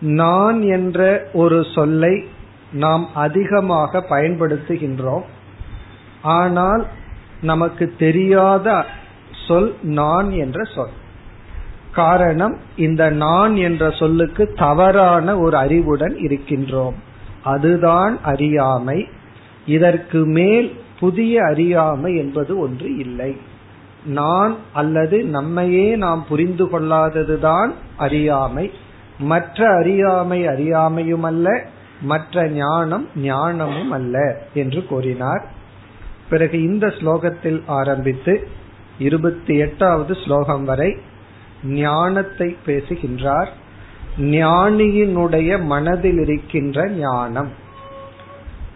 நான் 0.01 0.62
என்ற 0.62 1.29
ஒரு 1.33 1.67
சொல்லை 1.75 2.25
நாம் 2.73 3.09
அதிகமாக 3.15 4.05
பயன்படுத்துகின்றோம். 4.11 5.23
ஆனால் 6.23 6.87
நமக்கு 7.42 7.95
தெரியாத 7.98 8.84
சொல் 9.48 9.75
நான் 9.83 10.31
என்ற 10.31 10.65
சொல். 10.65 10.91
காரணம் 11.92 12.56
இந்த 12.77 13.10
நான் 13.10 13.56
என்ற 13.56 13.91
சொல்லுக்கு 13.91 14.53
தவறான 14.53 15.38
ஒரு 15.38 15.56
அறிவுடன் 15.56 16.15
இருக்கின்றோம். 16.15 16.94
அதுதான் 17.44 18.19
அறியாமை. 18.22 19.09
இதற்கு 19.66 20.27
மேல் 20.27 20.81
புதிய 21.00 21.44
அறியாமை 21.44 22.16
என்பது 22.16 22.59
ஒன்று 22.59 22.97
இல்லை. 22.97 23.37
நான் 24.04 24.56
அல்லது 24.72 25.25
நம்மையே 25.25 25.97
நாம் 25.97 26.25
புரிந்து 26.28 26.66
கொள்ளாததுதான் 26.66 27.71
அறியாமை. 27.97 28.71
மற்ற 29.19 29.77
அறியாமை 29.77 30.47
அறியாமையும் 30.47 31.21
அல்ல 31.21 31.62
மற்ற 32.00 32.49
ஞானம் 32.49 33.09
ஞானமும் 33.16 33.91
அல்ல 33.91 34.43
என்று 34.54 34.84
கூறினார். 34.84 35.52
பிறகு 36.32 36.56
இந்த 36.62 36.87
ஸ்லோகத்தில் 36.87 37.60
ஆரம்பித்து 37.66 38.34
இருபத்தி 38.98 39.54
எட்டாவது 39.56 40.12
ஸ்லோகம் 40.25 40.65
வரை 40.65 40.91
ஞானத்தை 41.65 42.48
பேசுகின்றார். 42.66 43.50
ஞானியினுடைய 44.37 45.50
மனதில் 45.65 46.19
இருக்கின்ற 46.19 46.88
ஞானம். 46.88 47.50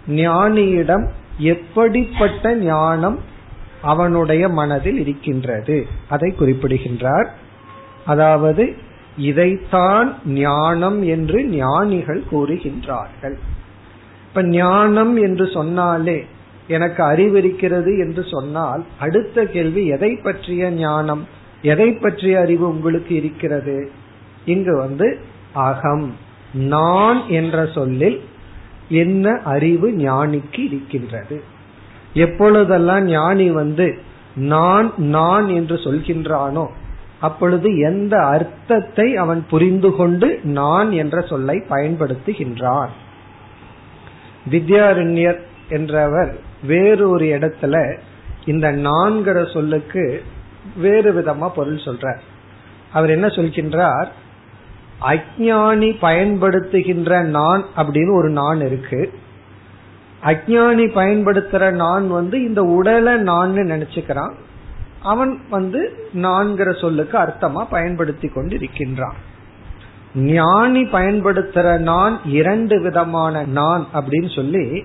ஞானியிடம் 0.08 1.06
எப்படிப்பட்ட 1.52 2.54
ஞானம் 2.68 3.18
அவனுடைய 3.82 4.48
மனதில் 4.48 4.98
இருக்கின்றது? 4.98 5.86
அதை 6.08 6.28
குறிப்பிடுகின்றார். 6.32 7.28
அதாவது 8.06 8.64
இதைத்தான் 9.30 10.08
ஞானம் 10.40 11.00
என்று 11.14 11.38
ஞானிகள் 11.44 12.22
கூறுகின்றார்கள். 12.32 13.36
இப்ப 14.28 14.42
ஞானம் 14.60 15.14
என்று 15.16 15.44
சொன்னாலே 15.48 16.18
எனக்கு 16.68 17.02
அறிவிருக்கிறது 17.04 17.98
என்று 17.98 18.22
சொன்னால் 18.24 18.84
அடுத்த 18.98 19.44
கேள்வி 19.44 19.86
எதை 19.86 20.16
பற்றிய 20.16 20.70
ஞானம்? 20.70 21.26
எதை 21.62 21.92
பற்றிய 21.92 22.40
அறிவு 22.40 22.68
உங்களுக்கு 22.68 23.14
இருக்கிறது? 23.14 23.90
இங்கு 24.44 24.76
வந்து 24.76 25.18
அகம் 25.52 26.14
நான் 26.52 27.20
என்ற 27.28 27.66
சொல்லில் 27.66 28.18
என்ன 28.88 29.40
அறிவு 29.44 29.90
ஞானிக்கு 29.90 30.58
இருக்கின்றது? 30.58 31.42
எப்பொழுதெல்லாம் 32.14 33.04
ஞானி 33.04 33.50
வந்து 33.50 33.98
நான் 34.34 34.92
நான் 34.96 35.48
என்று 35.48 35.76
சொல்கின்றானோ 35.76 36.66
அப்பொழுது 37.20 37.68
எந்த 37.78 38.14
அர்த்தத்தை 38.26 39.16
அவன் 39.16 39.46
புரிந்து 39.50 39.90
கொண்டு 39.96 40.40
நான் 40.42 40.92
என்ற 40.92 41.20
சொல்லை 41.20 41.62
பயன்படுத்துகின்றான்? 41.68 42.92
வித்யாரண்யர் 44.50 45.40
என்றவர் 45.68 46.32
வேறொரு 46.66 47.26
இடத்துல 47.26 47.96
இந்த 48.44 48.72
நான்கிற 48.72 49.52
சொல்லுக்கு 49.52 50.24
வேறு 50.76 51.12
விதமா 51.12 51.48
பொருள் 51.48 51.76
சொல்றார். 51.76 52.18
அவர் 52.92 53.10
என்ன 53.10 53.26
சொல்கின்றார்? 53.26 54.06
அஜானி 55.02 55.96
பயன்படுத்துகின்ற 56.00 57.22
நான் 57.22 57.64
அப்படின்னு 57.76 58.14
ஒரு 58.14 58.28
நான் 58.28 58.60
இருக்கு. 58.60 59.12
அஜானி 60.22 60.86
பயன்படுத்துற 60.94 61.70
நான் 61.70 62.08
வந்து 62.08 62.44
இந்த 62.44 62.62
உடலை 62.62 63.16
நான் 63.16 63.52
நினைச்சுக்கிறான். 63.52 64.32
அவன் 65.02 65.40
வந்து 65.50 66.08
நான்கிற 66.14 66.80
சொல்லுக்கு 66.80 67.18
அர்த்தமா 67.18 67.64
பயன்படுத்தி 67.70 68.28
கொண்டு 68.28 68.54
இருக்கின்றான் 68.54 69.16
ஞானி 70.14 70.82
பயன்படுத்துற 70.82 71.78
நான் 71.78 72.20
இரண்டு 72.24 72.80
விதமான 72.80 73.44
நான் 73.44 73.86
அப்படின்னு 73.94 74.34
சொல்லி 74.34 74.84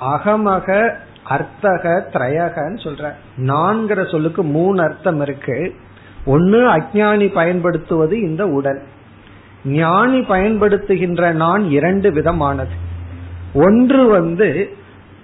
அகமக 0.00 0.94
அர்த்தக 1.28 2.08
திரையகன்னு 2.12 2.78
சொல்ற 2.86 3.12
நான்கிற 3.46 4.10
சொல்லுக்கு 4.10 4.42
மூணு 4.56 4.82
அர்த்தம் 4.82 5.20
இருக்கு. 5.20 5.74
ஒன்னு 6.24 6.60
அஜானி 6.72 7.32
பயன்படுத்துவது 7.32 8.20
இந்த 8.20 8.46
உடல். 8.46 8.80
ஞானி 9.64 10.18
பயன்படுத்துகின்ற 10.18 11.32
நான் 11.32 11.70
இரண்டு 11.70 12.10
விதமானது. 12.10 12.76
ஒன்று 13.54 14.06
வந்து 14.06 14.48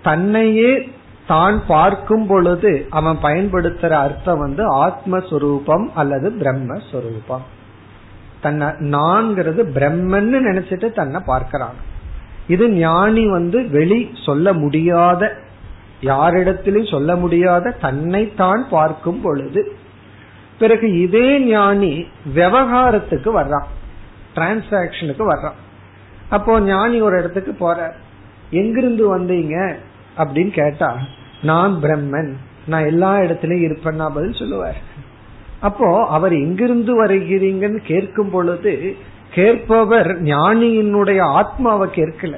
தன்னையே 0.02 0.72
தான் 1.26 1.58
பார்க்கும் 1.66 2.26
பொழுது 2.26 2.86
அவன் 2.90 3.18
பயன்படுத்துற 3.22 3.90
அர்த்தம் 3.90 4.38
வந்து 4.38 4.64
ஆத்மஸ்வரூபம் 4.86 5.86
அல்லது 5.94 6.30
பிரம்மஸ்வரூபம். 6.40 7.46
தன்னை 8.40 8.68
நான்கிறது 8.68 9.62
பிரம்மன்னு 9.76 10.38
நினைச்சிட்டு 10.48 10.88
தன்னை 10.92 11.20
பார்க்கிறான். 11.26 11.78
இது 12.48 12.64
ஞானி 12.70 13.24
வந்து 13.28 13.58
வெளி 13.68 14.00
சொல்ல 14.26 14.52
முடியாத 14.52 15.22
யாரிடத்திலும் 16.04 16.90
சொல்ல 16.90 17.16
முடியாத 17.16 17.70
தன்னைத்தான் 17.70 18.66
பார்க்கும் 18.70 19.20
பொழுது 19.20 19.76
பிறகு 20.58 21.00
இதே 21.00 21.40
ஞானி 21.40 22.06
விவகாரத்துக்கு 22.34 23.40
வர்றான் 23.40 23.64
டிரான்சாக்சனுக்கு 24.34 25.24
வர்றான். 25.30 25.58
அப்போ 26.28 26.60
ஞானி 26.60 27.00
ஒரு 27.00 27.18
இடத்துக்கு 27.18 27.52
போற 27.52 27.94
எங்கிருந்து 28.50 29.18
வந்தீங்க? 29.18 29.76
அப்படின்னு 30.18 30.50
கேட்டா 30.50 30.98
நான் 31.42 31.78
பிரம்மன். 31.82 32.32
நான் 32.66 32.84
எல்லா 32.84 33.16
இடத்துலயும் 33.16 33.68
இருப்பேன்னா 33.68 34.08
பதில் 34.14 34.32
சொல்லுவார். 34.32 34.76
அப்போ 35.60 36.06
அவர் 36.06 36.32
எங்கிருந்து 36.32 37.04
வருகிறீங்கன்னு 37.04 37.78
கேட்கும் 37.84 38.30
பொழுது 38.30 38.96
கேட்பவர் 39.30 40.22
ஞானியினுடைய 40.22 41.20
ஆத்மாவை 41.20 41.88
கேட்கல. 41.88 42.36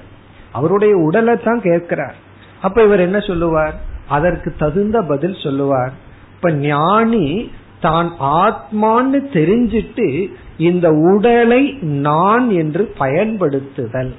அவருடைய 0.53 0.97
உடலை 0.97 1.37
தான் 1.37 1.61
கேட்கிறார். 1.61 2.25
அப்ப 2.63 2.83
இவர் 2.83 3.01
என்ன 3.01 3.21
சொல்லுவார்? 3.21 3.75
அதற்கு 4.09 4.55
தகுந்த 4.59 5.03
பதில் 5.03 5.37
சொல்லுவார். 5.43 5.93
இப்ப 6.35 6.53
ஞானி 6.53 7.51
தான் 7.81 8.13
ஆத்மான்னு 8.21 9.21
தெரிஞ்சிட்டு 9.33 10.27
இந்த 10.59 10.91
உடலை 10.91 11.73
நான் 11.83 12.51
என்று 12.51 12.93
பயன்படுத்துதல். 12.99 14.15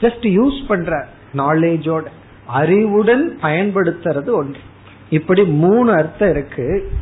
ஜஸ்ட் 0.00 0.26
யூஸ் 0.38 0.66
பண்ற 0.68 1.06
நாலேஜோட 1.36 2.06
அறிவுடன் 2.46 3.38
பயன்படுத்துறது 3.42 4.30
ஒன்று. 4.30 4.58
இப்படி 5.10 5.44
மூணு 5.44 5.92
அர்த்தம் 5.92 6.30
இருக்கு. 6.30 6.92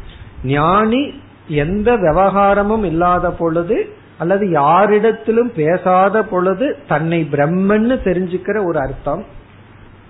ஞானி 0.45 1.21
எந்த 1.49 1.97
விவகாரமும் 1.97 2.85
இல்லாத 2.85 3.31
பொழுது 3.31 3.95
அல்லது 4.19 4.47
யாரிடத்திலும் 4.47 5.51
பேசாத 5.57 6.23
பொழுது 6.23 6.79
தன்னை 6.89 7.29
பிரம்மன்னு 7.33 7.97
தெரிஞ்சுக்கிற 8.05 8.65
ஒரு 8.65 8.79
அர்த்தம். 8.79 9.25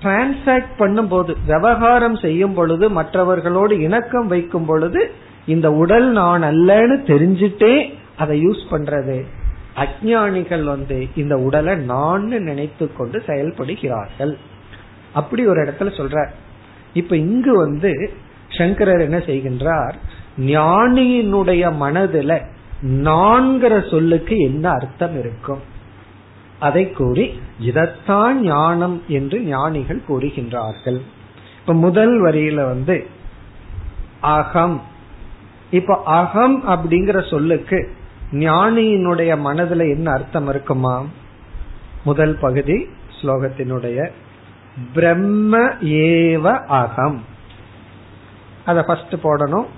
டிரான்சாக்ட் 0.02 0.74
பண்ணும் 0.78 1.08
போது 1.08 1.36
விவகாரம் 1.46 2.16
செய்யும் 2.16 2.54
பொழுது 2.54 2.90
மற்றவர்களோடு 2.90 3.80
இணக்கம் 3.80 4.26
வைக்கும் 4.26 4.64
பொழுது 4.64 5.10
இந்த 5.46 5.72
உடல் 5.72 6.08
நான் 6.10 6.42
அல்லன்னு 6.42 6.96
தெரிஞ்சிட்டே 7.10 7.94
அதை 8.16 8.42
யூஸ் 8.46 8.62
பண்றது. 8.70 9.24
அஜானிகள் 9.76 10.64
வந்து 10.64 11.06
இந்த 11.16 11.36
உடலை 11.36 11.74
நான் 11.76 12.24
நினைத்து 12.24 12.92
கொண்டு 12.92 13.22
செயல்படுகிறார்கள். 13.26 14.36
அப்படி 15.12 15.46
ஒரு 15.46 15.62
இடத்துல 15.62 15.90
சொல்ற 16.00 16.26
இப்ப 16.94 17.16
இங்கு 17.16 17.56
வந்து 17.56 18.10
சங்கரர் 18.48 19.00
என்ன 19.00 19.18
செய்கின்றார்? 19.18 19.94
ஞானியினுடைய 20.38 21.72
மனதுல 21.80 22.40
நான்கிற 22.82 23.90
சொல்லுக்கு 23.90 24.36
என்ன 24.38 24.70
அர்த்தம் 24.70 25.18
இருக்கும்? 25.18 25.62
அதை 26.62 26.84
கூறி 26.90 27.24
இதத்தான் 27.68 28.38
ஞானம் 28.44 28.96
என்று 29.08 29.38
ஞானிகள் 29.54 30.00
கூறுகின்றார்கள். 30.08 31.00
இப்ப 31.60 31.74
முதல் 31.84 32.14
வரியில 32.24 32.60
வந்து 32.68 32.96
அகம் 34.36 34.78
இப்ப 35.70 35.96
அகம் 36.20 36.56
அப்படிங்கிற 36.68 37.18
சொல்லுக்கு 37.30 37.78
ஞானியினுடைய 38.46 39.32
மனதுல 39.46 39.82
என்ன 39.94 40.06
அர்த்தம் 40.12 40.48
இருக்குமா? 40.48 40.96
முதல் 42.04 42.34
பகுதி 42.40 42.78
ஸ்லோகத்தினுடைய 43.18 43.98
பிரம்ம 44.94 45.58
ஏவ 46.06 46.44
அகம் 46.80 47.20
அத 48.64 48.78
ஃபர்ஸ்ட் 48.82 49.14
போடணும். 49.22 49.68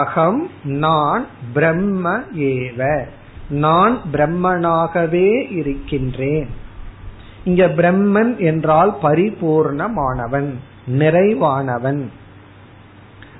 அகம் 0.00 0.40
நான் 0.82 1.24
பிரம்ம 1.54 2.12
ஏவ 2.48 2.80
நான் 3.54 4.00
பிரம்மனாகவே 4.12 5.50
இருக்கின்றேன். 5.50 6.50
இங்க 7.44 7.66
பிரம்மன் 7.66 8.36
என்றால் 8.38 8.92
பரிபூர்ணமானவன் 9.02 10.50
நிறைவானவன். 10.86 12.02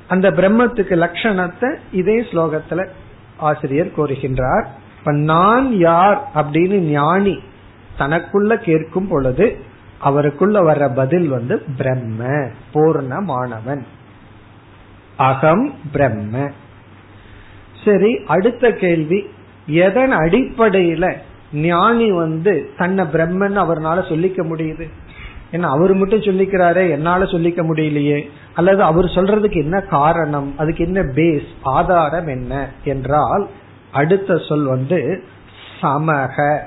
அந்த 0.08 0.31
பிரம்மத்துக்கு 0.31 0.94
லட்சணத்தை 1.05 1.76
இதே 1.93 2.20
ஸ்லோகத்துல 2.20 2.88
ஆசிரியர் 3.37 3.96
கூறுகின்றார். 3.96 4.66
இப்ப 4.99 5.12
நான் 5.12 5.78
யார் 5.78 6.28
அப்படின்னு 6.34 6.78
ஞானி 6.78 7.38
தனக்குள்ள 7.99 8.56
கேட்கும் 8.56 9.08
பொழுது 9.08 9.46
அவருக்குள்ள 9.99 10.62
வர்ற 10.62 10.94
பதில் 10.94 11.28
வந்து 11.28 11.62
பிரம்ம 11.76 12.25
பூர்ணமானவன். 12.75 13.82
அகம் 15.17 15.75
பிரம்ம. 15.93 16.50
சரி 17.84 18.20
அடுத்த 18.26 18.70
கேள்வி 18.70 19.20
எதன் 19.66 20.12
அடிப்படையில 20.12 21.16
ஞானி 21.52 22.12
வந்து 22.12 22.70
தன்னை 22.78 23.05
பிரம்மன் 23.05 23.58
அவர்னால 23.58 24.02
சொல்லிக்க 24.08 24.44
முடியுது? 24.44 24.90
ஏன்னா 25.52 25.61
அவர் 25.61 25.94
மட்டும் 25.94 26.20
சொல்லிக்கிறாரே 26.20 26.90
என்னால 26.90 27.25
சொல்லிக்க 27.25 27.66
முடியலையே? 27.72 28.31
அல்லது 28.55 28.82
அவர் 28.82 29.05
சொல்றதுக்கு 29.05 29.56
என்ன 29.56 29.81
காரணம்? 29.81 30.55
அதுக்கு 30.58 30.84
என்ன 30.84 31.02
பேஸ் 31.02 31.46
ஆதாரம் 31.62 32.26
என்ன? 32.26 32.69
என்றால் 32.84 33.49
அடுத்த 33.93 34.38
சொல் 34.38 34.64
வந்து 34.64 35.25
சமக. 35.82 36.60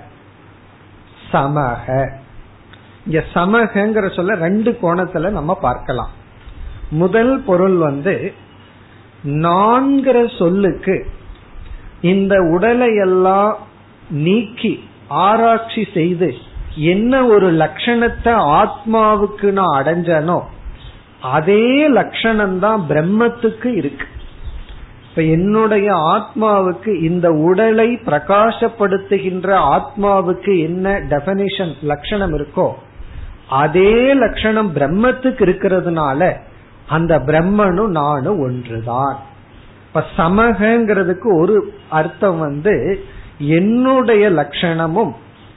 சமக. 1.32 2.12
இங்க 3.06 3.24
சமகங்கிற 3.34 4.16
சொல்ல 4.16 4.36
ரெண்டு 4.36 4.78
கோணத்துல 4.82 5.30
நம்ம 5.30 5.56
பார்க்கலாம். 5.56 6.10
முதல் 6.90 7.40
பொருள் 7.40 7.76
வந்து 7.76 8.34
நான்கிற 9.26 10.38
சொல்லுக்கு 10.38 11.06
இந்த 12.02 12.42
உடலை 12.42 12.96
எல்லாம் 12.96 13.58
நீக்கி 14.10 14.84
ஆராய்ச்சி 15.08 15.88
செய்து 15.94 16.36
என்ன 16.76 17.26
ஒரு 17.26 17.52
லட்சணத்தை 17.52 18.34
ஆத்மாவுக்கு 18.34 19.52
நான் 19.52 19.84
அடைஞ்சனோ 19.84 20.42
அதே 21.22 21.88
லட்சணம் 21.88 22.60
தான் 22.60 22.86
பிரம்மத்துக்கு 22.90 23.66
இருக்கு. 23.66 24.06
இப்ப 25.10 25.22
என்னுடைய 25.22 25.96
ஆத்மாவுக்கு 25.96 27.02
இந்த 27.04 27.32
உடலை 27.32 28.00
பிரகாசப்படுத்துகின்ற 28.06 29.48
ஆத்மாவுக்கு 29.48 30.60
என்ன 30.60 31.00
டெபனிஷன் 31.00 31.74
லட்சணம் 31.82 32.34
இருக்கோ 32.34 32.74
அதே 33.48 34.14
லட்சணம் 34.14 34.76
பிரம்மத்துக்கு 34.76 35.46
இருக்கிறதுனால 35.46 36.34
அந்த 36.88 37.20
பிரம்மனும் 37.20 37.88
நானும் 37.88 38.40
ஒன்றுதான். 38.40 39.20
இப்ப 39.88 40.04
சமகங்கிறதுக்கு 40.18 41.38
ஒரு 41.39 41.74
அர்த்தம் 41.89 42.39
வந்து 42.39 43.06
என்னுடைய 43.38 44.30
லட்சணமும் 44.30 45.13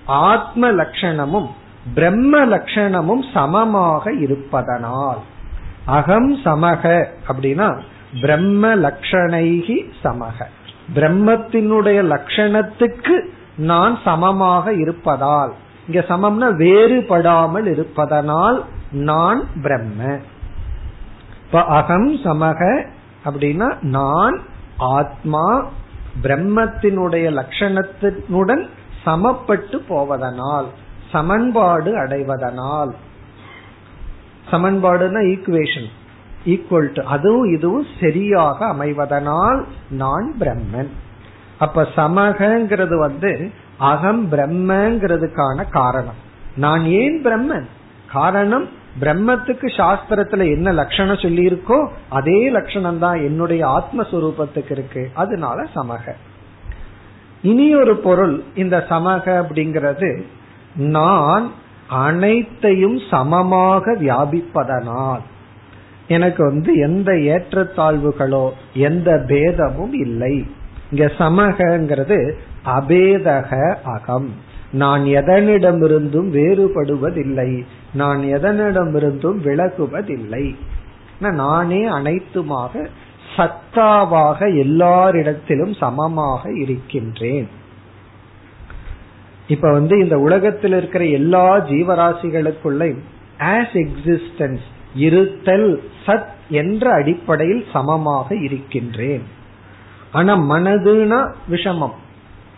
ஆத்ம 0.06 0.72
லட்சணமும் 0.72 1.48
பிரம்ம 1.94 2.46
லட்சணமும் 2.46 3.22
சமமாக 3.32 4.12
இருப்பதனால். 4.12 5.20
அகம் 5.84 6.36
சமக 6.36 7.04
அப்படின்னா 7.28 7.80
பிரம்ம 8.20 8.76
லட்சணைகி 8.76 9.78
சமக. 10.04 10.38
பிரம்மத்தினுடைய 10.94 12.00
லட்சணத்துக்கு 12.12 13.16
நான் 13.56 13.98
சமமாக 14.04 14.74
இருப்பதால் 14.74 15.52
இங்க 15.88 16.00
சமம்னா 16.08 16.48
வேறுபடாமல் 16.64 17.66
இருப்பதனால் 17.66 18.64
நான் 18.92 19.44
பிரம்ம. 19.62 20.18
இப்ப 21.46 21.64
அகம் 21.64 22.10
சமக 22.16 22.86
அப்படின்னா 23.24 23.82
நான் 23.82 24.40
ஆத்மா 24.76 25.66
பிரம்மத்தினுடைய 26.22 27.26
லட்சணத்தினுடன் 27.30 28.68
சமப்பட்டு 29.04 29.78
போவதனால் 29.88 30.66
சமன்பாடு 31.10 31.96
அடைவதனால். 31.98 32.90
சமன்பாடுனா 34.50 35.20
ஈக்குவேஷன் 35.32 35.88
ஈக்குவல் 36.46 36.92
டு 36.92 37.02
அதுவும் 37.04 37.54
இதுவும் 37.54 37.86
சரியாக 38.00 38.66
அமைவதனால் 38.66 39.64
நான் 39.90 40.34
பிரம்மன். 40.40 40.90
அப்ப 41.58 41.86
சமகங்கிறது 41.96 42.98
வந்து 42.98 43.50
அகம் 43.78 44.32
பிரம்மங்கிறதுக்கான 44.32 45.68
காரணம். 45.70 46.18
நான் 46.56 46.84
ஏன் 46.84 47.24
பிரம்மன்? 47.24 47.66
காரணம் 48.12 48.68
பிரம்மத்துக்கு 49.00 49.68
சாஸ்திரத்துல 49.76 50.38
என்ன 50.38 50.72
லட்சணம் 50.72 51.18
சொல்லி 51.18 51.46
இருக்கோ 51.46 51.88
அதே 52.08 52.50
லட்சணம் 52.50 52.98
தான் 52.98 53.16
என்னுடைய 53.16 53.66
ஆத்மஸ்வரூபத்துக்கு 53.66 54.70
இருக்கு. 54.70 55.10
அதனால 55.14 55.66
சமக. 55.74 56.12
இனி 57.42 57.74
ஒரு 57.74 57.96
பொருள் 57.96 58.42
இந்த 58.54 58.86
சமக 58.88 59.42
அப்படிங்கிறது 59.42 60.22
நான் 60.74 61.52
அனைத்தையும் 61.88 62.98
சமமாக 63.10 63.92
வியாபிப்பதனால் 63.92 65.20
எனக்கு 66.08 66.44
வந்து 66.44 66.74
எந்த 66.74 67.12
ஏற்றத்தாழ்வுகளோ 67.12 68.50
எந்த 68.74 69.24
பேதமும் 69.26 69.92
இல்லை. 69.92 70.46
இங்க 70.90 71.12
சமகங்கிறது 71.18 72.32
அபேதக 72.64 73.76
அகம். 73.84 74.34
நான் 74.72 75.02
எதனிடமிருந்தும் 75.02 76.30
வேறுபடுவதில்லை. 76.30 77.64
நான் 77.94 78.20
எதனிடமிருந்தும் 78.20 79.38
விலகுவதில்லை. 79.44 80.56
நானே 81.32 81.88
அனைத்துமாக 81.88 82.86
சத்தாவாக 83.36 84.54
எல்லாரிடத்திலும் 84.54 85.76
சமமாக 85.76 86.52
இருக்கின்றேன். 86.52 87.48
இப்ப 89.48 89.72
வந்து 89.72 89.98
இந்த 89.98 90.18
உலகத்தில் 90.18 90.72
இருக்கிற 90.72 91.04
எல்லா 91.04 91.58
ஜீவராசிகளுக்குள்ளையும் 91.58 92.98
ஆஸ் 93.38 93.88
எக்ஸிஸ்டன்ஸ் 93.98 94.60
இருத்தல் 94.94 95.82
சத் 96.06 96.24
என்ற 96.48 96.92
அடிப்படையில் 96.92 97.64
சமமாக 97.72 98.36
இருக்கின்றேன். 98.36 99.22
ஆனா 100.12 100.36
மனதுனா 100.36 101.32
விஷமம். 101.50 101.94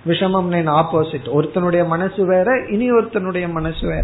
விஷமம் 0.06 0.84
ஆப்போசிட் 0.84 1.28
ஒருத்தனுடைய 1.34 1.86
மனசு 1.86 2.26
வேற 2.26 2.64
இனி 2.70 2.92
ஒருத்தனுடைய 2.92 3.50
மனசு 3.50 3.86
வேற. 3.86 4.02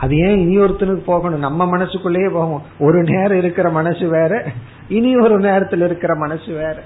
அது 0.00 0.16
ஏன் 0.16 0.38
இனி 0.38 0.58
ஒருத்தனுக்கு 0.58 1.04
போகணும்? 1.04 1.38
நம்ம 1.38 1.66
மனசுக்குள்ளேயே 1.66 2.28
போகும். 2.28 2.62
ஒரு 2.78 3.02
நேரம் 3.02 3.38
இருக்கிற 3.38 3.70
மனசு 3.70 4.08
வேற 4.08 4.44
இனி 4.88 5.16
ஒரு 5.16 5.38
நேரத்தில் 5.38 5.80
இருக்கிற 5.80 6.14
மனசு 6.14 6.52
வேற. 6.52 6.82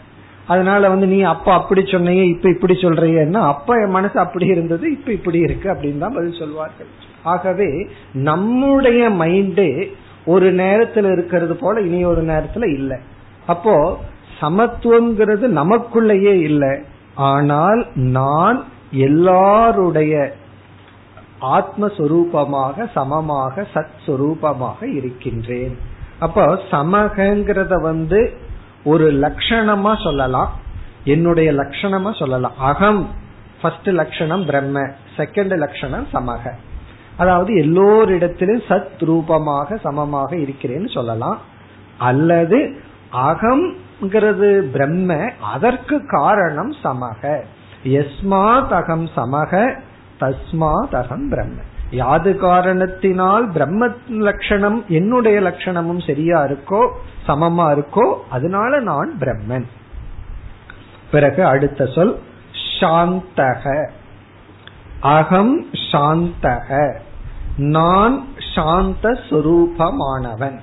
அதனால 0.46 0.88
வந்து 0.88 1.06
நீ 1.06 1.20
அப்ப 1.20 1.52
அப்படி 1.52 1.82
சொன்னையே 1.87 2.26
இப்ப 2.26 2.49
இப்படி 2.49 2.72
சொல்றீங்கன்னா 2.72 3.40
அப்ப 3.40 3.75
என் 3.75 3.90
மனசு 3.90 4.18
அப்படி 4.18 4.46
இருந்தது 4.46 4.90
இப்ப 4.90 5.12
இப்படி 5.12 5.38
இருக்கு 5.38 5.70
அப்படின்னு 5.70 5.99
தான் 5.99 6.14
பதில் 6.14 6.38
சொல்வார்கள். 6.38 6.87
ஆகவே 7.22 7.88
நம்முடைய 8.12 9.10
மைண்டே 9.10 9.92
ஒரு 10.26 10.52
நேரத்துல 10.52 11.12
இருக்கிறது 11.12 11.56
போல 11.56 11.80
இனி 11.80 12.04
ஒரு 12.04 12.22
நேரத்துல 12.22 12.72
இல்லை. 12.72 12.99
அப்போ 13.46 13.99
சமத்துவங்கிறது 14.40 15.46
நமக்குள்ளேயே 15.60 16.40
இல்லை. 16.40 16.82
ஆனால் 17.14 17.86
நான் 17.94 18.64
எல்லாருடைய 18.90 20.34
ஆத்மஸ்வரூபமாக 21.40 22.90
சமமாக 22.94 23.66
சத் 23.74 23.98
சுரூபமாக 24.06 24.82
இருக்கின்றேன். 24.82 25.78
அப்போ 26.18 26.62
சமகங்கிறத 26.70 27.82
வந்து 27.82 28.36
ஒரு 28.84 29.12
லட்சணமா 29.12 30.02
சொல்லலாம். 30.02 30.50
என்னுடைய 31.04 31.52
லட்சணமா 31.52 32.18
சொல்லலாம். 32.18 32.52
அகம் 32.58 33.08
ஃபர்ஸ்ட் 33.62 33.88
லட்சணம் 33.88 34.44
பிரம்ம 34.46 34.80
செகண்ட் 35.16 35.56
லட்சணம் 35.56 36.06
சமக. 36.12 36.50
அதாவது 37.16 37.54
எல்லோரிடத்திலும் 37.54 38.62
சத் 38.68 39.04
ரூபமாக 39.04 39.76
சமமாக 39.76 40.36
இருக்கிறேன்னு 40.36 40.90
சொல்லலாம். 40.90 41.38
அல்லது 41.98 42.80
அகம் 43.10 43.74
ங்கிறது 44.00 44.61
பிரம்ம 44.61 45.33
அதற்கு 45.40 46.07
காரணம் 46.07 46.75
சமக. 46.85 47.40
எஸ்மாத் 47.85 48.69
அகம் 48.69 49.09
சமக 49.16 49.78
தஸ்மாத் 50.21 50.95
அகம் 50.95 51.28
பிரம்ம. 51.28 51.61
யாது 51.90 52.37
காரணத்தினால் 52.37 53.50
பிரம்ம 53.50 53.88
லட்சணம் 54.09 54.85
என்னுடைய 54.88 55.40
லட்சணமும் 55.40 56.07
சரியா 56.07 56.45
இருக்கோ 56.45 56.90
சமமா 57.28 57.73
இருக்கோ 57.73 58.14
அதனால 58.30 58.80
நான் 58.80 59.14
பிரம்மன். 59.21 59.64
பிறகு 61.11 61.45
அடுத்த 61.45 61.87
சொல் 61.87 62.19
சாந்தக. 62.80 63.88
அகம் 65.00 65.66
சாந்தக. 65.92 66.95
நான் 67.57 68.25
சாந்த 68.54 69.19
சுரூபமானவன். 69.30 70.59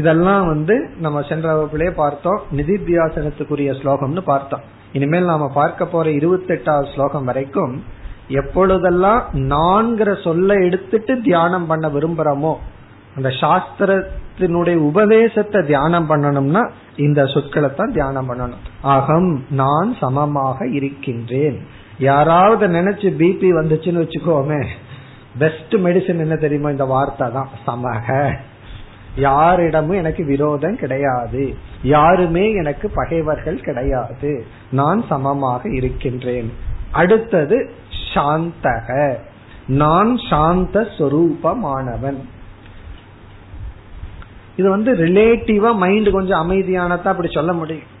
இதெல்லாம் 0.00 0.44
வந்து 0.46 0.74
நம்ம 1.04 1.22
சென்ற 1.28 1.46
வகுப்பிலே 1.54 1.90
பார்த்தோம். 2.02 2.40
நிதித்தியாசனத்துக்குரிய 2.58 3.70
ஸ்லோகம்னு 3.80 4.22
பார்த்தோம். 4.32 4.64
இனிமேல் 4.96 5.30
நாம 5.32 5.46
பார்க்க 5.54 5.92
போற 5.94 6.06
இருபத்தி 6.18 6.52
எட்டாவது 6.54 6.88
ஸ்லோகம் 6.94 7.28
வரைக்கும் 7.30 7.74
எப்பொழுதெல்லாம் 8.40 9.22
நான்கிற 9.52 10.10
சொல்ல 10.22 10.54
எடுத்துட்டு 10.66 11.12
தியானம் 11.28 11.66
பண்ண 11.66 11.86
விரும்புறோமோ 11.88 12.54
அந்த 13.16 13.28
சாஸ்திரத்தினுடைய 13.42 14.76
உபதேசத்தை 14.90 15.60
தியானம் 15.70 16.08
பண்ணணும்னா 16.10 16.62
இந்த 17.06 17.20
சொற்களை 17.26 17.70
தான் 17.74 17.94
தியானம் 17.96 18.28
பண்ணணும். 18.30 18.64
அகம் 18.96 19.30
நான் 19.60 19.90
சமமாக 20.00 20.66
இருக்கின்றேன். 20.78 21.58
யாராவது 21.98 22.66
நினைச்சு 22.68 23.08
பிபி 23.22 23.48
வந்துச்சுன்னு 23.58 24.04
வச்சுக்கோமே 24.04 24.60
பெஸ்ட் 25.38 25.74
மெடிசன் 25.86 26.24
என்ன 26.24 26.36
தெரியுமா? 26.36 26.70
இந்த 26.70 26.84
வார்த்தை 26.84 27.28
தான். 27.32 27.50
சமக. 27.66 28.06
யாரிடமும் 29.18 29.96
எனக்கு 29.96 30.24
விரோதம் 30.24 30.76
கிடையாது. 30.76 31.54
யாருமே 31.82 32.52
எனக்கு 32.52 32.90
பகைவர்கள் 32.94 33.60
கிடையாது. 33.60 34.46
நான் 34.70 35.04
சமமாக 35.08 35.70
இருக்கின்றேன். 35.70 36.52
அடுத்தது 36.92 37.70
சாந்தக. 38.14 39.16
நான் 39.66 40.16
சாந்த 40.30 40.80
சொரூபமானவன். 40.80 42.18
இது 44.56 44.70
வந்து 44.70 44.94
ரிலேட்டிவா 44.94 45.74
மைண்ட் 45.74 46.12
கொஞ்சம் 46.12 46.50
அமைதியானதா 46.50 47.04
அப்படி 47.04 47.28
சொல்ல 47.30 47.52
முடியும். 47.52 47.96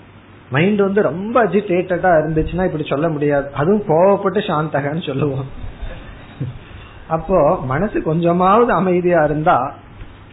மைண்ட் 0.50 0.78
வந்து 0.78 1.02
ரொம்ப 1.02 1.44
அஜிடேட்டடா 1.44 2.10
இருந்துச்சுன்னா 2.20 2.64
இப்படி 2.64 2.84
சொல்ல 2.86 3.08
முடியாது. 3.08 3.50
அதுவும் 3.54 3.82
கோவப்பட்டு 3.88 4.38
சாந்தகன்னு 4.38 5.06
சொல்லுவோம். 5.06 5.44
அப்போ 7.08 7.60
மனசு 7.64 8.02
கொஞ்சமாவது 8.02 8.72
அமைதியா 8.72 9.24
இருந்தா 9.24 9.74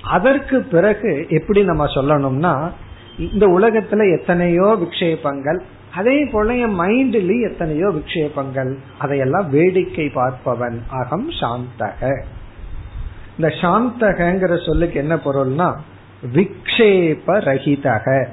அதற்கு 0.06 0.62
பிறகு 0.62 1.26
எப்படி 1.30 1.64
நம்ம 1.64 1.86
சொல்லணும்னா 1.86 2.72
இந்த 3.18 3.48
உலகத்துல 3.48 4.20
எத்தனையோ 4.20 4.78
விக்ஷேபங்கள் 4.82 5.60
அதே 5.96 6.26
போல 6.26 6.56
என் 6.56 6.80
மைண்ட்லயும் 6.80 7.52
எத்தனையோ 7.52 7.88
விக்ஷேபங்கள் 7.88 8.76
அதையெல்லாம் 8.98 9.50
வேடிக்கை 9.50 10.12
பார்ப்பவன் 10.16 10.78
அகம் 10.90 11.30
சாந்தக. 11.30 12.24
இந்த 13.38 13.54
சாந்தகங்கிற 13.62 14.66
சொல்லுக்கு 14.66 15.00
என்ன 15.00 15.16
பொருள்னா 15.16 15.74
விக்ஷேப 16.34 17.28
ரஹிதக. 17.28 18.28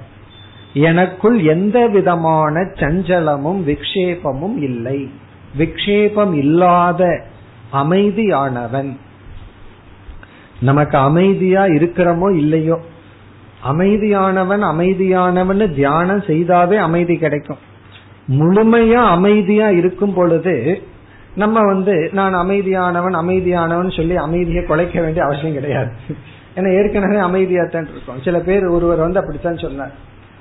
எனக்குள் 0.73 1.43
எந்த 1.43 1.87
விதமான 1.87 2.61
சஞ்சலமும் 2.61 3.61
விக்ஷேபமும் 3.71 4.57
இல்லை. 4.57 5.11
விக்ஷேபம் 5.59 6.35
இல்லாத 6.35 7.25
அமைதியானவன். 7.73 8.97
நமக்கு 10.63 10.99
அமைதியா 10.99 11.65
இருக்கிறோமோ 11.65 12.37
இல்லையோ? 12.37 12.81
அமைதியானவன் 13.71 14.63
அமைதியானவன் 14.63 15.75
தியானம் 15.75 16.21
செய்தாவே 16.21 16.77
அமைதி 16.77 17.19
கிடைக்கும். 17.19 17.57
முழுமையா 18.29 19.03
அமைதியா 19.09 19.71
இருக்கும் 19.71 20.15
பொழுது 20.15 20.83
நம்ம 21.35 21.61
வந்து 21.61 22.11
நான் 22.13 22.35
அமைதியானவன் 22.35 23.15
அமைதியானவன் 23.15 23.97
சொல்லி 23.97 24.17
அமைதியை 24.17 24.65
குலைக்க 24.65 25.01
வேண்டிய 25.01 25.25
அவசியம் 25.25 25.53
கிடையாது. 25.53 25.91
ஏன்னா 26.57 26.71
ஏற்கனவே 26.73 27.17
அமைதியாத்தான் 27.17 27.89
இருக்கும். 27.91 28.21
சில 28.25 28.39
பேர் 28.39 28.67
ஒருவர் 28.67 28.99
வந்து 28.99 29.19
அப்படித்தான் 29.19 29.57
சொன்னார். 29.57 29.93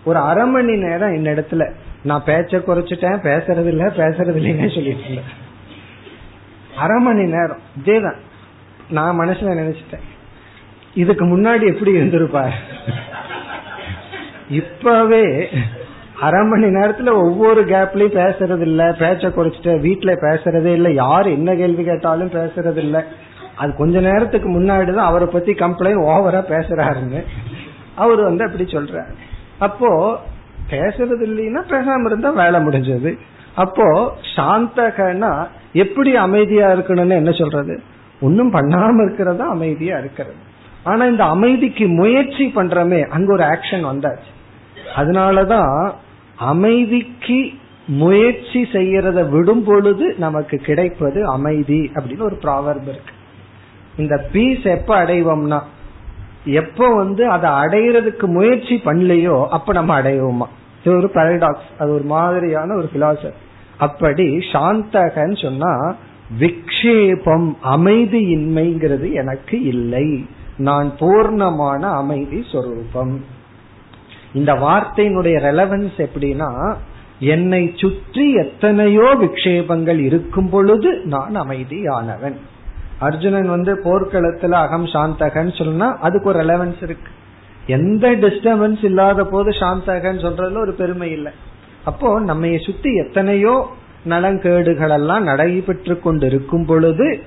ஒரு 0.03 0.19
அரை 0.19 0.45
மணி 0.45 0.75
நேரம் 0.75 1.13
இந்த 1.13 1.31
இடத்துல 1.31 1.71
நான் 2.03 2.23
பேச்ச 2.25 2.61
குறைச்சிட்டேன் 2.61 3.23
பேசுறது 3.27 3.67
இல்ல 3.67 3.85
பேசுறது 3.85 4.39
இல்லைன்னு 4.41 4.73
சொல்லிட்டு 4.75 5.21
அரை 6.77 7.03
மணி 7.03 7.23
நேரம் 7.23 7.61
இதேதான். 7.83 8.29
நான் 8.91 9.19
மனசுல 9.19 9.53
நினைச்சிட்டேன். 9.61 10.05
இதுக்கு 10.93 11.25
முன்னாடி 11.25 11.67
எப்படி 11.67 11.91
இருந்திருப்பார்? 11.91 12.53
இப்பவே 14.49 15.49
அரை 16.19 16.45
மணி 16.45 16.65
நேரத்துல 16.65 17.11
ஒவ்வொரு 17.11 17.65
கேப்லயும் 17.65 18.17
பேசுறது 18.17 18.61
இல்ல 18.61 18.89
பேச்ச 18.89 19.29
குறைச்சிட்டு 19.29 19.71
வீட்டுல 19.87 20.11
பேசுறதே 20.21 20.71
இல்ல 20.73 20.89
யாரு 20.91 21.31
என்ன 21.31 21.55
கேள்வி 21.55 21.83
கேட்டாலும் 21.83 22.31
பேசுறது 22.31 22.77
இல்ல 22.77 23.05
அது 23.55 23.75
கொஞ்ச 23.75 23.99
நேரத்துக்கு 23.99 24.49
முன்னாடிதான் 24.49 25.09
அவரை 25.09 25.27
பத்தி 25.27 25.53
கம்ப்ளைண்ட் 25.53 26.03
ஓவரா 26.03 26.41
பேசுறாருன்னு 26.49 27.23
அவர் 27.95 28.21
வந்து 28.21 28.43
அப்படி 28.43 28.63
சொல்றாரு. 28.63 29.13
அப்போ 29.59 30.19
பேசுறது 30.69 31.23
இல்லைன்னா 31.29 31.61
பேசாம 31.69 32.05
இருந்தா 32.05 32.29
வேலை 32.29 32.59
முடிஞ்சது. 32.59 33.17
அப்போ 33.55 34.17
சாந்தகனா 34.35 35.47
எப்படி 35.73 36.15
அமைதியா 36.15 36.71
இருக்கணும்னு 36.71 37.19
என்ன 37.23 37.31
சொல்றது? 37.31 37.83
ஒன்னும் 38.21 38.53
பண்ணாம 38.53 39.05
இருக்கிறதா 39.05 39.49
அமைதியா 39.49 39.97
இருக்கிறது. 39.97 40.35
ஆனா 40.83 41.05
இந்த 41.05 41.23
அமைதிக்கு 41.23 41.87
முயற்சி 41.87 42.47
பண்றமே 42.47 43.01
அங்க 43.07 43.33
ஒரு 43.33 43.43
ஆக்ஷன் 43.43 43.85
வந்தாச்சு. 43.91 44.31
அதனாலதான் 44.95 45.91
அமைதிக்கு 46.35 47.51
முயற்சி 47.87 48.61
செய்யறத 48.73 49.29
விடும் 49.29 49.63
பொழுது 49.63 50.15
நமக்கு 50.17 50.57
கிடைப்பது 50.57 51.27
அமைதி 51.27 51.91
அப்படின்னு 51.93 52.21
ஒரு 52.21 52.37
ப்ராவர்ப் 52.41 52.81
இருக்கு. 52.81 53.13
இந்த 53.97 54.17
பீஸ் 54.31 54.63
எப்ப 54.63 55.03
அடைவோம்னா 55.03 55.59
எப்ப 56.45 56.95
வந்து 56.95 57.29
அதை 57.29 57.49
அடையிறதுக்கு 57.49 58.25
முயற்சி 58.25 58.81
பண்ணலையோ 58.85 59.47
அப்ப 59.47 59.73
நம்ம 59.73 60.01
அடைவோமா? 60.01 60.47
இது 60.83 60.97
ஒரு 60.97 61.11
பாரடாக்ஸ் 61.13 61.69
அது 61.79 61.93
ஒரு 61.93 62.03
மாதிரியான 62.03 62.75
ஒரு 62.75 62.89
பிலாசபி 62.95 63.31
அப்படி 63.77 64.37
சாந்தகன்னு 64.37 65.41
சொன்னா 65.43 65.95
விக்ஷேபம் 66.39 67.53
அமைதியின்மைங்கிறது 67.63 69.13
எனக்கு 69.13 69.61
இல்லை. 69.61 70.25
நான் 70.57 70.91
பூர்ணமான 70.99 71.79
அமைதி 71.79 72.45
சொரூபம். 72.51 73.25
இந்த 74.33 74.53
வார்த்தையினுடைய 74.53 75.37
ரெலவன்ஸ் 75.47 75.97
எப்படின்னா 75.97 76.75
என்னை 77.19 77.71
சுற்றி 77.75 78.33
எத்தனையோ 78.33 79.15
விக்ஷேபங்கள் 79.21 79.97
இருக்கும் 79.97 80.49
பொழுது 80.49 81.01
நான் 81.05 81.35
அமைதியானவன். 81.35 82.37
அர்ஜுனன் 82.99 83.49
வந்து 83.49 83.73
போர்க்களத்துல 83.83 84.51
அகம் 84.51 84.85
சாந்தகன்னு 84.85 85.57
சொன்னா 85.57 85.97
அதுக்கு 85.99 86.29
ஒரு 86.29 86.39
ரெலவன்ஸ் 86.39 86.83
இருக்கு. 86.83 87.11
எந்த 87.67 88.11
டிஸ்டர்பன்ஸ் 88.11 88.83
இல்லாத 88.83 89.23
போது 89.23 89.49
சாந்தகன்னு 89.49 90.23
சொல்றதுல 90.25 90.57
ஒரு 90.57 90.73
பெருமை 90.73 91.11
இல்லை. 91.11 91.31
அப்போ 91.85 92.19
நம்ம 92.19 92.57
சுத்தி 92.57 92.95
எத்தனையோ 92.95 93.69
நலங்கேடுகள் 94.05 94.89
எல்லாம் 94.89 95.23
நடைபெற்று 95.23 95.99
கொண்டிருக்கும் 95.99 96.65
பொழுது 96.65 97.19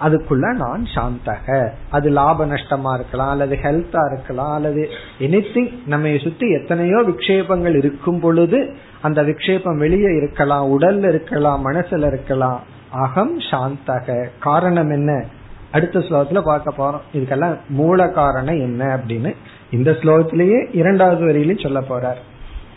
அதுக்குள்ள 0.00 0.52
நான் 0.52 0.86
சாந்தக. 0.94 1.68
அது 1.90 2.10
லாப 2.10 2.46
நஷ்டமா 2.46 2.94
இருக்கலாம் 2.94 3.28
அல்லது 3.28 3.58
ஹெல்த்தா 3.62 4.12
இருக்கலாம் 4.12 4.54
அல்லது 4.54 4.88
எனிதிங் 5.20 5.72
நம்ம 5.86 6.16
சுத்தி 6.22 6.50
எத்தனையோ 6.50 6.96
விக்ஷேபங்கள் 6.96 7.76
இருக்கும் 7.76 8.20
பொழுது 8.20 8.74
அந்த 9.02 9.22
விக்ஷேபம் 9.22 9.76
வெளியே 9.76 10.16
இருக்கலாம் 10.16 10.80
உடல்ல 10.80 11.08
இருக்கலாம் 11.08 11.66
மனசுல 11.66 12.06
இருக்கலாம். 12.06 12.62
அகம் 12.90 13.38
சாந்தக. 13.38 14.28
காரணம் 14.38 14.90
என்ன? 14.90 15.24
அடுத்த 15.72 15.98
ஸ்லோகத்துல 15.98 16.40
பார்க்க 16.40 16.72
போறோம். 16.78 17.16
இதுக்கெல்லாம் 17.16 17.56
மூல 17.68 18.08
காரணம் 18.08 18.60
என்ன 18.60 18.96
அப்படின்னு 18.96 19.34
இந்த 19.70 19.90
ஸ்லோகத்திலேயே 19.90 20.68
இரண்டாவது 20.72 21.26
வரியிலும் 21.26 21.62
சொல்ல 21.62 21.80
போறார். 21.80 22.20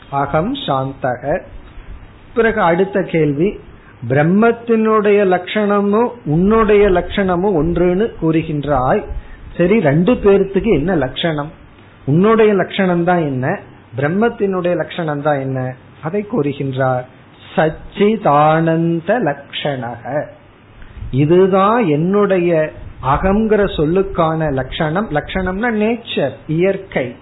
அகம் 0.10 0.54
சாந்தக. 0.54 1.42
பிறகு 2.36 2.62
அடுத்த 2.62 3.02
கேள்வி 3.02 3.60
பிரம்மத்தினுடைய 4.10 5.26
லட்சணமும் 5.26 6.10
உன்னுடைய 6.26 6.90
லட்சணமும் 6.90 7.56
ஒன்றுன்னு 7.62 8.12
கூறுகின்றாய். 8.22 9.04
சரி 9.58 9.80
ரெண்டு 9.80 10.14
பேர்த்துக்கு 10.14 10.74
என்ன 10.74 10.96
லட்சணம்? 10.96 11.52
உன்னுடைய 12.06 12.54
லட்சணம் 12.54 13.04
தான் 13.04 13.18
என்ன? 13.18 13.60
பிரம்மத்தினுடைய 13.98 14.76
லட்சணம் 14.76 15.22
தான் 15.22 15.40
என்ன? 15.40 15.76
அதை 16.02 16.26
கூறுகின்றார். 16.32 17.04
சச்சிதானந்த 17.56 19.20
லட்சணக. 19.20 20.26
இதுதான் 21.12 21.86
என்னுடைய 21.86 22.72
அகங்கிற 23.04 23.66
சொல்லுக்கான 23.78 24.54
லட்சணம். 24.54 25.10
லட்சணம்னா 25.10 25.84
நேச்சர் 25.84 26.32
இயற்கை 26.48 27.16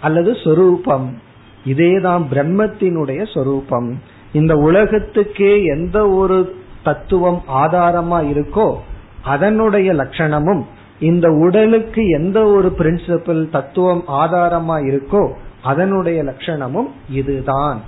அல்லது 0.00 0.36
சொரூபம். 0.44 1.20
இதேதான் 1.66 2.26
பிரம்மத்தினுடைய 2.32 3.34
சொரூபம். 3.34 4.02
இந்த 4.32 4.54
உலகத்துக்கே 4.54 5.64
எந்த 5.64 6.08
ஒரு 6.08 6.56
தத்துவம் 6.84 7.42
ஆதாரமா 7.54 8.24
இருக்கோ 8.24 8.76
அதனுடைய 9.22 9.92
லட்சணமும் 9.92 10.64
இந்த 11.00 11.32
உடலுக்கு 11.32 12.08
எந்த 12.08 12.44
ஒரு 12.44 12.74
பிரின்சிபல் 12.78 13.50
தத்துவம் 13.50 14.04
ஆதாரமா 14.08 14.82
இருக்கோ 14.82 15.32
அதனுடைய 15.62 16.24
லட்சணமும் 16.24 16.90
இதுதான். 17.10 17.80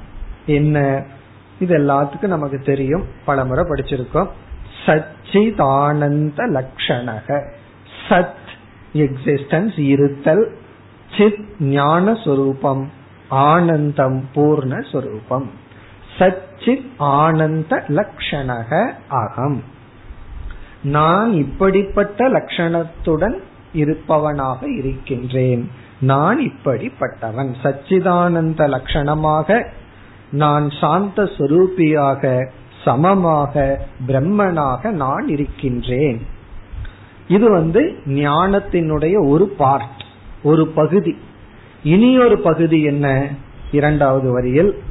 என்ன? 0.46 1.04
இது 1.60 1.78
எல்லாத்துக்கும் 1.78 2.26
நமக்கு 2.26 2.58
தெரியும். 2.58 3.04
பல 3.24 3.44
முறை 3.44 3.64
படிச்சிருக்கோம். 3.64 4.28
சச்சிதானந்த 4.86 6.36
லட்சணக. 6.36 7.52
சத் 8.08 8.48
எக்ஸிஸ்டன்ஸ் 8.94 9.78
இருத்தல். 9.78 10.52
சித் 11.18 11.44
ஞான 11.58 12.14
சொரூபம் 12.14 12.90
ஆனந்தம் 13.28 14.24
பூர்ண 14.34 14.90
சொரூபம் 14.92 15.50
சச்சித் 16.20 16.86
ஆனந்த 16.96 17.84
லக்ஷணக 17.88 18.92
அகம். 19.08 19.64
நான் 20.82 21.32
இப்படிப்பட்ட 21.32 22.28
லட்சணத்துடன் 22.28 23.36
இருப்பவனாக 23.72 24.76
இருக்கின்றேன். 24.76 25.70
நான் 26.00 26.38
இப்படிப்பட்டவன். 26.38 27.54
சச்சிதானந்த 27.62 28.60
லட்சணமாக 28.74 29.66
நான் 30.30 30.70
சாந்த 30.70 31.22
சுரூபியாக 31.22 32.48
சமமாக 32.84 33.80
பிரம்மனாக 34.08 34.90
நான் 34.90 35.28
இருக்கின்றேன். 35.28 36.26
இது 37.28 37.50
வந்து 37.50 37.98
ஞானத்தினுடைய 38.06 39.28
ஒரு 39.28 39.48
பார்ட் 39.48 40.04
ஒரு 40.42 40.66
பகுதி. 40.66 41.18
இனி 41.82 42.18
ஒரு 42.18 42.38
பகுதி 42.38 42.82
என்ன? 42.82 43.28
இரண்டாவது 43.72 44.32
வரியில் 44.32 44.82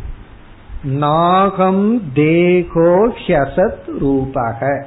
நாகம் 0.83 2.11
தேகோ 2.13 3.07
ஹியசத் 3.07 3.89
ரூபக. 4.01 4.83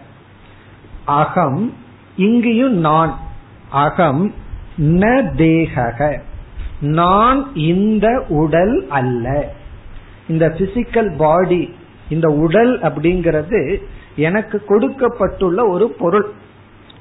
அகம் 1.05 1.75
இங்கேயும் 2.17 2.73
நான். 2.73 3.19
அகம் 3.71 4.35
ந 4.79 5.07
தேகக. 5.37 6.21
நான் 6.81 7.55
இந்த 7.55 8.25
உடல் 8.29 8.87
அல்ல. 8.89 9.53
இந்த 10.29 10.49
பிசிக்கல் 10.49 11.17
பாடி 11.17 11.75
இந்த 12.09 12.29
உடல் 12.29 12.81
அப்படிங்கிறது 12.81 13.83
எனக்கு 14.17 14.65
கொடுக்கப்பட்டுள்ள 14.65 15.67
ஒரு 15.67 15.89
பொருள். 15.89 16.31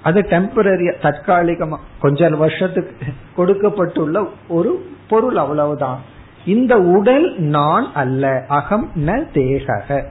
அது 0.04 0.22
டெம்பரரி 0.22 0.94
தற்காலிகமா 1.02 1.78
கொஞ்ச 2.00 2.30
வருஷத்துக்கு 2.30 3.14
கொடுக்கப்பட்டுள்ள 3.36 4.28
ஒரு 4.48 4.92
பொருள் 5.10 5.36
அவ்வளவுதான். 5.36 6.02
இந்த 6.46 6.78
உடல் 6.78 7.38
நான் 7.38 7.94
அல்ல 7.94 8.46
அகம் 8.48 8.92
ந 9.06 9.26
தேகக 9.34 10.04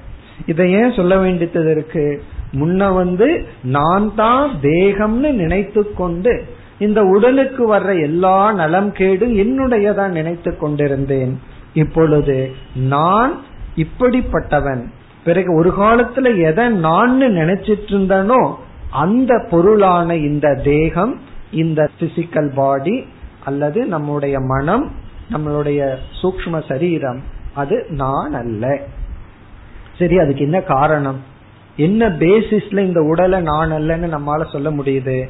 இதை 0.46 0.72
ஏன் 0.72 0.92
சொல்ல 0.92 1.18
வேண்டியது 1.18 1.70
இருக்கு? 1.70 2.22
முன்ன 2.52 2.94
வந்து 2.94 3.46
நான் 3.62 4.14
தான் 4.14 4.50
தேகம்னு 4.62 5.32
நினைத்து 5.32 5.94
கொண்டு 5.94 6.44
இந்த 6.78 7.02
உடலுக்கு 7.02 7.74
வர்ற 7.74 8.02
எல்லா 8.02 8.52
நலம் 8.52 8.92
கேடும் 8.92 9.34
என்னுடையதான் 9.36 10.08
நினைத்து 10.08 10.56
கொண்டிருந்தேன். 10.56 11.40
இப்பொழுது 11.74 12.50
நான் 12.74 13.34
இப்படிப்பட்டவன். 13.76 14.82
பிறகு 15.24 15.54
ஒரு 15.54 15.72
காலத்துல 15.78 16.42
எதை 16.42 16.68
நான் 16.68 17.22
நினைச்சிட்டு 17.22 17.90
இருந்தனோ 17.90 18.54
அந்த 18.90 19.46
பொருளான 19.50 20.16
இந்த 20.16 20.60
தேகம் 20.64 21.20
இந்த 21.50 21.88
பிசிக்கல் 22.00 22.54
பாடி 22.54 23.06
அல்லது 23.44 23.86
நம்முடைய 23.86 24.40
மனம் 24.40 24.90
நம்மளுடைய 25.32 25.96
சூக்ம 26.22 26.68
சரீரம் 26.68 27.22
அது 27.54 27.86
நான் 27.88 28.32
அல்ல. 28.32 28.78
சரி 29.98 30.18
அதுக்கு 30.18 30.42
என்ன 30.42 30.60
காரணம்? 30.60 31.22
என்ன 31.76 32.08
பேசிஸ்ல 32.08 32.78
இந்த 32.78 33.00
உடலை 33.00 33.40
நான் 33.40 33.72
அல்லன்னு 33.72 34.18
நம்மால 34.18 34.50
சொல்ல 34.52 34.70
முடியுது? 34.70 35.28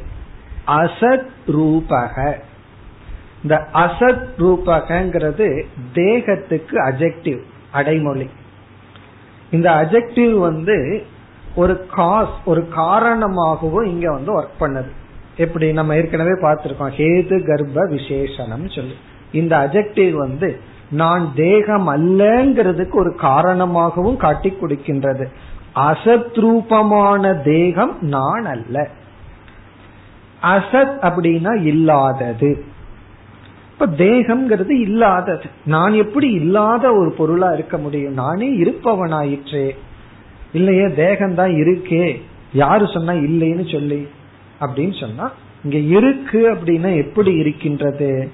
அசத் 0.67 1.27
ரூபக 1.47 2.41
இந்த 3.43 3.67
அசத் 3.75 4.29
ரூபகங்கிறது 4.39 5.65
தேகத்துக்கு 5.93 6.85
அஜெக்டிவ் 6.85 7.41
அடைமொழி. 7.73 8.31
இந்த 9.51 9.71
அஜெக்டிவ் 9.71 10.39
வந்து 10.39 11.05
ஒரு 11.55 11.87
காஸ் 11.87 12.39
ஒரு 12.45 12.69
காரணமாகவும் 12.69 13.87
இங்க 13.87 14.13
வந்து 14.13 14.41
ஒர்க் 14.41 14.61
பண்ணுது. 14.61 14.89
எப்படி? 15.37 15.73
நம்ம 15.73 15.97
ஏற்கனவே 15.97 16.31
பார்த்திருக்கோம். 16.31 16.93
ஹேது 16.97 17.47
கர்ப்ப 17.47 17.89
விசேஷனம் 17.89 18.75
சொல்லி. 18.75 18.95
இந்த 19.33 19.57
அஜெக்டிவ் 19.59 20.13
வந்து 20.13 20.61
நான் 20.91 21.33
தேகம் 21.35 21.89
அல்லங்கிறதுக்கு 21.89 22.93
ஒரு 22.93 23.15
காரணமாகவும் 23.15 24.17
காட்டி 24.17 24.51
கொடுக்கின்றது. 24.51 25.27
அசத்ரூபமான 25.75 27.43
தேகம் 27.43 27.97
நான் 28.01 28.45
அல்ல. 28.45 28.89
அசத் 30.43 30.97
அப்படின்னா 31.03 31.63
இல்லாதது. 31.63 32.65
இப்ப 33.73 33.87
தேகம்ங்கிறது 33.87 34.71
இல்லாதது. 34.71 35.43
நான் 35.65 35.93
எப்படி 35.93 36.31
இல்லாத 36.31 36.93
ஒரு 36.93 37.13
பொருளா 37.13 37.53
இருக்க 37.53 37.79
முடியும்? 37.79 38.13
நானே 38.13 38.49
இருப்பவனாயிற்றே. 38.59 39.71
இல்லையே 40.53 40.93
தேகம் 40.93 41.35
தான் 41.35 41.51
இருக்கே. 41.51 42.21
யாரு 42.53 42.87
சொன்னா 42.87 43.13
இல்லைன்னு 43.13 43.73
சொல்லி 43.73 44.09
அப்படின்னு 44.61 45.01
சொன்னா 45.01 45.33
இங்க 45.65 45.77
இருக்கு 45.77 46.55
அப்படின்னா 46.55 46.97
எப்படி 46.97 47.33
இருக்கின்றது? 47.33 48.31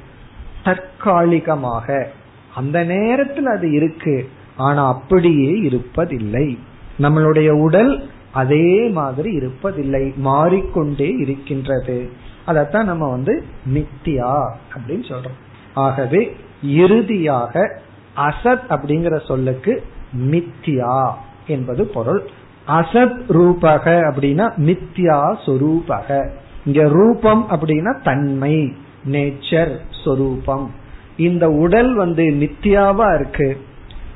தற்காலிகமாக. 0.67 2.11
அந்த 2.55 2.85
நேரத்தில் 2.85 3.47
அது 3.47 3.73
இருக்கு 3.73 4.29
ஆனா 4.57 4.89
அப்படியே 4.89 5.53
இருப்பதில்லை. 5.69 6.59
நம்மளுடைய 6.99 7.51
உடல் 7.51 8.11
அதே 8.33 8.89
மாதிரி 8.89 9.37
இருப்பதில்லை 9.39 10.15
மாறிக்கொண்டே 10.15 11.09
இருக்கின்றது. 11.09 12.11
அதத்தான் 12.47 12.85
நம்ம 12.85 13.11
வந்து 13.11 13.45
மித்தியா 13.75 14.53
அப்படின்னு 14.75 15.13
சொல்றோம். 15.13 15.39
ஆகவே 15.75 16.37
இறுதியாக 16.63 17.81
அசத் 18.17 18.65
அப்படிங்கிற 18.69 19.27
சொல்லுக்கு 19.27 19.83
மித்தியா 20.31 21.13
என்பது 21.47 21.87
பொருள். 21.87 22.23
அசத் 22.69 23.21
ரூபக 23.29 23.85
அப்படின்னா 24.11 24.53
மித்யா 24.57 25.37
சொரூபக. 25.47 26.31
இங்க 26.65 26.89
ரூபம் 26.89 27.47
அப்படின்னா 27.51 28.03
தன்மை. 28.03 28.73
நேச்சர் 29.11 29.79
சொரூபம். 30.05 30.71
இந்த 31.17 31.49
உடல் 31.49 31.95
வந்து 31.95 32.25
மித்தியாவா 32.25 33.15
இருக்கு. 33.15 33.61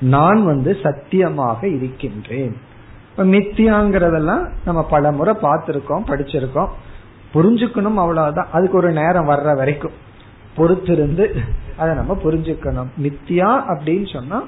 நான் 0.00 0.44
வந்து 0.44 0.76
சத்தியமாக 0.82 1.68
இருக்கின்றேன். 1.68 2.56
மித்தியாங்கிறதெல்லாம் 3.16 4.50
நம்ம 4.64 4.86
பல 4.86 5.12
முறை 5.12 5.34
பார்த்திருக்கோம் 5.42 6.06
படிச்சிருக்கோம். 6.06 6.68
புரிஞ்சுக்கணும் 7.34 7.94
அவ்வளவுதான். 7.94 8.48
அதுக்கு 8.52 8.76
ஒரு 8.76 8.92
நேரம் 8.92 9.28
வர்ற 9.28 9.56
வரைக்கும். 9.56 9.92
பொறுத்திருந்து 10.56 11.38
அதை 11.76 11.94
நம்ம 11.94 12.18
புரிஞ்சுக்கணும். 12.24 12.86
மித்தியா 13.02 13.62
அப்படின்னு 13.68 14.12
சொன்னா 14.12 14.44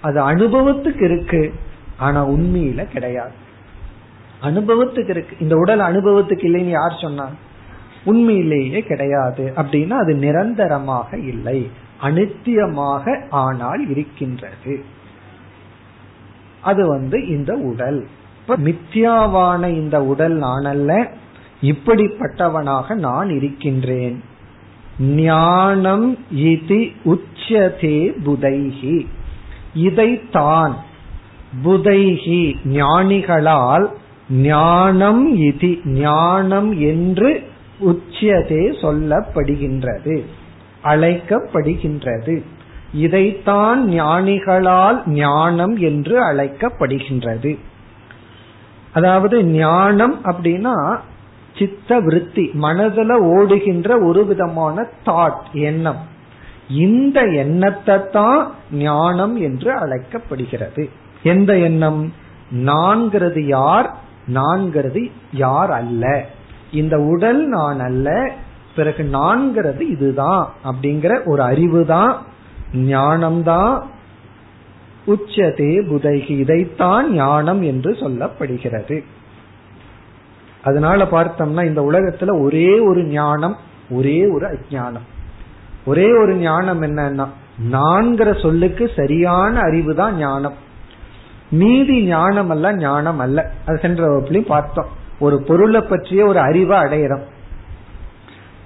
அது 0.00 0.20
அனுபவத்துக்கு 0.30 1.02
இருக்கு 1.02 1.54
ஆனா 1.98 2.28
உண்மையில 2.28 2.84
கிடையாது. 2.84 3.32
அனுபவத்துக்கு 4.42 5.08
இருக்கு. 5.08 5.36
இந்த 5.40 5.56
உடல் 5.56 5.78
அனுபவத்துக்கு 5.78 6.46
இல்லைன்னு 6.46 6.70
யார் 6.70 6.98
சொன்னா? 7.00 7.28
உண்மையிலேயே 8.04 8.80
கிடையாது 8.82 9.52
அப்படின்னா 9.56 9.90
அது 9.90 10.14
நிரந்தரமாக 10.14 11.18
இல்லை. 11.18 11.70
அனித்தியமாக 12.02 13.20
ஆனால் 13.30 13.90
இருக்கின்றது. 13.90 14.84
அது 16.60 16.86
வந்து 16.86 17.26
இந்த 17.26 17.54
உடல். 17.54 18.06
இப்ப 18.40 18.56
மித்யாவான 18.56 19.66
இந்த 19.66 20.04
உடல் 20.04 20.32
நான் 20.32 20.64
அல்ல 20.64 21.10
இப்படிப்பட்டவனாக 21.62 22.94
நான் 22.94 23.28
இருக்கின்றேன். 23.28 24.22
ஞானம் 24.98 26.18
இதி 26.34 26.92
உச்சதே 27.04 28.12
புதைஹி. 28.26 29.06
இதைத்தான் 29.74 30.76
புதைஹி 31.64 32.54
ஞானிகளால் 32.64 33.86
ஞானம் 34.30 35.36
இதி 35.36 35.86
ஞானம் 35.86 36.80
என்று 36.80 37.52
உச்சியதே 37.78 38.70
சொல்லப்படுகின்றது 38.70 40.24
அழைக்கப்படுகின்றது. 40.84 42.42
இதைத்தான் 42.92 43.88
ஞானிகளால் 43.88 45.08
ஞானம் 45.08 45.76
என்று 45.76 46.32
அழைக்கப்படுகின்றது. 46.32 47.58
அதாவது 48.92 49.44
ஞானம் 49.44 50.24
அப்படின்னா 50.24 50.96
சித்த 51.58 51.98
விருத்தி 51.98 52.50
மனதுல 52.62 53.12
ஓடுகின்ற 53.12 53.98
ஒரு 53.98 54.26
விதமான 54.26 54.86
தாட் 55.06 55.50
எண்ணம். 55.52 56.06
இந்த 56.70 57.20
எண்ணத்தை 57.20 58.10
தான் 58.10 58.54
ஞானம் 58.72 59.36
என்று 59.36 59.72
அழைக்கப்படுகிறது. 59.72 60.90
எந்த 61.22 61.58
எண்ணம்? 61.58 62.12
நான்கிறது 62.52 63.46
யார்? 63.46 63.94
நான்கிறது 64.34 65.10
யார் 65.32 65.70
அல்ல. 65.70 66.26
இந்த 66.74 67.00
உடல் 67.00 67.46
நான் 67.46 67.80
அல்ல 67.80 68.32
பிறகு 68.76 69.02
நான்கிறது 69.12 69.80
இதுதான் 69.80 70.52
அப்படிங்கிற 70.64 71.24
ஒரு 71.24 71.42
அறிவு 71.42 71.86
தான் 71.86 72.22
ஞானம்தான். 72.72 73.82
உச்சதே 75.06 75.72
புதைகி 75.88 76.30
இதைத்தான் 76.30 77.12
ஞானம் 77.12 77.62
என்று 77.62 77.90
சொல்லப்படுகிறது. 77.92 79.04
அதனால 80.64 81.04
பார்த்தோம்னா 81.04 81.64
இந்த 81.64 81.80
உலகத்துல 81.80 82.40
ஒரே 82.40 82.78
ஒரு 82.78 83.04
ஞானம் 83.04 83.56
ஒரே 83.90 84.26
ஒரு 84.26 84.46
அஜானம் 84.46 85.06
ஒரே 85.86 86.06
ஒரு 86.22 86.34
ஞானம் 86.34 86.82
என்னன்னா 86.82 87.26
நான்கிற 87.72 88.40
சொல்லுக்கு 88.42 88.90
சரியான 88.96 89.60
அறிவு 89.60 89.94
தான் 89.94 90.16
ஞானம். 90.16 90.54
மீதி 91.50 92.02
ஞானம் 92.02 92.50
அல்ல 92.50 92.74
ஞானம் 92.74 93.18
அல்ல. 93.18 93.52
அது 93.66 93.78
சென்ற 93.78 94.00
வகுப்புலையும் 94.06 94.52
பார்த்தோம். 94.54 95.02
ஒரு 95.24 95.36
பொருளை 95.48 95.80
பற்றிய 95.80 96.26
ஒரு 96.26 96.38
அறிவை 96.38 96.78
அடையிறோம். 96.78 97.24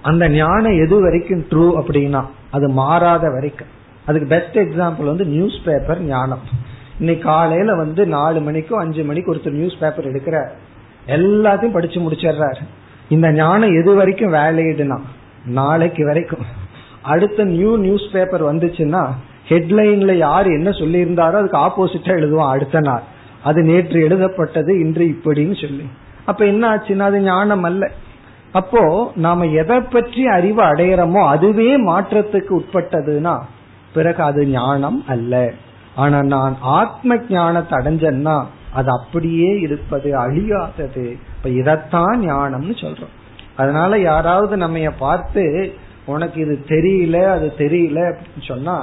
அந்த 0.02 0.24
ஞானம் 0.28 0.78
எது 0.84 0.96
வரைக்கும் 1.00 1.44
ட்ரூ 1.50 1.66
அப்படின்னா 1.80 2.22
அது 2.50 2.66
மாறாத 2.80 3.24
வரைக்கும். 3.30 3.72
அதுக்கு 4.06 4.28
பெஸ்ட் 4.28 4.58
எக்ஸாம்பிள் 4.58 5.10
வந்து 5.12 5.24
நியூஸ் 5.24 5.58
பேப்பர் 5.64 6.00
ஞானம். 6.02 6.44
இன்னைக்கு 6.98 7.24
காலையில 7.24 7.74
வந்து 7.74 8.06
நாலு 8.06 8.40
மணிக்கும் 8.40 8.82
அஞ்சு 8.84 9.02
மணிக்கு 9.04 9.32
ஒருத்தர் 9.34 9.58
நியூஸ் 9.58 9.78
பேப்பர் 9.80 10.10
எடுக்கிறார். 10.12 10.50
எல்லாத்தையும் 11.06 11.76
படிச்சு 11.76 11.98
முடிச்சிடுறாரு. 12.00 12.62
இந்த 13.08 13.28
ஞானம் 13.32 13.76
எது 13.80 13.94
வரைக்கும் 13.94 14.32
வேலையிடுனா 14.32 14.98
நாளைக்கு 15.58 16.02
வரைக்கும். 16.06 16.46
அடுத்த 17.02 17.44
நியூ 17.44 17.76
நியூஸ் 17.76 18.06
பேப்பர் 18.12 18.44
வந்துச்சுன்னா 18.50 19.02
ஹெட்லைன்ல 19.48 20.12
யார் 20.12 20.46
என்ன 20.46 20.70
சொல்லியிருந்தாரோ 20.80 21.36
அதுக்கு 21.42 21.58
ஆப்போசிட்டா 21.58 22.10
எழுதுவோம் 22.16 22.52
அடுத்த 22.54 22.80
நாள். 22.80 23.04
அது 23.42 23.60
நேற்று 23.62 23.98
எழுதப்பட்டது 24.02 24.72
இன்று 24.80 25.04
இப்படின்னு 25.04 25.56
சொல்லி. 25.60 25.86
அப்ப 26.28 26.40
என்ன 26.46 26.64
ஆச்சுன்னா 26.74 27.06
அது 27.10 27.20
ஞானம் 27.20 27.62
அல்ல. 27.62 27.84
அப்போ 28.52 28.82
நாம 29.16 29.46
எதை 29.60 29.78
பற்றி 29.80 30.22
அறிவு 30.26 30.62
அடையிறோமோ 30.62 31.22
அதுவே 31.26 31.70
மாற்றத்துக்கு 31.86 32.52
உட்பட்டதுன்னா 32.60 33.34
பிறகு 33.94 34.22
அது 34.22 34.46
ஞானம் 34.46 35.00
அல்ல. 35.08 35.34
ஆனா 35.94 36.18
நான் 36.22 36.56
ஆத்ம 36.60 37.16
ஞானத்தை 37.28 37.74
அடைஞ்சேன்னா 37.78 38.36
அது 38.72 38.88
அப்படியே 38.98 39.50
இருப்பது 39.58 40.08
அழியாதது. 40.24 41.04
இப்ப 41.36 41.48
இதத்தான் 41.60 42.18
ஞானம்னு 42.30 42.74
சொல்றோம். 42.84 43.14
அதனால 43.56 43.98
யாராவது 43.98 44.56
நம்ம 44.56 44.90
பார்த்து 44.98 45.44
உனக்கு 46.06 46.38
இது 46.40 46.54
தெரியல 46.68 47.16
அது 47.30 47.46
தெரியல 47.58 48.00
அப்படின்னு 48.08 48.46
சொன்னா 48.46 48.76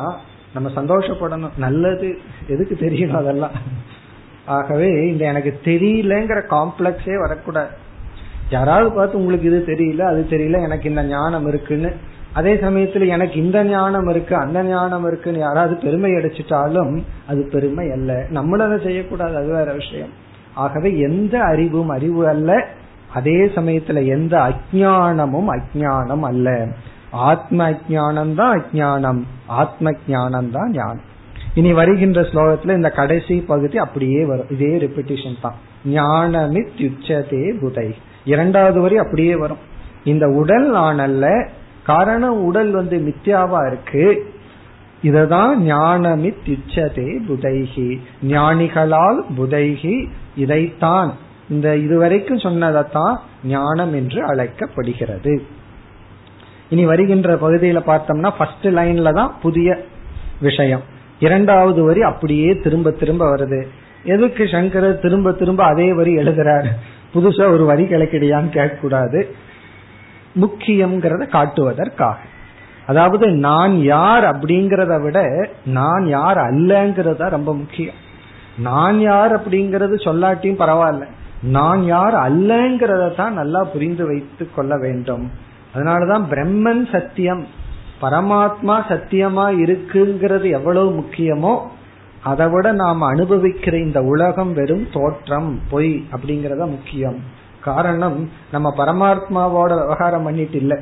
நம்ம 0.54 0.70
சந்தோஷப்படணும். 0.76 1.56
நல்லது. 1.58 2.10
எதுக்கு 2.48 2.76
தெரியணும் 2.80 3.22
அதெல்லாம்? 3.22 3.56
ஆகவே 4.46 5.10
இந்த 5.12 5.26
எனக்கு 5.26 5.60
தெரியலங்கிற 5.64 6.42
காம்ப்ளெக்ஸே 6.50 7.20
வரக்கூடாது. 7.20 7.70
யாராவது 8.50 8.92
பார்த்து 8.92 9.18
உங்களுக்கு 9.18 9.48
இது 9.48 9.64
தெரியல 9.68 10.00
அது 10.00 10.28
தெரியல 10.30 10.62
எனக்கு 10.62 10.90
இந்த 10.90 11.04
ஞானம் 11.04 11.48
இருக்குன்னு. 11.48 11.92
அதே 12.34 12.54
சமயத்துல 12.54 13.08
எனக்கு 13.08 13.44
இந்த 13.44 13.64
ஞானம் 13.64 14.08
இருக்கு 14.08 14.36
அந்த 14.36 14.64
ஞானம் 14.64 15.06
இருக்குன்னு 15.08 15.40
யாராவது 15.40 15.76
பெருமை 15.76 16.12
அடிச்சிட்டாலும் 16.12 17.04
அது 17.28 17.44
பெருமை 17.44 17.92
அல்ல. 17.92 18.26
நம்மளும் 18.30 18.68
அதை 18.68 18.80
செய்யக்கூடாது 18.86 19.36
அது 19.36 19.48
வேற 19.48 19.74
விஷயம். 19.74 20.10
ஆகவே 20.54 20.98
எந்த 20.98 21.40
அறிவும் 21.40 21.90
அறிவு 21.90 22.28
அல்ல 22.28 22.68
அதே 23.14 23.46
சமயத்துல 23.46 24.06
எந்த 24.06 24.38
அஜானமும் 24.38 25.50
அஜானம் 25.56 26.22
அல்ல. 26.22 26.68
ஆத்ம 27.12 27.70
அஜானம் 27.70 28.34
தான் 28.34 28.62
அஜானம் 28.62 29.22
ஆத்ம 29.48 29.92
ஜானம் 30.08 30.52
தான் 30.52 30.72
ஞானம். 30.72 31.06
இனி 31.56 31.74
வருகின்ற 31.74 32.22
ஸ்லோகத்துல 32.22 32.76
இந்த 32.76 32.90
கடைசி 32.90 33.42
பகுதி 33.42 33.78
அப்படியே 33.78 34.26
வரும். 34.26 34.46
இதே 34.50 34.78
ரிப்பிட்டிஷன் 34.78 35.42
தான். 35.42 35.56
ஞானமித்யுச்சதே 35.94 37.60
புதை. 37.60 37.96
இரண்டாவது 38.26 38.82
வரி 38.82 38.98
அப்படியே 38.98 39.36
வரும். 39.36 39.58
இந்த 40.04 40.28
உடல் 40.28 40.72
நான் 40.72 41.00
அல்ல 41.00 41.50
காரணம் 41.84 42.44
உடல் 42.44 42.72
வந்து 42.72 42.98
மித்யாவா 42.98 43.68
இருக்கு. 43.68 44.34
இததான் 45.04 45.60
ஞானமித் 45.60 46.36
இச்சதே 46.46 47.20
புதைகி 47.28 48.00
ஞானிகளால் 48.28 49.20
புதைகி 49.38 50.10
இதைத்தான். 50.36 51.18
இந்த 51.50 51.78
இதுவரைக்கும் 51.78 52.40
சொன்னதைத்தான் 52.40 53.20
ஞானம் 53.44 53.94
என்று 53.94 54.26
அழைக்கப்படுகிறது. 54.26 55.42
இனி 56.70 56.86
வருகின்ற 56.86 57.36
பகுதியில 57.36 57.80
பார்த்தோம்னா 57.80 58.32
ஃபர்ஸ்ட் 58.38 58.68
லைன்ல 58.68 59.14
தான் 59.14 59.36
புதிய 59.42 59.86
விஷயம். 60.42 60.94
இரண்டாவது 61.20 61.84
வரி 61.84 62.02
அப்படியே 62.02 62.60
திரும்ப 62.60 62.92
திரும்ப 62.92 63.38
வருது. 63.38 63.68
எதுக்கு 64.04 64.48
சங்கரர் 64.48 65.00
திரும்ப 65.00 65.32
திரும்ப 65.32 65.64
அதே 65.64 65.94
வரி 65.94 66.18
எழுதுறாரு? 66.18 66.68
புதுசா 67.14 67.52
ஒரு 67.52 67.66
வரி 67.66 67.84
கிடைக்கடியான்னு 67.84 68.50
கேட்க 68.50 68.76
கூடாது 68.82 69.36
முக்கியம்ங்கிறத 70.40 71.28
காட்டுவதற்காக. 71.28 72.18
அதாவது 72.86 73.32
நான் 73.32 73.82
யார் 73.84 74.24
அப்படிங்கிறத 74.24 75.02
விட 75.02 75.50
நான் 75.66 76.08
யார் 76.08 76.38
அல்லங்கிறது 76.38 77.16
தான் 77.16 77.30
ரொம்ப 77.30 77.54
முக்கியம். 77.54 77.96
நான் 78.58 79.00
யார் 79.00 79.34
அப்படிங்கறது 79.36 79.96
சொல்லாட்டியும் 80.04 80.62
பரவாயில்ல. 80.62 81.06
நான் 81.42 81.86
யார் 81.86 82.14
அல்லங்கிறத 82.14 83.16
தான் 83.16 83.34
நல்லா 83.34 83.64
புரிந்து 83.64 84.06
வைத்து 84.08 84.50
கொள்ள 84.56 84.78
வேண்டும். 84.78 85.32
அதனாலதான் 85.76 86.26
பிரம்மன் 86.32 86.92
சத்தியம். 86.92 87.48
பரமாத்மா 88.02 88.76
சத்தியமா 88.92 89.46
இருக்குங்கிறது 89.64 90.48
எவ்வளவு 90.52 90.90
முக்கியமோ 90.92 91.54
அதை 92.24 92.48
விட 92.48 92.72
நாம் 92.72 93.02
அனுபவிக்கிற 93.02 93.74
இந்த 93.74 94.02
உலகம் 94.02 94.54
வெறும் 94.54 94.86
தோற்றம் 94.92 95.60
பொய் 95.70 96.04
அப்படிங்கறத 96.12 96.64
முக்கியம். 96.68 97.18
காரணம் 97.60 98.30
நம்ம 98.52 98.74
பரமாத்மாவோட 98.78 99.72
விவகாரம் 99.82 100.24
பண்ணிட்டு 100.24 100.58
இல்ல. 100.58 100.80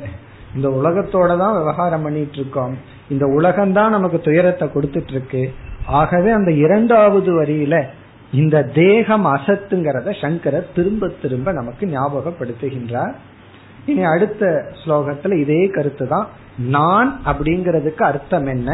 இந்த 0.54 0.68
உலகத்தோட 0.68 1.38
தான் 1.38 1.58
விவகாரம் 1.58 2.02
பண்ணிட்டு 2.02 2.36
இருக்கோம். 2.36 2.74
இந்த 3.08 3.26
உலகம் 3.26 3.72
தான் 3.72 3.90
நமக்கு 3.90 4.20
துயரத்தை 4.20 4.68
கொடுத்துட்டு 4.68 5.10
இருக்கு 5.10 5.52
ஆகவே 5.86 6.30
அந்த 6.30 6.50
இரண்டாவது 6.50 7.42
வரியில 7.42 7.84
இந்த 8.32 8.62
தேகம் 8.62 9.26
அசத்துங்கிறத 9.26 10.20
சங்கரர் 10.20 10.72
திரும்ப 10.74 11.08
திரும்ப 11.22 11.52
நமக்கு 11.52 11.86
ஞாபகப்படுத்துகின்றார். 11.86 13.14
இனி 13.85 14.03
அடுத்த 14.05 14.43
ஸ்லோகத்துல 14.81 15.37
இதே 15.39 15.61
கருத்து 15.67 16.05
தான் 16.07 16.27
நான் 16.71 17.09
அப்படிங்கறதுக்கு 17.25 18.03
அர்த்தம் 18.03 18.47
என்ன 18.47 18.69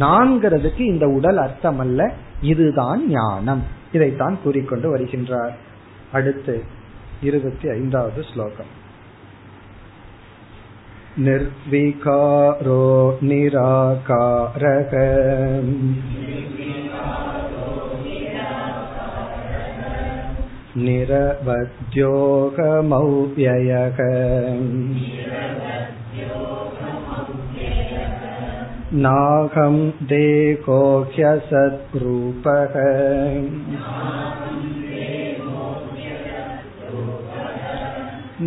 நான்கிறதுக்கு 0.00 0.82
இந்த 0.84 1.06
உடல் 1.08 1.38
அர்த்தம் 1.38 1.78
அல்ல 1.78 2.00
இதுதான் 2.42 3.02
ஞானம் 3.10 3.62
இதைத்தான் 3.92 4.36
கூறிக்கொண்டு 4.42 4.88
வருகின்றார் 4.90 5.54
அடுத்து 6.12 6.56
இருபத்தி 7.22 7.68
ஐந்தாவது 7.70 8.22
ஸ்லோகம் 8.24 8.72
निर्विकारो 11.16 12.80
निराकारः 13.22 14.92
निरवद्योगमौव्ययः 20.78 21.98
नाहं 29.04 29.76
देहो 30.10 30.80
ह्यसद्रूपः 31.14 32.74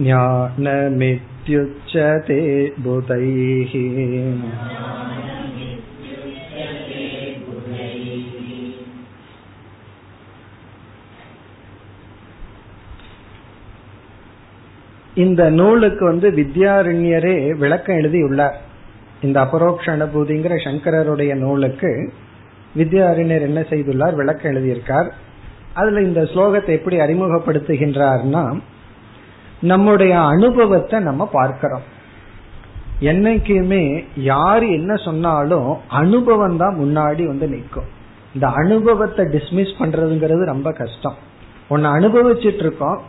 ज्ञानमित्युच्यते 0.03 1.09
बुधैः 2.85 3.73
இந்த 15.14 15.50
நூலுக்கு 15.50 16.04
வந்து 16.04 16.30
வித்யாரண்யரே 16.30 17.58
விளக்கம் 17.58 17.96
எழுதியுள்ளார். 17.96 18.60
இந்த 19.22 19.40
அபரோக்ஷ 19.40 19.96
அனுபூதிங்கிற 19.96 20.54
சங்கரருடைய 20.64 21.34
நூலுக்கு 21.34 22.12
வித்யாரண்யர் 22.76 23.40
என்ன 23.40 23.60
செய்துள்ளார்? 23.60 24.14
விளக்கம் 24.14 24.52
எழுதியிருக்கார். 24.52 25.08
அதுல 25.74 26.02
இந்த 26.02 26.22
ஸ்லோகத்தை 26.22 26.68
எப்படி 26.68 26.96
அறிமுகப்படுத்துகின்றார்னா 26.96 28.60
நம்முடைய 29.60 30.20
அனுபவத்தை 30.20 31.00
நம்ம 31.00 31.26
பார்க்கிறோம். 31.26 31.82
என்னைக்குமே 33.00 34.04
யார் 34.16 34.62
என்ன 34.62 34.96
சொன்னாலும் 34.96 35.76
அனுபவம் 35.88 36.56
தான் 36.56 36.78
முன்னாடி 36.78 37.26
வந்து 37.26 37.48
நிற்கும். 37.48 37.84
இந்த 38.34 38.46
அனுபவத்தை 38.46 39.24
டிஸ்மிஸ் 39.24 39.78
பண்றதுங்கிறது 39.78 40.44
ரொம்ப 40.44 40.72
கஷ்டம். 40.72 41.14
ஒன்னு 41.68 41.88
அனுபவிச்சுட்டு 41.88 42.54
இருக்கோம் 42.54 43.00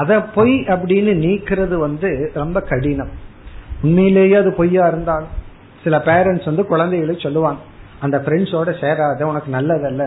அதை 0.00 0.20
பொய் 0.34 0.54
அப்படின்னு 0.60 1.12
நீக்கிறது 1.24 1.74
வந்து 1.74 2.30
ரொம்ப 2.34 2.60
கடினம். 2.60 3.10
உண்மையிலேயே 3.82 4.34
அது 4.34 4.52
பொய்யா 4.52 4.86
இருந்தாலும் 4.86 5.32
சில 5.84 5.96
பேரண்ட்ஸ் 5.98 6.44
வந்து 6.44 6.66
குழந்தைகளுக்கு 6.66 7.22
சொல்லுவாங்க 7.22 7.60
அந்த 8.00 8.18
ஃப்ரெண்ட்ஸோட 8.18 8.80
சேராத 8.80 9.26
உனக்கு 9.26 9.52
நல்லதல்ல. 9.52 10.04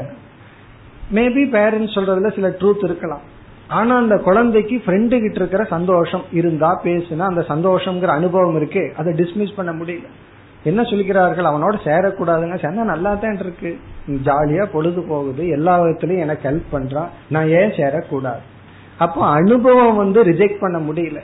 மேபி 1.14 1.44
பேரண்ட்ஸ் 1.56 1.98
சொல்றதுல 1.98 2.36
சில 2.36 2.48
ட்ரூத் 2.50 2.84
இருக்கலாம். 2.84 3.22
ஆனா 3.68 3.98
அந்த 3.98 4.18
குழந்தைக்கு 4.18 4.76
ஃப்ரெண்டு 4.86 5.20
கிட்ட 5.20 5.40
இருக்கிற 5.40 5.64
சந்தோஷம் 5.64 6.24
இருந்தா 6.32 6.82
பேசுனா 6.84 7.20
அந்த 7.20 7.46
சந்தோஷம்ங்கிற 7.48 8.06
அனுபவம் 8.06 8.56
இருக்கு 8.56 8.94
அதை 8.98 9.14
டிஸ்மிஸ் 9.14 9.56
பண்ண 9.56 9.72
முடியல. 9.72 10.08
என்ன 10.64 10.82
சொல்லிக்கிறார்கள் 10.82 11.50
அவனோட 11.52 11.76
சேரக்கூடாதுங்க. 11.84 12.56
சேர்ந்தா 12.56 12.84
நல்லா 12.84 13.14
தான் 13.14 13.40
இருக்கு. 13.40 13.80
ஜாலியா 14.24 14.66
பொழுது 14.66 15.02
போகுது. 15.02 15.48
எல்லா 15.48 15.82
விதத்திலயும் 15.82 16.20
எனக்கு 16.20 16.50
ஹெல்ப் 16.50 16.76
பண்றான். 16.76 17.08
நான் 17.30 17.48
ஏன் 17.48 17.72
சேரக்கூடாது? 17.72 18.44
அப்போ 18.98 19.26
அனுபவம் 19.26 19.96
வந்து 19.96 20.24
ரிஜெக்ட் 20.24 20.60
பண்ண 20.60 20.78
முடியல. 20.78 21.22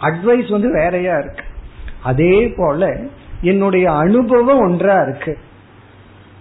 அட்வைஸ் 0.00 0.50
வந்து 0.50 0.72
வேறையா 0.72 1.18
இருக்கு. 1.18 1.44
அதே 2.02 2.54
போல 2.56 3.00
என்னுடைய 3.40 3.92
அனுபவம் 3.92 4.58
ஒன்றா 4.58 5.02
இருக்கு. 5.02 5.38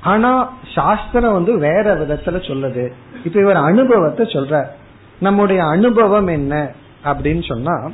ஆனா 0.02 0.54
சாஸ்திரம் 0.76 1.34
வந்து 1.34 1.58
வேற 1.58 1.98
விதத்துல 1.98 2.28
சொல்லுது. 2.28 2.92
இப்ப 3.24 3.40
இவர் 3.40 3.56
அனுபவத்தை 3.56 4.26
சொல்ற 4.26 4.66
நம்முடைய 5.20 5.66
அனுபவம் 5.66 6.28
என்ன? 6.28 6.72
அப்படின்னு 7.04 7.48
சொன்னா 7.48 7.92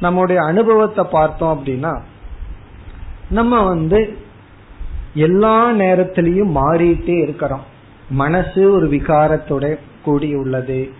நம்முடைய 0.00 0.42
அனுபவத்தை 0.42 1.04
பார்த்தோம் 1.10 1.64
அப்படின்னா 1.64 2.00
நம்ம 3.30 3.62
வந்து 3.62 4.16
எல்லா 5.14 5.70
நேரத்திலையும் 5.70 6.56
மாறிட்டே 6.56 7.22
இருக்கிறோம். 7.22 7.62
மனசு 8.10 8.70
ஒரு 8.72 8.88
விகாரத்தோட 8.88 9.78
கூடி 10.02 10.34
உள்ளது 10.34 10.90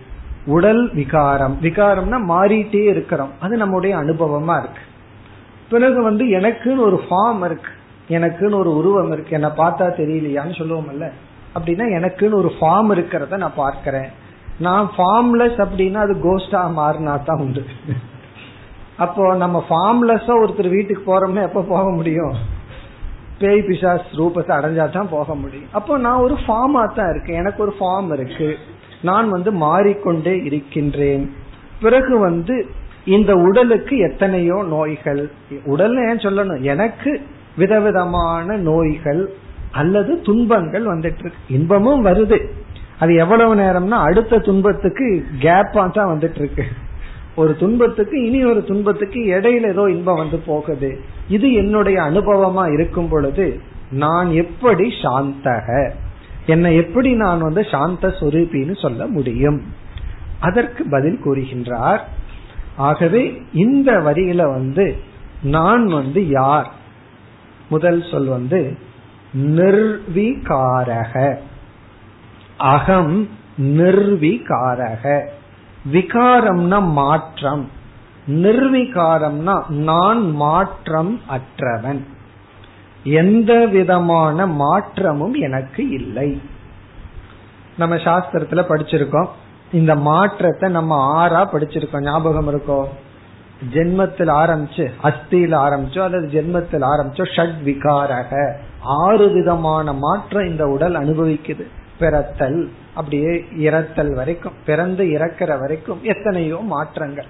உடல் 0.47 0.93
விகாரம். 0.93 1.57
விகாரம்னா 1.61 2.19
மாறிட்டே 2.29 2.83
இருக்கிறோம். 2.83 3.29
அது 3.39 3.57
நம்முடைய 3.57 3.95
அனுபவமா 3.95 4.59
இருக்கு. 4.59 4.83
பிறகு 5.69 6.03
வந்து 6.03 6.25
எனக்குன்னு 6.25 6.77
ஒரு 6.77 7.03
ஃபார்ம் 7.09 7.45
இருக்கு. 7.45 7.71
எனக்குன்னு 8.09 8.55
ஒரு 8.55 8.75
உருவம் 8.75 9.11
இருக்கு. 9.11 9.31
என்ன 9.31 9.47
பார்த்தா 9.47 9.87
தெரியலையான்னு 10.01 10.57
சொல்லுவோம்ல 10.59 11.11
அப்படின்னா 11.55 11.85
எனக்குன்னு 11.97 12.33
ஒரு 12.33 12.53
ஃபார்ம் 12.61 12.91
இருக்கிறத 12.97 13.37
நான் 13.37 13.53
பார்க்கிறேன். 13.55 14.09
நான் 14.59 14.91
ஃபார்ம்லெஸ் 14.97 15.65
அப்படின்னா 15.65 15.93
அது 15.93 16.13
கோஸ்டா 16.13 16.61
மாறினா 16.77 17.23
தான் 17.23 17.39
உண்டு. 17.39 17.65
அப்போ 18.97 19.35
நம்ம 19.35 19.65
ஃபார்ம்லெஸ்ஸா 19.69 20.35
ஒருத்தர் 20.43 20.69
வீட்டுக்கு 20.69 21.03
போறோம்னா 21.05 21.41
எப்ப 21.41 21.61
போக 21.61 21.89
முடியும்? 21.89 22.33
பேய் 23.39 23.59
பிசாஸ் 23.59 24.07
ரூபத்தை 24.13 24.51
அடைஞ்சா 24.59 24.89
தான் 24.89 25.09
போக 25.09 25.35
முடியும். 25.35 25.67
அப்போ 25.71 25.97
நான் 25.97 26.19
ஒரு 26.19 26.37
ஃபார்மா 26.47 26.93
தான் 26.93 27.09
இருக்கேன். 27.09 27.37
எனக்கு 27.37 27.63
ஒரு 27.63 27.75
ஃபார்ம் 27.79 28.13
இருக்கு. 28.13 28.57
நான் 29.01 29.29
வந்து 29.29 29.51
மாறிக்கொண்டே 29.51 30.41
இருக்கின்றேன். 30.43 31.31
பிறகு 31.81 32.17
வந்து 32.17 32.65
இந்த 33.05 33.35
உடலுக்கு 33.35 33.97
எத்தனையோ 33.97 34.63
நோய்கள். 34.69 35.29
உடல் 35.65 35.95
ஏன் 35.95 36.17
சொல்லணும்? 36.17 36.61
எனக்கு 36.61 37.21
விதவிதமான 37.57 38.57
நோய்கள் 38.57 39.33
அல்லது 39.71 40.21
துன்பங்கள் 40.21 40.85
வந்துட்டு 40.85 41.19
இருக்கு 41.19 41.33
இன்பமும் 41.49 42.05
வருது. 42.05 42.47
அது 42.99 43.15
எவ்வளவு 43.15 43.55
நேரம்னா 43.55 43.89
அடுத்த 43.89 44.37
துன்பத்துக்கு 44.37 45.25
கேப்பா 45.39 45.91
தான் 45.91 46.17
வந்துட்டு 46.17 46.35
இருக்கு 46.35 46.63
ஒரு 47.35 47.55
துன்பத்துக்கு 47.57 48.25
இனி 48.25 48.45
ஒரு 48.45 48.63
துன்பத்துக்கு 48.63 49.19
இடையில 49.19 49.69
ஏதோ 49.69 49.89
இன்பம் 49.89 50.15
வந்து 50.15 50.37
போகுது. 50.37 50.99
இது 51.29 51.53
என்னுடைய 51.53 52.01
அனுபவமா 52.01 52.73
இருக்கும் 52.73 53.09
பொழுது 53.09 53.59
நான் 53.91 54.31
எப்படி 54.31 54.89
சாந்தக? 55.01 55.91
என்னை 56.47 56.75
எப்படி 56.75 57.13
நான் 57.13 57.39
வந்து 57.39 57.67
சாந்த 57.71 58.07
சொரூபின்னு 58.07 58.81
சொல்ல 58.81 59.07
முடியும்? 59.07 59.61
அதற்கு 60.39 60.89
பதில் 60.89 61.19
கூறுகின்றார் 61.25 61.99
ஆகவே 62.77 63.41
இந்த 63.53 63.91
வரியில 63.91 64.35
வந்து 64.35 64.97
நான் 65.41 65.85
வந்து 65.85 66.29
யார்? 66.29 66.71
முதல் 67.69 68.03
சொல் 68.11 68.25
வந்து 68.25 68.77
நிர்விகாரக. 69.37 71.37
அகம் 72.57 73.29
நிர்விகாரக. 73.57 75.27
விகாரம்னா 75.91 76.91
மாற்றம். 76.91 77.69
நிர்விகாரம்னா 78.27 79.67
நான் 79.67 80.31
மாற்றம் 80.31 81.21
அற்றவன். 81.27 82.05
எந்த 83.11 83.65
விதமான 83.65 84.45
மாற்றமும் 84.45 85.33
எனக்கு 85.33 85.89
இல்லை. 85.89 86.41
நம்ம 87.77 87.95
சாஸ்திரத்துல 87.95 88.61
படிச்சிருக்கோம். 88.69 89.27
இந்த 89.71 89.95
மாற்றத்தை 89.95 90.69
நம்ம 90.69 90.93
ஆறா 91.17 91.41
படிச்சிருக்கோம். 91.53 92.01
ஞாபகம் 92.01 92.47
இருக்கோம் 92.47 92.87
ஜென்மத்தில் 93.73 94.31
ஆரம்பிச்சு 94.41 94.91
அஸ்தியில் 95.03 95.55
ஆரம்பிச்சோ 95.55 95.99
அல்லது 95.99 96.27
ஜென்மத்தில் 96.27 96.85
ஆரம்பிச்சோ 96.91 97.25
ஷட் 97.35 97.59
விகாரக. 97.65 98.53
ஆறு 98.81 99.29
விதமான 99.29 99.93
மாற்றம் 99.93 100.47
இந்த 100.47 100.65
உடல் 100.65 100.95
அனுபவிக்குது. 100.95 101.65
பிறத்தல் 101.99 102.71
அப்படியே 102.93 103.45
இறத்தல் 103.57 104.13
வரைக்கும் 104.13 104.53
பிறந்து 104.65 105.11
இறக்கிற 105.11 105.57
வரைக்கும் 105.57 105.99
எத்தனையோ 106.03 106.57
மாற்றங்கள். 106.57 107.25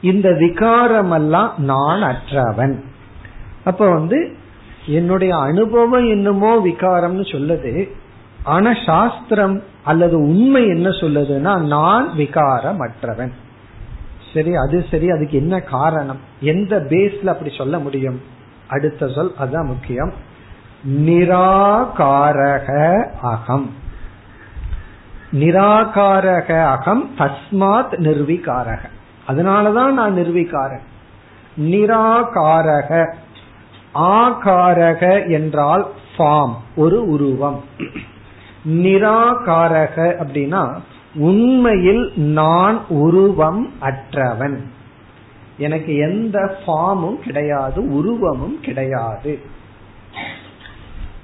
இந்த 0.00 0.32
விகாரம் 0.32 1.10
எல்லாம் 1.10 1.52
நான் 1.56 2.02
அற்றவன். 2.02 2.76
அப்ப 3.64 3.88
வந்து 3.88 4.18
என்னுடைய 4.86 5.38
அனுபவம் 5.38 6.08
என்னமோ 6.08 6.66
விகாரம்னு 6.66 7.32
சொல்லுது. 7.32 7.90
ஆனா 8.42 8.74
சாஸ்திரம் 8.86 9.62
அல்லது 9.84 10.18
உண்மை 10.18 10.66
என்ன 10.66 10.88
சொல்லுதுன்னா 10.88 11.58
நான் 11.58 12.08
விகாரமற்றவன். 12.08 13.30
சரி 14.34 14.54
அது 14.54 14.84
சரி 14.90 15.10
அதுக்கு 15.10 15.38
என்ன 15.38 15.60
காரணம்? 15.60 16.18
எந்த 16.40 16.78
பேஸ்ல 16.78 17.26
அப்படி 17.26 17.54
சொல்ல 17.56 17.78
முடியும்? 17.78 18.22
அடுத்த 18.68 19.08
சொல் 19.08 19.32
அதுதான் 19.38 19.66
முக்கியம். 19.66 20.12
நிராகாரக 20.88 22.68
அகம். 23.22 23.70
நிராகாரக 25.32 26.64
அகம் 26.64 27.10
தஸ்மாத் 27.18 27.92
நிர்விகாரக. 27.92 28.78
அதனாலதான் 29.28 29.92
நான் 29.92 30.16
நிர்விகாரன். 30.16 30.80
நிராகாரக 31.60 33.14
ஆகாரக 33.94 35.30
என்றால் 35.30 35.86
ஃபார்ம் 36.18 36.54
ஒரு 36.76 37.08
உருவம். 37.08 37.64
நிராகாரக 38.68 39.96
அப்படின்னா 39.96 40.78
உண்மையில் 41.14 42.12
நான் 42.16 42.86
உருவம் 42.88 43.72
அற்றவன். 43.80 44.60
எனக்கு 45.58 45.96
எந்த 45.96 46.58
ஃபார்மும் 46.66 47.22
கிடையாது 47.22 47.88
உருவமும் 47.88 48.60
கிடையாது. 48.60 49.38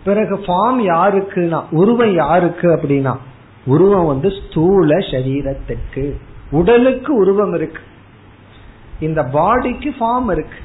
பிறகு 0.04 0.36
ஃபார்ம் 0.36 0.82
யாருக்குன்னா 0.82 1.64
உருவம் 1.70 2.14
யாருக்கு 2.14 2.68
அப்படின்னா 2.68 3.16
உருவம் 3.66 4.06
வந்து 4.06 4.30
ஸ்தூல 4.30 4.96
சரீரத்துக்கு. 4.96 6.12
உடலுக்கு 6.50 7.14
உருவம் 7.14 7.54
இருக்கு. 7.54 7.82
இந்த 9.00 9.22
பாடிக்கு 9.22 9.94
ஃபார்ம் 10.00 10.30
இருக்கு. 10.30 10.58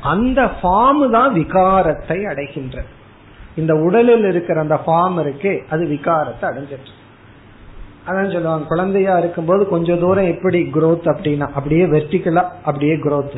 அந்த 0.00 0.44
ஃபார்ம் 0.44 1.10
தான் 1.10 1.34
விகாரத்தை 1.34 2.24
அடைகின்றது. 2.24 2.90
இந்த 3.56 3.74
உடலில் 3.74 4.24
இருக்கிற 4.24 4.60
அந்த 4.60 4.80
ஃபார்ம் 4.86 5.20
இருக்கே 5.22 5.60
அது 5.70 5.86
விகாரத்தை 5.86 6.42
அடைஞ்சிட்டு 6.42 6.94
அதான் 8.06 8.32
சொல்லுவாங்க 8.32 8.66
குழந்தையா 8.66 9.18
இருக்கும்போது 9.18 9.68
கொஞ்சம் 9.68 9.98
தூரம் 9.98 10.24
எப்படி 10.24 10.70
குரோத் 10.74 11.08
அப்படின்னா 11.08 11.40
அப்படியே 11.40 11.86
வெர்டிகலா 11.86 12.44
அப்படியே 12.64 12.94
குரோத் 12.94 13.36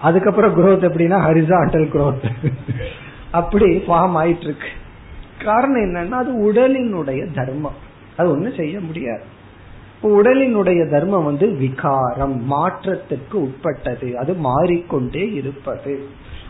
அதுக்கப்புறம் 0.00 0.56
குரோத் 0.56 0.84
எப்படின்னா 0.84 1.18
ஹரிசாண்டல் 1.26 1.90
குரோத் 1.92 2.52
அப்படி 3.30 3.76
ஃபார்ம் 3.76 4.16
ஆயிட்டு 4.16 4.40
இருக்கு 4.40 4.68
காரணம் 5.44 5.82
என்னன்னா 5.82 6.10
அது 6.10 6.52
உடலினுடைய 6.52 7.34
தர்மம். 7.34 7.74
அது 8.16 8.30
ஒன்றும் 8.30 8.54
செய்ய 8.54 8.80
முடியாது. 8.80 9.22
உடலினுடைய 10.02 10.90
தர்மம் 10.90 11.24
வந்து 11.24 11.50
விகாரம் 11.50 12.44
மாற்றத்திற்கு 12.44 13.40
உட்பட்டது. 13.40 14.18
அது 14.18 14.34
மாறிக்கொண்டே 14.34 15.32
இருப்பது. 15.32 16.06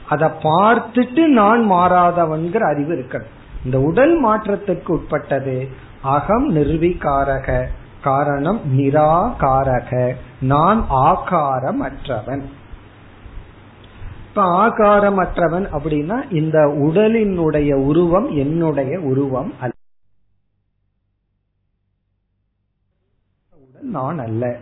அதை 0.09 0.29
பார்த்துட்டு 0.43 1.27
நான் 1.27 1.71
மாறாதவன்கிற 1.71 2.59
அறிவு 2.59 2.95
இருக்கணும். 2.95 3.37
இந்த 3.65 3.81
உடல் 3.81 4.19
மாற்றத்திற்கு 4.19 4.93
உட்பட்டது. 4.93 5.69
அகம் 6.03 6.57
நிர்விகாரக. 6.57 7.65
காரணம் 8.03 8.61
நிராகாரக. 8.77 10.15
நான் 10.41 10.85
ஆகாரம் 10.89 11.83
அற்றவன் 11.83 12.43
இப்ப 14.29 14.69
ஆகாரமற்றவன் 14.69 15.67
அப்படின்னா 15.73 16.33
இந்த 16.33 16.59
உடலினுடைய 16.59 17.75
உருவம் 17.75 18.31
என்னுடைய 18.31 19.01
உருவம் 19.01 19.53
அல்ல. 19.61 19.75
நான் 23.93 24.19
அல்ல 24.19 24.57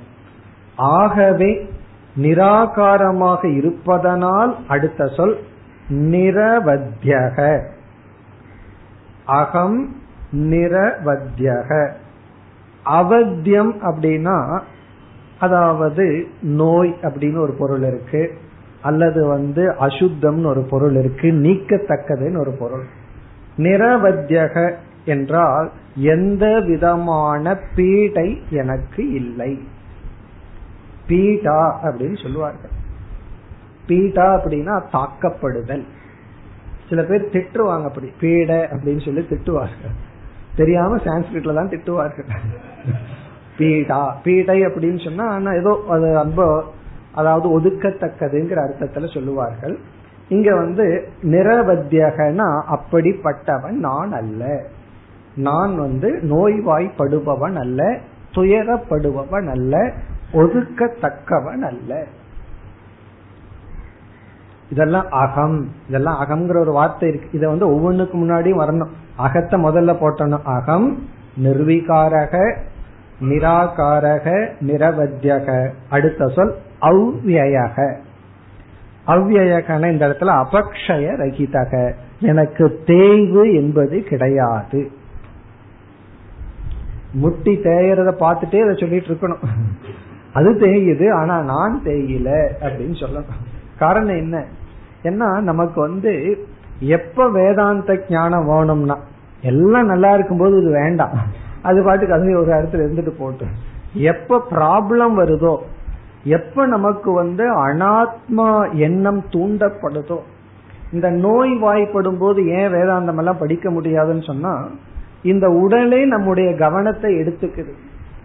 ஆகவே 0.76 1.70
நிராகாரமாக 2.16 3.56
இருப்பதனால் 3.56 4.56
அடுத்த 4.68 5.06
சொல் 5.06 5.38
நிரவத்தியக 5.88 7.62
அகம் 9.24 9.96
நிரவத்தியக 10.32 11.90
அவத்தியம் 12.82 13.72
அப்படின்னா 13.82 14.60
அதாவது 15.40 16.26
நோய் 16.42 16.96
அப்படின்னு 17.02 17.38
ஒரு 17.38 17.52
பொருள் 17.52 17.82
இருக்கு. 17.82 18.38
அல்லது 18.82 19.26
வந்து 19.26 19.74
அசுத்தம்னு 19.80 20.46
ஒரு 20.46 20.60
பொருள் 20.60 20.94
இருக்கு. 20.94 21.28
நீக்கத்தக்கதுன்னு 21.32 22.38
ஒரு 22.38 22.50
பொருள். 22.50 22.84
நிரவத்தியக 23.56 24.74
என்றால் 25.06 25.70
எந்த 25.94 26.44
விதமான 26.60 27.54
பீடை 27.74 28.28
எனக்கு 28.50 29.02
இல்லை. 29.12 29.52
பீடா 31.08 31.60
அப்படின்னு 31.84 32.22
சொல்லுவார்கள். 32.22 32.74
பீடா 33.88 34.26
அப்படின்னா 34.36 34.74
தாக்கப்படுதல். 34.92 35.84
சில 36.88 37.02
பேர் 37.02 37.32
திட்டுவாங்க 37.32 37.84
அப்படி 37.84 38.08
பீட 38.20 38.50
அப்படின்னு 38.72 39.04
சொல்லி 39.04 39.22
திட்டுவார்கள். 39.30 39.94
தெரியாம 40.56 40.96
சான்ஸ்கிரிட்ல 40.96 41.54
தான் 41.54 41.68
திட்டுவார்கள். 41.68 42.30
பீடா 43.58 44.00
பீடை 44.24 44.58
அப்படின்னு 44.66 45.04
சொன்னா 45.04 45.26
ஆனா 45.28 45.52
ஏதோ 45.52 45.84
அது 45.88 46.12
ரொம்ப 46.12 46.64
அதாவது 47.14 47.46
ஒதுக்கத்தக்கதுங்கிற 47.60 48.58
அர்த்தத்துல 48.66 49.14
சொல்லுவார்கள். 49.14 49.78
இங்க 50.28 50.54
வந்து 50.54 51.08
நிரவத்தியகனா 51.22 52.48
அப்படிப்பட்டவன் 52.76 53.78
நான் 53.88 54.12
அல்ல. 54.12 54.42
நான் 55.36 55.78
வந்து 55.78 56.20
நோய்வாய்ப்படுபவன் 56.22 57.54
அல்ல 57.54 57.98
துயரப்படுபவன் 58.34 59.50
அல்ல 59.50 59.92
ஒதுக்கத்தக்கவன் 60.32 61.60
அல்ல. 61.60 62.04
இதெல்லாம் 64.70 65.06
அகம். 65.10 65.68
இதெல்லாம் 65.88 66.26
அகம்ங்கிற 66.26 66.58
ஒரு 66.58 66.72
வார்த்தை 66.72 67.08
இருக்கு. 67.08 67.28
இதை 67.32 67.48
வந்து 67.48 67.66
ஒவ்வொன்றுக்கு 67.68 68.16
முன்னாடியும் 68.16 68.60
வரணும். 68.60 68.88
அகத்தை 69.16 69.64
முதல்ல 69.64 69.92
போட்டணும். 69.92 70.42
அகம் 70.42 71.02
நிர்வீகாரக 71.42 72.56
நிராகாரக 73.20 74.50
நிரவத்தியக 74.60 75.70
அடுத்த 75.90 76.26
சொல் 76.26 76.54
அவ்வியக 76.80 77.96
அவ்வியகன 79.06 79.92
இந்த 79.92 80.08
இடத்துல 80.08 80.44
அபக்ஷய 80.44 81.16
ரகிதக. 81.16 81.92
எனக்கு 82.20 82.80
தேய்வு 82.86 83.54
என்பது 83.54 84.02
கிடையாது. 84.02 84.90
முட்டி 87.22 87.52
தேயறத 87.66 88.10
பார்த்துட்டே 88.22 88.60
அதை 88.64 88.74
சொல்லிட்டு 88.80 89.10
இருக்கணும். 89.10 89.44
அது 90.32 90.50
தேயுது 90.62 91.06
ஆனா 91.18 91.34
நான் 91.52 91.74
தேயில 91.84 92.30
அப்படின்னு 92.66 92.96
சொல்லணும். 93.02 93.40
காரணம் 93.78 94.20
என்ன? 94.24 94.36
ஏன்னா 95.08 95.28
நமக்கு 95.50 95.78
வந்து 95.80 96.12
எப்ப 96.96 97.28
வேதாந்த 97.30 97.94
ஞானம் 98.08 98.48
வேணும்னா 98.52 98.96
எல்லாம் 99.50 99.90
நல்லா 99.92 100.10
இருக்கும்போது 100.14 100.54
இது 100.62 100.70
வேண்டாம். 100.80 101.14
அது 101.68 101.78
பாட்டுக்கு 101.82 102.16
அதுவே 102.16 102.34
ஒரு 102.42 102.50
இடத்துல 102.56 102.84
இருந்துட்டு 102.86 103.12
போட்டு. 103.18 103.46
எப்ப 104.12 104.40
ப்ராப்ளம் 104.50 105.14
வருதோ 105.22 105.54
எப்ப 106.38 106.66
நமக்கு 106.66 107.10
வந்து 107.12 107.44
அனாத்மா 107.66 108.46
எண்ணம் 108.86 109.20
தூண்டப்படுதோ 109.34 110.18
இந்த 110.94 111.08
நோய் 111.24 111.52
வாய்ப்படும் 111.64 112.18
போது 112.18 112.40
ஏன் 112.58 112.72
வேதாந்தம் 112.72 113.20
எல்லாம் 113.22 113.40
படிக்க 113.42 113.70
முடியாதுன்னு 113.70 114.24
சொன்னா 114.30 114.52
இந்த 115.26 115.46
உடலே 115.62 116.00
நம்முடைய 116.04 116.48
கவனத்தை 116.54 117.10
எடுத்துக்குது. 117.14 117.72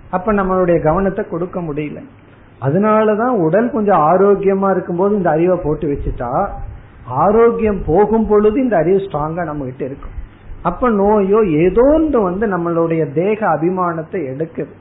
அப்ப 0.10 0.34
நம்மளுடைய 0.34 0.78
கவனத்தை 0.84 1.24
கொடுக்க 1.30 1.58
முடியல. 1.62 2.00
அதனாலதான் 2.62 3.36
உடல் 3.46 3.70
கொஞ்சம் 3.72 4.02
ஆரோக்கியமா 4.02 4.70
இருக்கும்போது 4.72 5.16
இந்த 5.16 5.30
அறிவை 5.30 5.58
போட்டு 5.64 5.86
வச்சுட்டா 5.88 6.32
ஆரோக்கியம் 7.06 7.82
போகும் 7.86 8.28
பொழுது 8.28 8.58
இந்த 8.62 8.76
அறிவு 8.78 8.98
ஸ்ட்ராங்கா 8.98 9.44
நம்ம 9.44 9.64
கிட்ட 9.64 9.84
இருக்கும். 9.86 10.18
அப்ப 10.62 10.90
நோயோ 10.90 11.40
ஏதோ 11.64 11.84
ஒன்று 11.94 12.20
வந்து 12.22 12.48
நம்மளுடைய 12.48 13.04
தேக 13.14 13.40
அபிமானத்தை 13.48 14.20
எடுக்குது. 14.32 14.74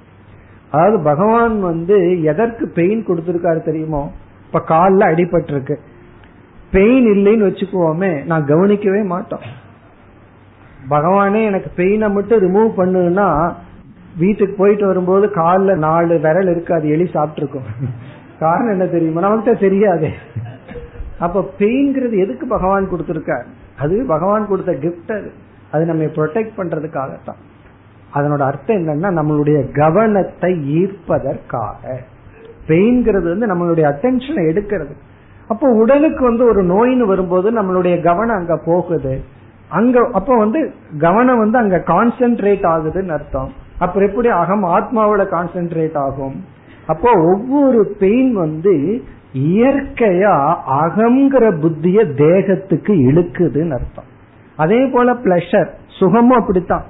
அதாவது 0.70 0.98
பகவான் 1.02 1.56
வந்து 1.61 1.96
எதற்கு 2.22 2.64
பெயின் 2.68 3.06
கொடுத்திருக்காரு 3.06 3.61
தெரியுமோ? 3.64 4.02
இப்ப 4.46 4.61
காலில் 4.61 5.11
அடிபட்டிருக்கு. 5.11 5.76
பெயின் 6.70 7.06
இல்லைன்னு 7.06 7.46
வச்சுக்குவோமே 7.48 8.12
நான் 8.24 8.44
கவனிக்கவே 8.46 9.02
மாட்டோம். 9.02 9.46
பகவானே 10.88 11.44
எனக்கு 11.44 11.70
பெயினை 11.76 12.12
மட்டும் 12.12 12.54
ரிமூவ் 12.54 12.80
பண்ணுன்னா 12.80 13.54
வீட்டுக்கு 14.18 14.54
போயிட்டு 14.56 14.86
வரும்போது 14.86 15.30
காலில் 15.30 15.78
நாலு 15.78 16.18
விரல் 16.18 16.50
இருக்கு 16.50 16.74
அது 16.74 16.88
எலி 16.88 17.02
சாப்பிட்டுருக்கும். 17.02 17.64
காரணம் 18.38 18.70
என்ன 18.70 18.86
தெரியுமா? 18.86 19.20
நமக்கு 19.20 19.56
தெரியாதே. 19.56 20.10
அப்ப 21.18 21.50
பெயின்ங்கிறது 21.58 22.18
எதுக்கு 22.18 22.46
பகவான் 22.46 22.90
கொடுத்திருக்காரு? 22.90 23.44
அது 23.78 24.04
பகவான் 24.08 24.48
கொடுத்த 24.48 24.72
கிஃப்ட் 24.72 25.12
அது. 25.12 25.32
அது 25.70 25.84
நம்ம 25.84 26.02
ப்ரொடெக்ட் 26.02 26.50
பண்றதுக்காகத்தான். 26.56 27.40
அதனோட 28.14 28.38
அர்த்தம் 28.38 28.76
என்னன்னா 28.76 29.04
நம்மளுடைய 29.04 29.72
கவனத்தை 29.72 30.78
ஈர்ப்பதற்காக. 30.82 31.96
பெயின்ங்கிறது 32.66 33.38
வந்து 33.38 33.46
நம்மளுடைய 33.46 33.78
அட்டென்ஷனை 33.78 34.36
எடுக்கிறது. 34.36 34.92
அப்போ 35.48 35.68
உடலுக்கு 35.68 36.24
வந்து 36.24 36.44
ஒரு 36.44 36.64
நோயின்னு 36.64 37.06
வரும்போது 37.06 37.50
நம்மளுடைய 37.52 38.02
கவனம் 38.02 38.36
அங்க 38.36 38.60
போகுது. 38.64 39.38
அங்க 39.70 40.09
அப்ப 40.12 40.37
வந்து 40.37 40.72
கவனம் 40.98 41.38
வந்து 41.38 41.59
அங்க 41.59 41.76
கான்சென்ட்ரேட் 41.76 42.64
ஆகுதுன்னு 42.64 43.09
அர்த்தம். 43.09 43.52
அப்புறம் 43.78 44.09
எப்படி? 44.09 44.28
அகம் 44.28 44.64
ஆத்மாவோட 44.64 45.22
கான்சென்ட்ரேட் 45.22 45.96
ஆகும். 45.96 46.44
அப்போ 46.87 47.11
ஒவ்வொரு 47.12 47.96
பெயின் 47.98 48.33
வந்து 48.35 49.02
இயற்கையா 49.35 50.54
அகங்கிற 50.83 51.59
புத்திய 51.61 52.04
தேகத்துக்கு 52.04 52.92
இழுக்குதுன்னு 52.92 53.70
அர்த்தம். 53.70 54.09
அதே 54.56 54.87
போல 54.87 55.12
பிளஷர் 55.12 55.68
சுகமும் 55.87 56.38
அப்படித்தான். 56.38 56.85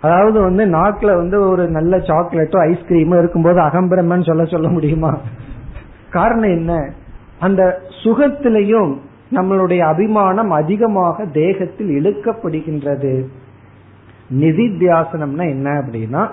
அதாவது 0.00 0.40
வந்து 0.40 0.64
நாக்குல 0.66 1.16
வந்து 1.16 1.48
ஒரு 1.48 1.68
நல்ல 1.68 1.96
சாக்லேட்டோ 1.96 2.58
ஐஸ்கிரீமோ 2.72 3.18
இருக்கும்போது 3.18 3.60
அகம்பிரமன் 3.60 4.26
சொல்ல 4.26 4.44
சொல்ல 4.44 4.68
முடியுமா? 4.68 5.18
காரணம் 6.10 6.50
என்ன? 6.50 6.92
அந்த 7.40 7.80
சுகத்திலையும் 8.04 8.96
நம்மளுடைய 9.30 9.78
அபிமானம் 9.78 10.50
அதிகமாக 10.50 11.24
தேகத்தில் 11.24 11.88
இழுக்கப்படுகின்றது. 11.88 13.24
நிதித்தியாசனம்னா 14.40 15.44
என்ன 15.48 15.70
அப்படின்னா 15.70 16.28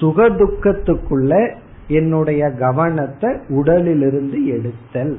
சுகதுக்கத்துக்குள்ள 0.00 1.54
என்னுடைய 1.88 2.50
கவனத்தை 2.50 3.30
உடலிலிருந்து 3.48 4.46
எடுத்தல். 4.46 5.18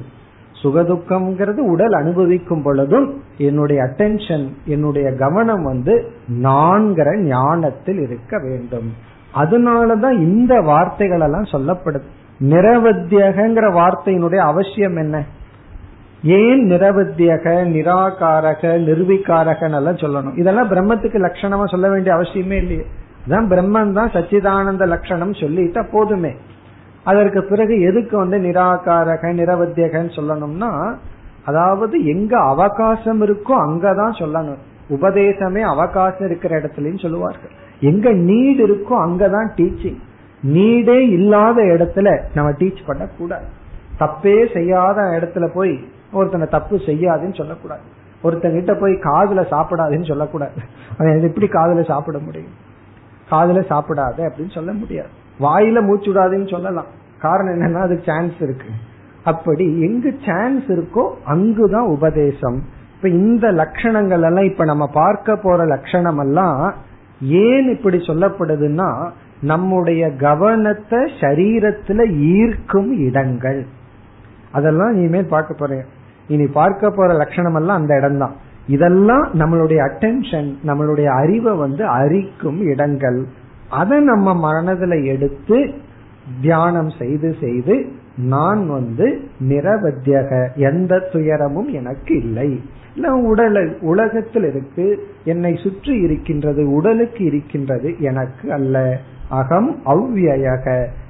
சுகதுக்கம்ங்கிறது 0.62 1.56
உடல் 1.56 1.92
அனுபவிக்கும் 1.92 2.62
பொழுதும் 2.62 3.22
என்னுடைய 3.38 3.82
அட்டென்ஷன் 3.82 4.48
என்னுடைய 4.64 5.12
கவனம் 5.12 5.62
வந்து 5.62 6.12
நான்கிற 6.42 7.18
ஞானத்தில் 7.18 8.00
இருக்க 8.00 8.38
வேண்டும். 8.38 8.92
அதனாலதான் 9.34 10.16
இந்த 10.18 10.60
வார்த்தைகள் 10.60 11.20
எல்லாம் 11.20 11.52
சொல்லப்படுது 11.52 12.08
நிரவத்தியகங்கிற 12.40 13.66
வார்த்தையினுடைய 13.72 14.36
அவசியம் 14.36 14.96
என்ன? 14.96 15.24
ஏன் 16.22 16.70
நிரவத்தியக 16.70 17.44
நிராகாரக 17.74 18.62
நிர்வீகாரகன் 18.62 19.74
எல்லாம் 19.74 19.94
சொல்லணும்? 19.94 20.38
இதெல்லாம் 20.38 20.70
பிரம்மத்துக்கு 20.70 21.18
லட்சணமா 21.26 21.68
சொல்ல 21.68 21.88
வேண்டிய 21.88 22.16
அவசியமே 22.16 22.52
இல்லையே. 22.52 22.84
அதான் 23.28 23.48
பிரம்மன் 23.48 23.92
தான் 23.92 24.10
சச்சிதானந்த 24.10 24.86
லட்சணம் 24.86 25.32
சொல்லிட்டா 25.32 25.88
போதுமே. 25.92 26.32
அதற்கு 27.04 27.42
பிறகு 27.42 27.80
எதுக்கு 27.80 28.16
வந்து 28.16 28.38
நிராகாரக 28.38 29.22
நிரவத்தியகன்னு 29.22 30.12
சொல்லணும்னா 30.16 30.94
அதாவது 31.44 32.04
எங்க 32.04 32.38
அவகாசம் 32.40 33.22
இருக்கோ 33.22 33.54
அங்கதான் 33.66 34.18
சொல்லணும். 34.18 34.60
உபதேசமே 34.88 35.60
அவகாசம் 35.60 36.26
இருக்கிற 36.26 36.60
இடத்துலயும் 36.60 37.02
சொல்லுவார்கள். 37.02 37.50
எங்க 37.80 38.10
நீட் 38.10 38.60
இருக்கோ 38.68 38.94
அங்கதான் 39.06 39.48
டீச்சிங் 39.56 40.00
நீடே 40.46 40.98
இல்லாத 41.10 41.62
இடத்துல 41.62 42.20
நம்ம 42.34 42.50
டீச் 42.50 42.86
பண்ண 42.86 43.08
கூடாது 43.18 43.44
தப்பே 43.98 44.52
செய்யாத 44.52 45.00
இடத்துல 45.02 45.48
போய் 45.54 45.84
ஒருத்தனை 46.12 46.46
தப்பு 46.46 46.76
செய்யாதுன்னு 46.76 47.34
சொல்லக்கூடாது. 47.34 47.80
ஒருத்தங்கிட்ட 48.24 48.80
போய் 48.80 48.92
காதுல 48.92 49.40
சாப்பிடாதுன்னு 49.40 50.06
சொல்லக்கூடாது. 50.06 50.52
எப்படி 50.98 51.46
காதுல 51.46 51.84
சாப்பிட 51.84 52.18
முடியும்? 52.18 52.68
காதுல 53.30 53.62
சாப்பிடாத 53.70 54.30
அப்படின்னு 54.30 54.54
சொல்ல 54.54 54.72
முடியாது. 54.72 55.08
வாயில 55.40 55.82
மூச்சு 55.82 56.12
விடாதுன்னு 56.12 56.50
சொல்லலாம். 56.50 56.86
காரணம் 57.18 57.54
என்னன்னா 57.54 57.80
அதுக்கு 57.80 58.02
சான்ஸ் 58.06 58.32
இருக்கு. 58.40 58.66
அப்படி 59.24 59.80
எங்கு 59.80 60.18
சான்ஸ் 60.26 60.64
இருக்கோ 60.64 61.10
அங்குதான் 61.24 61.86
உபதேசம். 61.86 62.62
இப்ப 62.96 63.08
இந்த 63.08 63.52
லட்சணங்கள் 63.52 64.22
எல்லாம் 64.22 64.44
இப்ப 64.44 64.64
நம்ம 64.64 64.86
பார்க்க 64.92 65.36
போற 65.36 65.64
லட்சணம் 65.64 66.18
எல்லாம் 66.18 66.74
ஏன் 67.22 67.76
இப்படி 67.76 67.96
சொல்லப்படுதுன்னா 67.96 69.10
நம்முடைய 69.42 70.10
கவனத்தை 70.10 70.98
சரீரத்துல 70.98 72.12
ஈர்க்கும் 72.12 72.98
இடங்கள். 72.98 73.66
அதெல்லாம் 74.52 74.94
இனிமேல் 74.94 75.28
பார்க்க 75.28 75.54
போறேன். 75.54 75.84
இனி 76.34 76.46
பார்க்க 76.60 76.90
போற 76.90 77.10
லட்சணம் 77.14 77.58
எல்லாம் 77.60 77.80
அந்த 77.80 77.92
இடம் 77.96 78.20
தான் 78.22 78.34
இதெல்லாம் 78.66 79.24
நம்மளுடைய 79.40 79.80
அட்டென்ஷன் 79.88 80.48
நம்மளுடைய 80.68 81.08
அறிவை 81.20 81.52
வந்து 81.56 81.82
அரிக்கும் 82.00 82.60
இடங்கள். 82.72 83.20
அதை 83.80 83.96
நம்ம 84.00 84.34
மனதில் 84.38 84.98
எடுத்து 85.04 85.58
தியானம் 86.40 86.90
செய்து 86.98 87.28
செய்து 87.40 87.74
நான் 88.30 88.62
வந்து 88.68 89.06
நிரபத்தியக 89.48 90.30
எந்த 90.68 90.92
துயரமும் 91.12 91.70
எனக்கு 91.72 92.12
இல்லை. 92.22 92.50
இல்ல 92.94 93.12
உடல் 93.30 93.58
உலகத்தில் 93.80 94.46
இருக்கு 94.50 94.86
என்னை 95.24 95.52
சுற்றி 95.64 95.94
இருக்கின்றது 96.06 96.62
உடலுக்கு 96.70 97.22
இருக்கின்றது 97.24 97.90
எனக்கு 98.00 98.46
அல்ல. 98.52 98.76
அகம் 99.40 99.70
அவ்வியக 99.84 100.66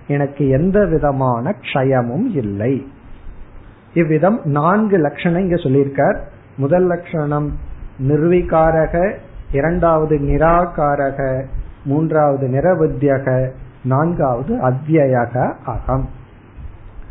எனக்கு 0.06 0.44
எந்த 0.48 0.78
விதமான 0.86 1.54
க்ஷயமும் 1.64 2.28
இல்லை. 2.42 2.72
இவ்விதம் 3.94 4.40
நான்கு 4.44 4.98
லட்சணம் 4.98 5.40
இங்க 5.40 5.54
சொல்லியிருக்கார். 5.54 6.18
முதல் 6.56 6.86
லட்சணம் 6.86 7.52
நிர்விகாரக 8.08 9.14
இரண்டாவது 9.52 10.16
நிராகாரக 10.16 11.44
மூன்றாவது 11.84 12.48
நிரவத்தியக 12.48 13.50
நான்காவது 13.84 14.56
அத்தியக 14.56 15.54
அகம் 15.64 16.08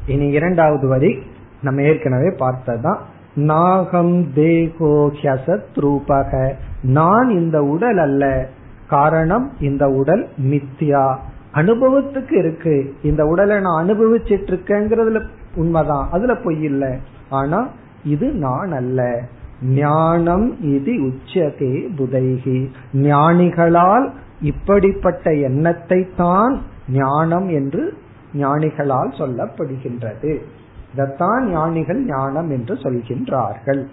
இனி 0.07 0.27
இரண்டாவது 0.27 0.88
வரி 0.88 1.19
நம்ம 1.61 1.82
ஏற்கனவே 1.82 2.36
பார்த்ததுதான். 2.38 2.99
நாகம் 3.36 4.34
தேகோ 4.34 5.11
ஹியசத் 5.21 5.75
ரூபக. 5.75 6.53
நான் 6.82 7.30
இந்த 7.30 7.63
உடல் 7.63 7.97
அல்ல 7.97 8.47
காரணம் 8.88 9.51
இந்த 9.59 9.88
உடல் 9.88 10.27
மித்தியா 10.41 11.17
அனுபவத்துக்கு 11.53 12.38
இருக்கு. 12.38 12.93
இந்த 13.03 13.25
உடலை 13.25 13.59
நான் 13.59 13.88
அனுபவிச்சிட்டு 13.88 14.51
இருக்கேங்கிறதுல 14.51 15.25
உண்மைதான். 15.56 16.10
அதுல 16.12 16.36
பொய் 16.36 16.62
இல்லை. 16.62 16.97
ஆனா 17.30 17.68
இது 18.04 18.32
நான் 18.32 18.72
அல்ல. 18.72 19.22
ஞானம் 19.62 20.62
இது 20.62 20.93
உச்சதே 20.93 21.88
புதைகி 21.95 22.70
ஞானிகளால் 22.93 24.10
இப்படிப்பட்ட 24.41 25.34
எண்ணத்தை 25.34 26.08
தான் 26.18 26.62
ஞானம் 26.89 27.50
என்று 27.50 27.97
ஞானிகளால் 28.34 29.10
சொல்லப்படுகின்றது. 29.10 30.38
இதத்தான் 30.95 31.43
ஞானிகள் 31.43 32.06
ஞானம் 32.06 32.50
என்று 32.50 32.76
சொல்கின்றார்கள். 32.76 33.86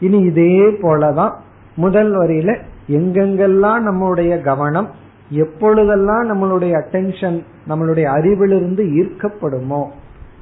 இனி 0.00 0.18
இதே 0.18 0.60
போலதான் 0.60 1.32
முதல் 1.76 2.16
வரியில 2.16 2.58
எங்கெங்கெல்லாம் 2.88 3.78
நம்முடைய 3.78 4.40
கவனம் 4.40 4.90
எப்பொழுதெல்லாம் 5.28 6.34
நம்மளுடைய 6.34 6.82
அட்டென்ஷன் 6.82 7.42
நம்மளுடைய 7.68 8.04
அறிவிலிருந்து 8.04 8.82
ஈர்க்கப்படுமோ 8.96 9.84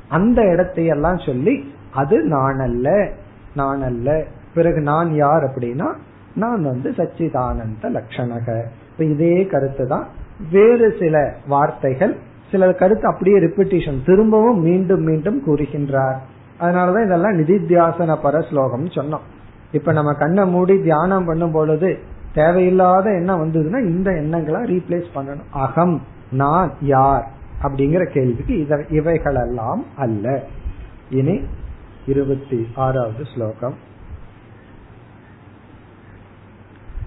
அந்த 0.08 0.42
இடத்தையெல்லாம் 0.42 1.26
சொல்லி 1.26 1.72
அது 1.92 2.22
நான் 2.22 2.58
அல்ல 2.58 3.08
நான் 3.54 3.82
அல்ல 3.82 4.24
பிறகு 4.54 4.80
நான் 4.80 5.14
யார் 5.14 5.42
அப்படின்னா 5.42 5.92
நான் 6.34 6.62
வந்து 6.62 6.90
சச்சிதானந்த 6.90 7.82
லட்சணக. 7.82 8.62
இப்ப 8.90 9.04
இதே 9.04 9.46
கருத்து 9.46 9.86
தான் 9.86 10.06
வேறு 10.50 10.96
சில 10.98 11.34
வார்த்தைகள் 11.48 12.16
சில 12.50 12.72
கருத்து 12.72 13.08
அப்படியே 13.08 13.38
ரிப்பிட்டேஷன் 13.38 14.04
திரும்பவும் 14.04 14.60
மீண்டும் 14.60 15.02
மீண்டும் 15.02 15.42
கூறுகின்றார். 15.46 16.16
அதனாலதான் 16.60 17.04
இதெல்லாம் 17.04 17.38
நிதித்தியாசன 17.38 18.16
பர 18.22 18.48
ஸ்லோகம் 18.48 18.84
சொன்னோம். 18.84 19.24
இப்ப 19.72 19.92
நம்ம 19.92 20.12
கண்ணை 20.12 20.46
மூடி 20.46 20.82
தியானம் 20.82 21.24
பண்ணும் 21.24 21.52
பொழுது 21.52 21.98
தேவையில்லாத 22.34 23.10
எண்ணம் 23.10 23.42
வந்ததுன்னா 23.42 23.80
இந்த 23.80 24.12
எண்ணங்களை 24.12 24.76
ரீப்ளேஸ் 24.76 25.04
பண்ணணும். 25.14 25.50
அகம் 25.50 26.02
நான் 26.30 26.72
யார். 26.80 27.26
அப்படிங்கிற 27.63 28.11
கேள்விக்கு 28.11 28.67
இவைகளெல்லாம் 28.89 29.85
அல்ல 29.97 30.43
இனி 31.11 31.39
இருபத்தி 32.05 32.67
ஆறாவது 32.75 33.25
ஸ்லோகம் 33.25 33.87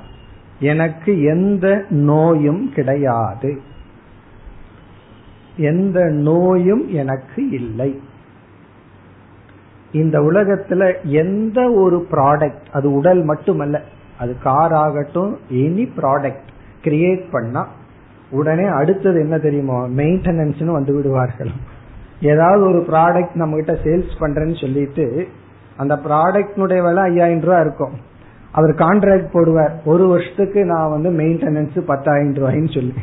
எனக்கு 0.59 1.23
எந்த 1.23 1.85
நோயும் 1.89 2.71
கிடையாது. 2.73 3.61
எந்த 5.55 6.09
நோயும் 6.09 6.89
எனக்கு 6.89 7.49
இல்லை. 7.49 8.01
இந்த 9.93 10.19
உலகத்துல 10.19 10.95
எந்த 11.03 11.71
ஒரு 11.71 12.07
ப்ராடக்ட் 12.11 12.65
அது 12.73 12.93
உடல் 12.93 13.23
மட்டுமல்ல 13.23 13.81
அது 14.19 14.35
கார் 14.43 14.73
ஆகட்டும் 14.73 15.37
எனி 15.51 15.87
ப்ராடக்ட் 15.97 16.49
கிரியேட் 16.83 17.23
பண்ணா 17.31 17.67
உடனே 18.31 18.65
அடுத்தது 18.65 19.19
என்ன 19.19 19.37
தெரியுமோ? 19.37 19.87
மெயின்டெனன்ஸ்னு 19.87 20.65
வந்து 20.65 20.95
விடுவார்கள். 20.95 21.51
ஏதாவது 22.21 22.65
ஒரு 22.65 22.79
ப்ராடக்ட் 22.79 23.33
நம்ம 23.33 23.55
கிட்ட 23.55 23.73
சேல்ஸ் 23.73 24.13
பண்றேன்னு 24.19 24.61
சொல்லிட்டு 24.61 25.27
அந்த 25.77 25.95
ப்ராடக்ட்னுடைய 25.95 26.81
விலை 26.83 27.03
ஐயாயிரம் 27.03 27.41
ரூபாய் 27.41 27.61
இருக்கும். 27.61 27.93
அவர் 28.51 28.69
கான்ட்ராக்ட் 28.69 29.33
போடுவார். 29.33 29.71
ஒரு 29.85 30.07
வருஷத்துக்கு 30.07 30.65
நான் 30.65 30.89
வந்து 30.89 31.09
மெயின்டெனன்ஸ் 31.09 31.79
பத்தாயிரம் 31.79 32.33
ரூபாய்ன்னு 32.33 32.73
சொல்லி. 32.73 32.93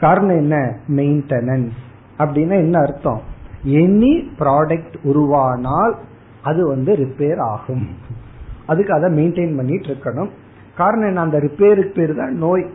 காரணம் 0.00 0.36
என்ன? 0.36 0.76
மெயின்டெனன்ஸ் 0.88 1.70
அப்படின்னா 2.18 2.54
என்ன 2.54 2.80
அர்த்தம்? 2.80 3.20
எனி 3.64 4.26
ப்ராடக்ட் 4.38 4.94
உருவானால் 5.04 5.94
அது 6.48 6.60
வந்து 6.66 6.92
ரிப்பேர் 6.96 7.40
ஆகும். 7.52 7.86
அதுக்கு 8.66 8.92
அதை 8.92 9.08
மெயின்டைன் 9.18 9.56
பண்ணிட்டு 9.56 9.90
இருக்கணும் 9.92 10.30
காரணம் 10.76 11.06
என்ன? 11.06 11.20
அந்த 11.20 11.38
ரிப்பேருக்கு 11.38 11.94
பேர் 11.98 12.14
தான் 12.14 12.34
நோய். 12.36 12.66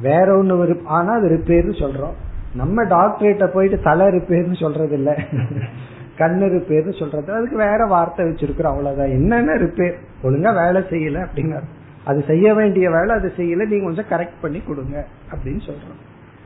வேற 0.00 0.26
ஒண்ணு 0.42 0.84
ஆனா 0.84 1.12
அது 1.12 1.28
ரிப்பேர்னு 1.28 1.74
சொல்றோம். 1.82 2.16
நம்ம 2.54 2.84
டாக்டரேட்ட 2.84 3.46
போயிட்டு 3.46 3.78
தலை 3.80 4.06
ரிப்பேர்னு 4.06 4.60
சொல்றது 4.60 4.94
இல்ல 4.94 5.10
கண்ணு 6.18 6.46
ரிப்பேர்னு 6.56 6.98
சொல்றது. 6.98 7.32
அதுக்கு 7.32 7.56
வேற 7.56 7.86
வார்த்தை 7.86 8.26
வச்சிருக்கிறோம். 8.26 8.72
அவ்வளவுதான். 8.72 9.14
என்னென்ன 9.18 9.54
ரிப்பேர் 9.54 9.96
ஒழுங்கா 10.22 10.52
வேலை 10.62 10.80
செய்யல 10.90 11.18
அப்படின்னு. 11.24 11.60
அது 12.04 12.24
செய்ய 12.26 12.54
வேண்டிய 12.54 12.86
வேலை 12.90 13.12
அது 13.16 13.32
செய்யல. 13.36 13.62
நீங்க 13.66 13.84
கொஞ்சம் 13.84 14.10
கரெக்ட் 14.10 14.42
பண்ணி 14.42 14.60
கொடுங்க 14.60 15.06
அப்படின்னு 15.32 15.60
சொல்றோம். 15.68 16.00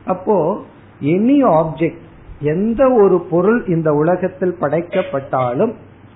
அப்போ 0.05 0.35
எனி 1.01 1.37
ஆப்ஜெக்ட் 1.51 2.07
எந்த 2.39 2.81
ஒரு 2.89 3.17
பொருள் 3.31 3.65
இந்த 3.65 3.89
உலகத்தில் 3.93 4.57
படைக்கப்பட்டாலும் 4.61 5.73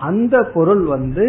அந்த 0.08 0.36
பொருள் 0.56 0.84
வந்து 0.96 1.26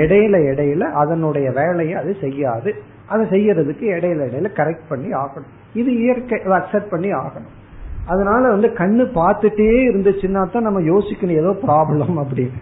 இடையில 0.00 0.36
இடையில 0.50 0.82
அதனுடைய 1.00 1.46
வேலையை 1.60 1.94
அது 2.00 2.12
செய்யாது. 2.24 2.70
அதை 3.12 3.22
செய்யறதுக்கு 3.34 3.84
இடையில 3.96 4.26
இடையில 4.28 4.50
கரெக்ட் 4.60 4.86
பண்ணி 4.90 5.10
ஆகணும். 5.22 5.52
இது 5.80 5.90
இயற்கை 6.04 6.38
அக்செப்ட் 6.58 6.92
பண்ணி 6.94 7.10
ஆகணும். 7.22 7.54
அதனால 8.12 8.42
வந்து 8.54 8.68
கண்ணு 8.80 9.04
பார்த்துட்டே 9.20 9.70
இருந்துச்சுன்னா 9.88 10.42
தான் 10.54 10.66
நம்ம 10.68 10.80
யோசிக்கணும் 10.92 11.40
ஏதோ 11.42 11.52
ப்ராப்ளம் 11.66 12.16
அப்படின்னு. 12.22 12.60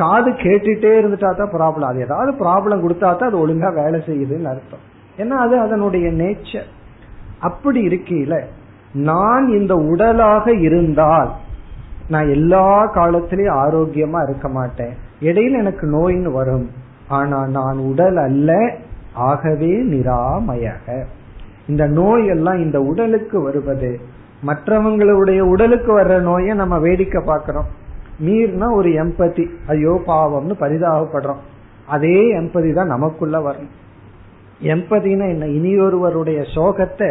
காது 0.00 0.30
கேட்டுட்டே 0.44 0.92
இருந்துட்டா 1.00 1.30
தான் 1.40 1.52
ப்ராப்ளம் 1.56 1.90
அது 1.90 2.04
ஏதாவது 2.06 2.30
ப்ராப்ளம் 2.42 2.84
கொடுத்தா 2.84 3.08
தான் 3.12 3.30
அது 3.30 3.42
ஒழுங்கா 3.44 3.70
வேலை 3.82 3.98
செய்யுதுன்னு 4.08 4.50
அர்த்தம். 4.52 4.84
ஏன்னா 5.22 5.36
அது 5.44 5.54
அதனுடைய 5.66 6.06
நேச்சர் 6.22 6.68
அப்படி 7.48 7.80
இருக்கையில 7.88 8.34
நான் 9.10 9.46
இந்த 9.58 9.74
உடலாக 9.92 10.46
இருந்தால் 10.66 11.30
நான் 12.12 12.28
எல்லா 12.28 12.64
காலத்திலயும் 12.94 13.58
ஆரோக்கியமா 13.64 14.20
இருக்க 14.22 14.48
மாட்டேன். 14.48 14.94
இடையில 15.20 15.60
எனக்கு 15.64 15.84
நோயின்னு 15.94 16.30
வரும். 16.32 16.66
ஆனா 17.08 17.38
நான் 17.56 17.78
உடல் 17.90 18.16
அல்ல 18.16 18.50
ஆகவே 19.28 19.72
நிராமயக. 19.92 20.86
இந்த 21.68 21.84
நோய் 21.98 22.26
எல்லாம் 22.26 22.60
இந்த 22.62 22.78
உடலுக்கு 22.80 23.36
வருவது. 23.40 23.90
மற்றவங்களுடைய 24.46 25.40
உடலுக்கு 25.52 25.90
வர்ற 25.98 26.14
நோயை 26.20 26.54
நம்ம 26.56 26.78
வேடிக்கை 26.78 27.22
பார்க்கிறோம். 27.26 27.68
மீறினா 28.26 28.68
ஒரு 28.74 28.90
எம்பதி 29.02 29.44
ஐயோ 29.66 29.94
பாவம்னு 30.06 30.54
பரிதாபப்படுறோம். 30.60 31.42
அதே 31.86 32.18
எம்பதி 32.38 32.70
தான் 32.74 32.92
நமக்குள்ள 32.94 33.36
வரணும் 33.38 33.72
எம்பதினா 34.72 35.26
என்ன? 35.34 35.44
இனியொருவருடைய 35.58 36.40
சோகத்தை 36.54 37.10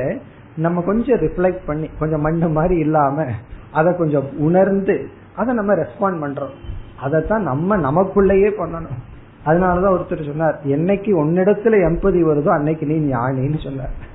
நம்ம 0.55 0.81
கொஞ்சம் 0.81 1.19
ரிஃப்ளெக்ட் 1.19 1.65
பண்ணி 1.65 1.87
கொஞ்சம் 1.99 2.21
மண்ணு 2.21 2.47
மாதிரி 2.49 2.75
இல்லாம 2.79 3.25
அதை 3.73 3.95
கொஞ்சம் 3.97 4.37
உணர்ந்து 4.37 5.07
அதை 5.35 5.53
நம்ம 5.53 5.73
ரெஸ்பாண்ட் 5.73 6.23
பண்றோம். 6.23 6.53
அதைத்தான் 7.01 7.43
நம்ம 7.43 7.77
நமக்குள்ளேயே 7.77 8.51
பண்ணணும். 8.57 8.99
அதனாலதான் 9.45 9.97
ஒருத்தர் 9.97 10.25
சொன்னார் 10.25 10.59
என்னைக்கு 10.65 11.11
உன்னிடத்துல 11.13 11.75
எம்பதி 11.89 12.21
வருதோ 12.21 12.47
அன்னைக்கு 12.47 12.85
நீ 12.85 13.13
ஞானின்னு 13.13 13.63
சொன்னார். 13.63 14.09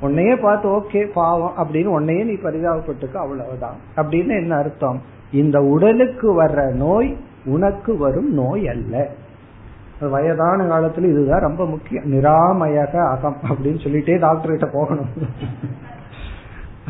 உன்னையே 0.00 0.36
பார்த்து 0.36 0.68
ஓகே 0.68 1.10
பாவம் 1.14 1.52
அப்படின்னு 1.56 1.86
உன்னையே 1.86 2.22
நீ 2.22 2.32
பரிதாபப்பட்டுக்க 2.32 3.14
அவ்வளவுதான். 3.14 3.76
அப்படின்னு 3.96 4.28
என்ன 4.28 4.56
அர்த்தம்? 4.56 5.02
இந்த 5.32 5.60
உடலுக்கு 5.60 6.44
வர்ற 6.44 6.72
நோய் 6.72 7.16
உனக்கு 7.44 7.96
வரும் 7.96 8.34
நோய் 8.34 8.68
அல்ல. 8.68 9.08
வயதான 10.00 10.64
காலத்துல 10.64 11.02
இதுதான் 11.02 11.40
ரொம்ப 11.40 11.66
முக்கியம். 11.66 12.04
நிராமயக 12.04 13.10
அகம் 13.10 13.36
அப்படின்னு 13.48 13.82
சொல்லிட்டே 13.84 14.18
டாக்டர் 14.18 14.50
கிட்ட 14.50 14.66
போகணும். 14.72 15.06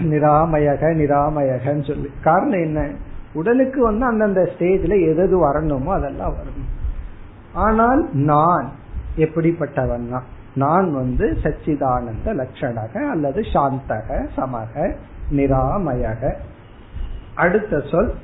நிராமயக 0.02 0.82
நிராமயகன்னு 0.94 1.86
சொல்லி. 1.86 2.10
காரணம் 2.22 2.60
என்ன? 2.60 2.88
உடலுக்கு 3.32 3.82
வந்து 3.82 4.06
அந்தந்த 4.06 4.50
ஸ்டேஜ்ல 4.58 5.06
எது 5.06 5.46
வரணுமோ 5.46 5.86
அதெல்லாம் 5.86 6.32
வரணும் 6.32 6.68
ஆனால் 7.52 8.08
நான் 8.12 8.70
எப்படிப்பட்டவன் 9.16 10.20
நான் 10.54 10.92
வந்து 10.92 11.38
சச்சிதானந்த 11.42 12.24
லட்சணக 12.24 13.10
அல்லது 13.10 13.40
சாந்தக 13.40 14.26
சமக 14.36 14.94
நிராமயக. 15.30 16.34
அடுத்த 17.34 17.80
சொல் 17.90 18.14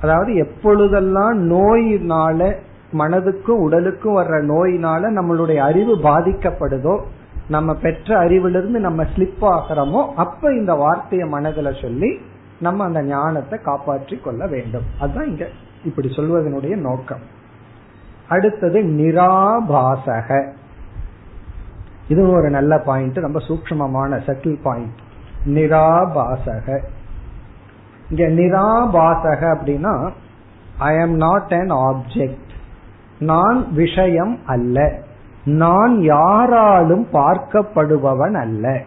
அதாவது 0.00 0.34
எப்பொழுதெல்லாம் 0.34 1.50
நோயினால 1.50 2.56
மனதுக்கும் 2.92 3.62
உடலுக்கும் 3.62 4.16
வர்ற 4.16 4.36
நோயினால 4.44 5.10
நம்மளுடைய 5.10 5.56
அறிவு 5.56 5.96
பாதிக்கப்படுதோ 5.96 7.00
நம்ம 7.48 7.74
பெற்ற 7.74 8.20
அறிவிலிருந்து 8.22 8.78
நம்ம 8.78 9.02
ஸ்லிப் 9.02 9.42
ஆகிறோமோ 9.42 10.12
அப்ப 10.14 10.52
இந்த 10.52 10.74
வார்த்தையை 10.74 11.28
மனதில் 11.28 11.78
சொல்லி 11.82 12.20
நம்ம 12.60 12.84
அந்த 12.84 13.02
ஞானத்தை 13.02 13.58
காப்பாற்றி 13.58 14.16
கொள்ள 14.16 14.46
வேண்டும். 14.46 14.82
அதுதான் 15.00 15.26
இங்க 15.26 15.46
இப்படி 15.84 16.08
சொல்வதனுடைய 16.08 16.76
நோக்கம். 16.76 17.20
அடுத்தது 18.28 18.82
நிராபாசக. 18.82 20.52
இது 22.08 22.30
ஒரு 22.30 22.50
நல்ல 22.50 22.78
பாயிண்ட் 22.78 23.16
ரொம்ப 23.16 23.38
சூக்மமான 23.38 24.20
செட்டில் 24.26 24.62
பாயிண்ட் 24.62 24.98
நிராபாசக. 25.46 26.82
இங்க 28.10 28.24
நிராபாசக 28.42 29.42
அப்படின்னா 29.56 30.12
I 30.78 30.96
am 30.96 31.16
not 31.16 31.52
an 31.52 31.70
object 31.70 32.52
நான் 33.18 33.72
விஷயம் 33.72 34.38
அல்ல. 34.46 35.06
நான் 35.48 36.00
யாராலும் 36.00 37.06
பார்க்கப்படுபவன் 37.12 38.34
அல்ல. 38.34 38.80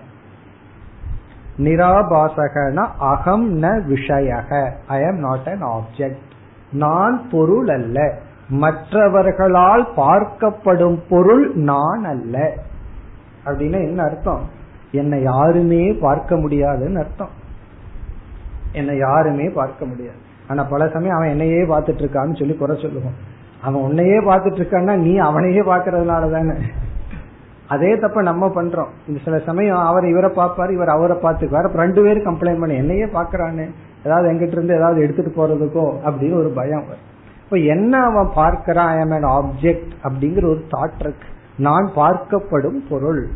நிராபாசகன 1.57 2.87
அகம் 2.99 3.61
ந 3.61 3.65
விஷயக. 3.65 4.71
I 4.87 5.01
am 5.01 5.19
not 5.19 5.45
an 5.45 5.63
object 5.63 6.29
நான் 6.71 7.29
பொருள் 7.31 7.67
அல்ல. 7.67 8.13
மற்றவர்களால் 8.49 9.87
பார்க்கப்படும் 9.97 10.99
பொருள் 11.09 11.53
நான் 11.53 12.03
அல்ல. 12.03 12.53
அப்படின்னா 13.45 13.81
என்ன 13.81 14.03
அர்த்தம்? 14.03 14.41
என்னை 14.91 15.21
யாருமே 15.21 15.91
பார்க்க 15.91 16.37
முடியாதுன்னு 16.37 16.99
அர்த்தம். 16.99 17.29
என்னை 18.71 18.97
யாருமே 18.97 19.49
பார்க்க 19.49 19.85
முடியாது. 19.85 20.17
ஆனா 20.47 20.63
பல 20.63 20.87
சமயம் 20.87 21.15
அவன் 21.15 21.29
என்னையே 21.29 21.61
பார்த்துட்டு 21.61 22.03
இருக்கான்னு 22.03 22.39
சொல்லி 22.39 22.53
குறை 22.53 22.79
சொல்லுவோம் 22.81 23.29
அவன் 23.61 23.81
உன்னையே 23.81 24.19
பார்த்துட்டு 24.19 24.61
இருக்கான்னா 24.61 24.95
நீ 24.95 25.17
அவனையே 25.17 25.59
பாக்குறதுனால 25.59 26.31
தானே 26.31 26.53
அதே 27.67 27.97
தப்ப 27.97 28.21
நம்ம 28.21 28.47
பண்றோம். 28.47 28.91
இந்த 29.07 29.19
சில 29.23 29.39
சமயம் 29.39 29.77
அவர் 29.77 30.05
இவரை 30.05 30.29
பார்ப்பாரு 30.35 30.71
இவர் 30.71 30.89
அவரை 30.89 31.17
பார்த்துக்குவார். 31.17 31.71
ரெண்டு 31.73 32.01
பேரும் 32.03 32.23
கம்ப்ளைண்ட் 32.23 32.59
பண்ணி 32.59 32.75
என்னையே 32.75 33.03
பாக்குறான்னு 33.03 33.69
ஏதாவது 34.05 34.33
எங்கிட்ட 34.33 34.51
இருந்து 34.51 34.75
ஏதாவது 34.75 35.01
எடுத்துட்டு 35.01 35.31
போறதுக்கோ? 35.31 35.85
அப்படின்னு 36.05 36.39
ஒரு 36.39 36.49
பயம் 36.49 36.83
வரும். 36.83 37.09
இப்ப 37.43 37.57
என்ன 37.57 38.03
அவன் 38.03 38.29
பார்க்கிறான் 38.35 38.87
ஐ 38.87 38.99
அன் 38.99 39.23
ஆப்ஜெக்ட் 39.23 39.91
அப்படிங்கிற 40.03 40.45
ஒரு 40.45 40.65
தாட் 40.71 40.99
இருக்கு. 40.99 41.27
நான் 41.57 41.91
பார்க்கப்படும் 41.95 42.89
பொருள். 42.89 43.27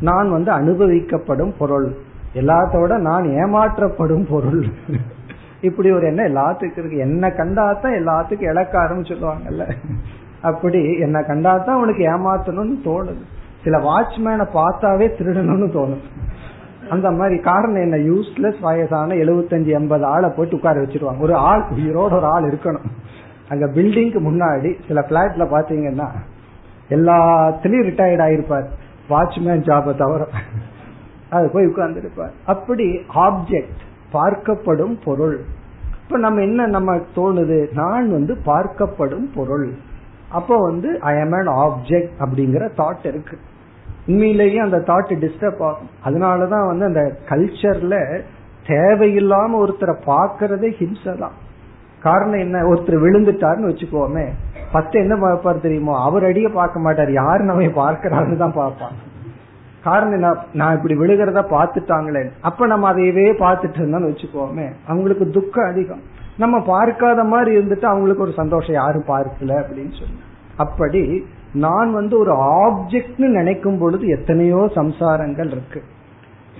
நான் 0.00 0.30
வந்து 0.30 0.52
அனுபவிக்கப்படும் 0.52 1.54
பொருள். 1.58 1.94
எல்லாத்தோட 2.34 2.98
நான் 2.98 3.22
ஏமாற்றப்படும் 3.22 4.26
பொருள். 4.28 4.66
இப்படி 5.64 5.90
ஒரு 5.92 6.06
எண்ணம் 6.06 6.26
எல்லாத்துக்கும் 6.26 6.78
இருக்கு. 6.78 6.96
என்ன 6.96 7.28
கண்டாத்தான் 7.28 7.98
எல்லாத்துக்கும் 8.00 8.50
இலக்காரம் 8.52 9.08
சொல்லுவாங்கல்ல. 9.10 9.72
அப்படி 10.42 10.98
என்ன 10.98 11.20
கண்டாத்தான் 11.20 11.80
உனக்கு 11.82 12.02
ஏமாத்தணும்னு 12.08 12.76
தோணுது. 12.84 13.22
சில 13.64 13.78
வாட்ச்மேனை 13.78 14.46
பார்த்தாவே 14.54 15.06
திருடணும்னு 15.18 15.68
தோணும் 15.76 16.04
அந்த 16.90 17.10
மாதிரி 17.10 17.40
காரணம் 17.40 17.82
என்ன? 17.82 17.96
யூஸ்லெஸ் 17.96 18.60
வயசான 18.60 19.14
எழுபத்தஞ்சு 19.14 19.66
எண்பது 19.66 20.04
ஆளை 20.04 20.30
போட்டு 20.30 20.56
உட்கார 20.56 20.80
வச்சிருவாங்க. 20.80 21.18
ஒரு 21.18 21.34
ஆள் 21.34 21.64
உயிரோட 21.70 22.12
ஒரு 22.12 22.24
ஆள் 22.24 22.50
இருக்கணும். 22.50 22.90
அங்க 23.48 23.66
பில்டிங்க்கு 23.66 24.20
முன்னாடி 24.28 24.74
சில 24.88 25.00
பிளாட்ல 25.00 25.46
பாத்தீங்கன்னா 25.54 26.08
எல்லாத்துலயும் 26.90 27.86
ரிட்டையர்ட் 27.88 28.24
ஆயிருப்பார். 28.26 28.66
வாட்ச்மேன் 29.08 29.64
ஜாபை 29.68 29.96
தவிர. 29.96 30.26
அது 31.30 31.50
போய் 31.52 31.66
உட்கார்ந்துருப்பார். 31.66 32.34
அப்படி 32.46 33.00
ஆப்ஜெக்ட் 33.14 33.82
பார்க்கப்படும் 34.14 34.96
பொருள். 35.04 35.40
இப்ப 36.04 36.18
நம்ம 36.18 36.40
என்ன 36.40 36.66
நம்ம 36.66 36.96
தோணுது? 37.16 37.72
நான் 37.72 38.10
வந்து 38.10 38.36
பார்க்கப்படும் 38.46 39.32
பொருள். 39.34 39.72
அப்போ 40.30 40.56
வந்து 40.56 41.00
ஐ 41.00 41.16
எம் 41.16 41.32
அன் 41.32 41.48
ஆப்ஜெக்ட் 41.48 42.14
அப்படிங்கிற 42.18 42.68
தாட் 42.78 43.06
இருக்கு. 43.06 43.38
உண்மையிலேயே 44.06 44.58
அந்த 44.58 44.76
தாட் 44.76 45.12
டிஸ்டர்ப் 45.14 45.62
ஆகும். 45.62 45.90
அதனாலதான் 46.04 46.66
வந்து 46.66 46.84
அந்த 46.84 47.16
கல்ச்சர்ல 47.28 48.20
தேவையில்லாம 48.66 49.50
ஒருத்தரை 49.64 49.94
பாக்குறதே 50.06 50.68
ஹிம்சை 50.78 51.18
தான். 51.18 51.36
காரணம் 52.02 52.38
என்ன? 52.38 52.62
ஒருத்தர் 52.62 53.02
விழுந்துட்டாருன்னு 53.04 53.70
வச்சுக்கோமே. 53.70 54.26
பத்து 54.72 55.00
என்ன 55.00 55.16
பார்ப்பார் 55.16 55.60
தெரியுமோ? 55.60 56.02
அவர் 56.02 56.24
அடிய 56.24 56.48
பார்க்க 56.48 56.80
மாட்டார். 56.80 57.12
யாரு 57.12 57.44
நம்ம 57.44 57.62
பார்க்கிறாருன்னு 57.62 58.36
தான் 58.36 58.56
பார்ப்பாங்க 58.56 59.12
காரணம் 59.84 60.12
என்ன? 60.12 60.28
நான் 60.52 60.76
இப்படி 60.76 60.94
விழுகிறத 60.94 61.40
பாத்துட்டாங்களே 61.50 62.30
அப்ப 62.40 62.66
நம்ம 62.66 62.92
அதையவே 62.92 63.26
பார்த்துட்டு 63.42 63.78
இருந்தோம்னு 63.80 64.10
வச்சுக்கோமே. 64.10 64.66
அவங்களுக்கு 64.86 65.30
துக்கம் 65.30 65.70
அதிகம். 65.70 66.02
நம்ம 66.38 66.60
பார்க்காத 66.60 67.24
மாதிரி 67.24 67.58
இருந்துட்டு 67.58 67.84
அவங்களுக்கு 67.84 68.22
ஒரு 68.22 68.32
சந்தோஷம். 68.32 68.74
யாரும் 68.74 69.08
பார்க்கல 69.08 69.52
அப்படின்னு 69.62 69.94
சொல்லி. 69.98 70.18
அப்படி 70.56 71.26
நான் 71.52 71.92
வந்து 71.92 72.18
ஒரு 72.18 72.32
ஆப்ஜெக்ட்னு 72.34 73.28
நினைக்கும் 73.38 73.78
பொழுது 73.78 74.06
எத்தனையோ 74.06 74.70
சம்சாரங்கள் 74.74 75.46
இருக்கு. 75.46 75.82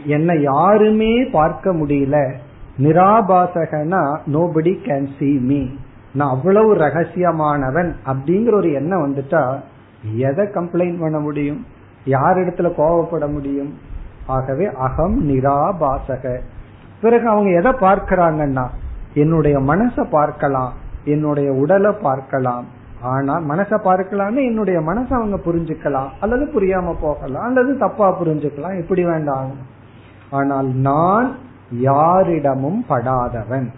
என்னை 0.04 0.42
யாருமே 0.42 1.24
பார்க்க 1.24 1.72
முடியல. 1.72 2.32
நிராபாசகனா 2.78 4.02
நோபடி 4.32 4.72
கேன் 4.86 5.08
சி 5.18 5.26
மீ 5.26 5.66
நான் 6.14 6.30
அவ்வளவு 6.30 6.74
ரகசியமானவன் 6.74 7.94
அப்படிங்கிற 8.06 8.54
ஒரு 8.54 8.72
எண்ணம் 8.72 9.04
வந்துட்டா 9.04 9.60
எதை 10.16 10.44
கம்ப்ளைண்ட் 10.44 11.00
பண்ண 11.00 11.18
முடியும்? 11.18 11.66
யார் 12.04 12.38
இடத்துல 12.38 12.70
கோவப்பட 12.78 13.32
முடியும்? 13.32 13.74
ஆகவே 14.26 14.66
அகம் 14.74 15.28
நிராபாசக. 15.28 16.38
பிறகு 17.00 17.28
அவங்க 17.28 17.50
எதை 17.50 17.72
பார்க்கிறாங்கன்னா 17.72 18.66
என்னுடைய 19.14 19.58
மனசை 19.58 20.04
பார்க்கலாம் 20.10 20.72
என்னுடைய 21.04 21.52
உடலை 21.52 21.92
பார்க்கலாம். 22.02 22.64
ஆனா 23.02 23.38
மனசை 23.38 23.76
பார்க்கலாம்னு 23.84 24.44
என்னுடைய 24.44 24.80
மனசை 24.80 25.12
அவங்க 25.12 25.38
புரிஞ்சுக்கலாம் 25.46 26.10
அல்லது 26.20 26.44
புரியாம 26.54 26.94
போகலாம் 27.00 27.44
அல்லது 27.44 27.78
தப்பா 27.78 28.20
புரிஞ்சுக்கலாம் 28.20 28.78
இப்படி 28.78 29.04
வேண்டாம். 29.04 29.50
ஆனால் 30.30 30.66
நான் 30.66 31.36
யாரிடமும் 31.70 32.84
படாதவன். 32.88 33.68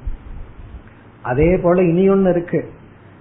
அதே 1.23 1.57
போல 1.57 1.83
இனி 1.83 2.09
ஒன்னு 2.09 2.31
இருக்கு. 2.31 2.71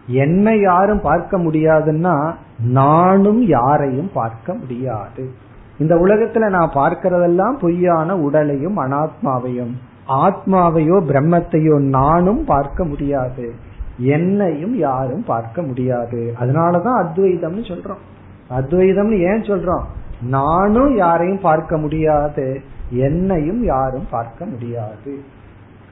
என்னை 0.07 0.61
யாரும் 0.61 1.01
பார்க்க 1.01 1.37
முடியாதுன்னா 1.37 2.33
நானும் 2.59 3.41
யாரையும் 3.41 4.09
பார்க்க 4.13 4.53
முடியாது. 4.53 5.29
இந்த 5.77 5.95
உலகத்துல 5.95 6.49
நான் 6.49 6.71
பார்க்கிறதெல்லாம் 6.73 7.59
பொய்யான 7.59 8.17
உடலையும் 8.17 8.77
அனாத்மாவையும். 8.77 9.71
ஆத்மாவையோ 10.07 11.01
பிரம்மத்தையோ 11.07 11.79
நானும் 11.79 12.45
பார்க்க 12.45 12.85
முடியாது. 12.85 13.53
என்னையும் 13.97 14.77
யாரும் 14.77 15.23
பார்க்க 15.23 15.61
முடியாது. 15.61 16.33
அதனாலதான் 16.39 17.05
அத்வைதம்னு 17.05 17.65
சொல்றோம். 17.65 18.03
அத்வைதம்னு 18.49 19.19
ஏன் 19.19 19.41
சொல்றோம்? 19.41 19.83
நானும் 20.21 20.95
யாரையும் 20.95 21.41
பார்க்க 21.41 21.77
முடியாது. 21.77 22.61
என்னையும் 22.89 23.63
யாரும் 23.63 24.07
பார்க்க 24.11 24.45
முடியாது. 24.45 25.23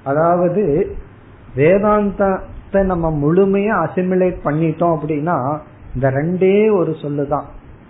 அதாவது 0.03 0.95
வேதாந்தத்தை 1.55 2.84
நம்ம 2.84 3.11
முழுமையா 3.11 3.88
அசிமிலேட் 3.88 4.38
பண்ணிட்டோம் 4.43 4.97
அப்படின்னா 4.97 5.59
இந்த 5.94 6.10
ரெண்டே 6.12 6.78
ஒரு 6.78 6.91
சொல்லுதான். 6.91 7.44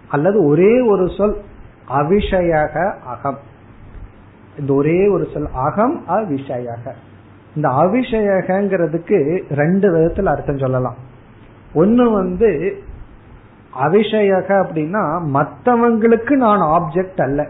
அல்லது 0.09 0.45
ஒரே 0.45 0.81
ஒரு 0.81 1.09
சொல் 1.09 1.41
அவிஷயக 1.89 2.99
அகம். 2.99 3.37
இந்த 4.59 4.73
ஒரே 4.73 5.07
ஒரு 5.07 5.27
சொல் 5.33 5.47
அகம் 5.53 6.03
அவிஷயக. 6.07 6.91
இந்த 7.55 7.69
அவிஷயகங்கிறதுக்கு 7.69 9.43
ரெண்டு 9.53 9.95
விதத்துல 9.95 10.25
அர்த்தம் 10.25 10.57
சொல்லலாம். 10.57 10.95
ஒன்னு 11.73 12.11
வந்து 12.11 12.81
அவிஷயக 13.79 14.65
அப்படின்னா 14.65 15.21
மற்றவங்களுக்கு 15.33 16.31
நான் 16.31 16.59
ஆப்ஜெக்ட் 16.59 17.21
அல்ல. 17.21 17.47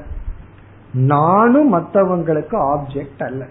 நானும் 0.93 1.73
மற்றவங்களுக்கு 1.73 2.77
ஆப்ஜெக்ட் 2.77 3.23
அல்ல. 3.23 3.45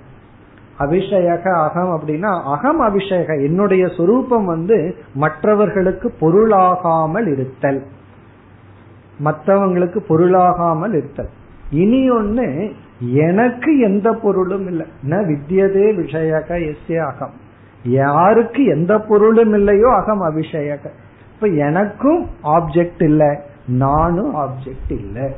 அபிஷேக 0.79 1.55
அகம் 1.55 2.01
அப்படின்னா 2.01 2.43
அகம் 2.43 2.81
அபிஷேக 2.81 3.35
என்னுடைய 3.43 3.89
சொரூபம் 3.89 4.45
வந்து 4.45 4.97
மற்றவர்களுக்கு 5.15 6.13
பொருளாகாமல் 6.21 7.27
இருத்தல். 7.27 7.87
மற்றவங்களுக்கு 9.25 9.99
பொருளாகாமல் 10.09 10.95
இருத்தல். 10.95 11.29
இனி 11.71 12.11
ஒன்னு 12.11 12.73
எனக்கு 13.01 13.79
எந்த 13.79 14.13
பொருளும் 14.13 14.67
இல்லை. 14.67 14.87
ந 15.11 15.13
வித்தியதே 15.13 15.95
விஷயக 16.01 16.75
எஸ்ய 16.75 16.99
அகம். 16.99 17.33
யாருக்கு 17.85 18.65
எந்த 18.65 18.99
பொருளும் 18.99 19.55
இல்லையோ 19.55 19.95
அகம் 19.95 20.21
அபிஷேக. 20.21 20.79
இப்ப 21.35 21.47
எனக்கும் 21.47 22.27
ஆப்ஜெக்ட் 22.45 23.03
இல்லை 23.03 23.37
நானும் 23.67 24.35
ஆப்ஜெக்ட் 24.35 24.91
இல்லை. 24.91 25.31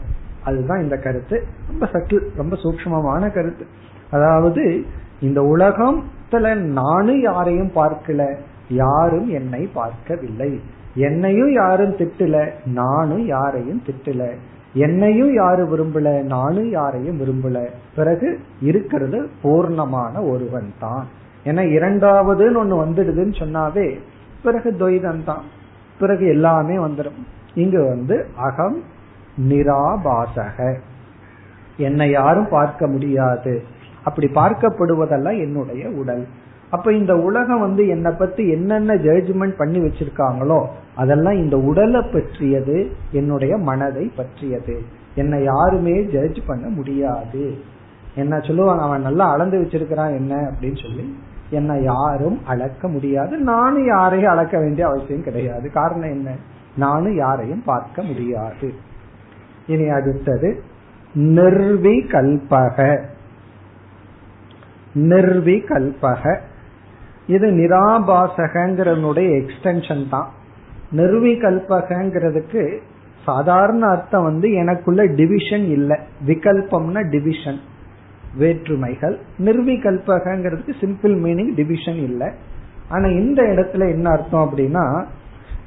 அதுதான் 0.44 0.82
இந்த 0.82 0.96
கருத்து. 0.96 1.44
ரொம்ப 1.68 1.86
சட்டில் 1.86 2.28
ரொம்ப 2.36 2.56
சூக்மமான 2.56 3.32
கருத்து. 3.34 3.66
அதாவது 4.10 4.84
இந்த 5.24 5.40
உலகத்துல 5.54 6.54
நானும் 6.78 7.20
யாரையும் 7.20 7.72
பார்க்கல 7.74 8.22
யாரும் 8.82 9.28
என்னை 9.38 9.62
பார்க்கவில்லை. 9.78 10.50
என்னையும் 11.06 11.52
யாரும் 11.52 11.94
திட்டல 12.00 12.36
நானும் 12.80 13.24
யாரையும் 13.26 13.82
திட்டல. 13.86 14.22
என்னையும் 14.84 15.32
யாரும் 15.34 15.70
விரும்பல 15.72 16.08
நானும் 16.34 16.70
யாரையும் 16.70 17.18
விரும்பல. 17.20 17.58
பிறகு 17.96 18.28
இருக்கிறது 18.60 19.18
பூர்ணமான 19.42 20.14
ஒருவன் 20.32 20.70
தான். 20.80 21.04
ஏன்னா 21.44 21.62
இரண்டாவதுன்னு 21.76 22.60
ஒண்ணு 22.62 22.76
வந்துடுதுன்னு 22.84 23.34
சொன்னாவே 23.42 23.86
பிறகு 24.42 24.70
துவைதம் 24.80 25.24
தான். 25.24 25.44
பிறகு 26.00 26.24
எல்லாமே 26.26 26.76
வந்துடும் 26.86 27.20
இங்கு 27.54 27.80
வந்து 27.88 28.16
அகம் 28.48 28.78
நிராபாசக. 29.48 30.58
என்னை 31.76 32.06
யாரும் 32.10 32.50
பார்க்க 32.50 32.86
முடியாது. 32.86 33.54
அப்படி 34.04 34.26
பார்க்கப்படுவதெல்லாம் 34.34 35.38
என்னுடைய 35.38 35.88
உடல். 35.88 36.26
அப்ப 36.70 36.92
இந்த 36.92 37.16
உலகம் 37.16 37.60
வந்து 37.60 37.88
என்னை 37.88 38.12
பத்தி 38.12 38.50
என்னென்ன 38.50 38.94
ஜட்ஜ்மெண்ட் 38.94 39.56
பண்ணி 39.56 39.78
வச்சிருக்காங்களோ 39.78 40.66
அதெல்லாம் 40.94 41.34
இந்த 41.34 41.58
உடலை 41.58 42.02
பற்றியது 42.02 42.90
என்னுடைய 43.10 43.56
மனதை 43.56 44.12
பற்றியது. 44.16 44.82
என்னை 45.14 45.42
யாருமே 45.42 46.02
ஜட்ஜ் 46.02 46.38
பண்ண 46.46 46.68
முடியாது. 46.68 47.58
என்ன 48.14 48.38
சொல்லுவாங்க 48.38 48.82
அவன் 48.82 49.02
நல்லா 49.02 49.30
அளந்து 49.32 49.58
வச்சிருக்கிறான் 49.58 50.14
என்ன 50.14 50.34
அப்படின்னு 50.36 50.82
சொல்லி 50.82 51.18
என்னை 51.50 51.82
யாரும் 51.82 52.46
அளக்க 52.46 52.88
முடியாது. 52.88 53.36
நானும் 53.36 53.86
யாரையும் 53.86 54.30
அளக்க 54.30 54.58
வேண்டிய 54.58 54.86
அவசியம் 54.86 55.22
கிடையாது. 55.22 55.70
காரணம் 55.70 56.10
என்ன? 56.10 56.30
நானும் 56.76 57.14
யாரையும் 57.14 57.62
பார்க்க 57.64 58.02
முடியாது. 58.02 58.74
இனி 59.66 59.88
அடுத்தது 59.88 60.62
நிர்விகல்பக. 61.18 63.00
நிர்விகல்பக. 64.94 66.38
இது 67.26 67.50
நிராபாசகங்கிறனுடைய 67.50 69.42
எக்ஸ்டென்ஷன் 69.42 70.08
தான். 70.08 70.28
நிர்விகல்பகங்கிறதுக்கு 70.96 72.78
சாதாரண 73.24 73.86
அர்த்தம் 73.86 74.22
வந்து 74.22 74.52
எனக்குள்ள 74.52 75.04
டிவிஷன் 75.04 75.64
இல்லை. 75.64 75.98
விகல்பம்னா 76.26 77.10
டிவிஷன் 77.10 77.60
வேற்றுமைகள். 78.36 79.18
நிர்விகல்பகங்கிறதுக்கு 79.38 80.72
சிம்பிள் 80.80 81.16
மீனிங் 81.24 81.54
டிவிஷன் 81.54 81.96
இல்லை. 81.96 82.28
ஆனா 82.88 83.06
இந்த 83.06 83.42
இடத்துல 83.42 83.90
என்ன 83.90 84.10
அர்த்தம் 84.10 84.50
அப்படின்னா 84.50 85.04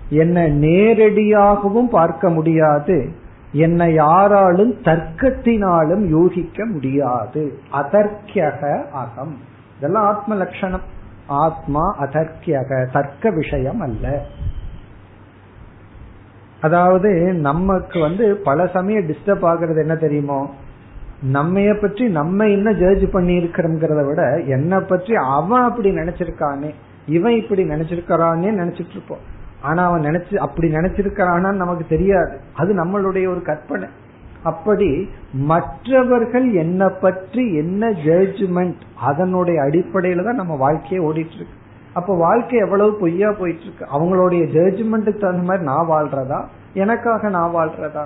என்ன 0.09 0.47
நேரடியாகவும் 0.47 1.89
பார்க்க 1.89 2.29
முடியாது. 2.29 3.09
என்னை 3.51 3.93
யாராலும் 3.93 4.73
தர்க்கத்தினாலும் 4.73 6.07
யூகிக்க 6.07 6.65
முடியாது. 6.65 7.59
அதர்க்கியக 7.71 8.89
அகம். 8.91 9.37
இதெல்லாம் 9.77 10.05
ஆத்ம 10.05 10.35
லட்சணம். 10.35 10.81
ஆத்மா 11.27 11.95
அதர்க்கியக 11.99 12.91
தர்க்க 12.91 13.29
விஷயம் 13.29 13.79
அல்ல. 13.79 14.25
அதாவது 16.61 17.33
நமக்கு 17.33 17.99
வந்து 17.99 18.35
பல 18.35 18.67
சமயம் 18.67 19.07
டிஸ்டர்ப் 19.07 19.45
ஆகுறது 19.45 19.77
என்ன 19.77 19.95
தெரியுமோ? 19.95 20.53
நம்மைய 21.33 21.81
பற்றி 21.81 22.07
நம்ம 22.07 22.47
என்ன 22.47 22.71
ஜட்ஜ் 22.71 23.11
பண்ணி 23.11 23.37
இருக்கிறோங்கிறத 23.37 24.07
விட 24.07 24.39
என்னை 24.39 24.79
பற்றி 24.79 25.15
அவன் 25.15 25.61
அப்படி 25.61 25.89
நினைச்சிருக்கானே 25.89 26.73
இவன் 27.07 27.33
இப்படி 27.33 27.63
நினைச்சிருக்கிறானே 27.63 28.47
நினைச்சிட்டு 28.47 28.89
இருப்போம். 28.89 29.35
ஆனா 29.61 29.85
அவன் 29.85 30.01
நினைச்சு 30.01 30.35
அப்படி 30.35 30.71
நினைச்சிருக்கிறான்னு 30.71 31.51
நமக்கு 31.51 31.85
தெரியாது. 31.89 32.39
அது 32.53 32.73
நம்மளுடைய 32.73 33.27
ஒரு 33.27 33.41
கற்பனை. 33.41 33.87
அப்படி 34.43 35.09
மற்றவர்கள் 35.33 36.51
என்ன 36.51 36.89
பற்றி 36.89 37.55
என்ன 37.55 37.89
ஜட்ஜ்மெண்ட் 37.89 38.81
அதனுடைய 39.01 39.61
அடிப்படையில 39.61 40.23
தான் 40.23 40.35
நம்ம 40.35 40.55
வாழ்க்கையை 40.55 41.07
ஓடிட்டு 41.07 41.35
இருக்கு 41.35 41.65
அப்ப 41.93 42.15
வாழ்க்கை 42.15 42.59
எவ்வளவு 42.59 42.97
பொய்யா 42.99 43.31
போயிட்டு 43.31 43.61
இருக்கு 43.61 43.85
அவங்களுடைய 43.85 44.43
ஜட்ஜ்மெண்ட்டுக்கு 44.45 45.17
தகுந்த 45.17 45.43
மாதிரி 45.43 45.63
நான் 45.63 45.89
வாழ்றதா? 45.89 46.45
எனக்காக 46.73 47.29
நான் 47.29 47.55
வாழ்றதா? 47.55 48.03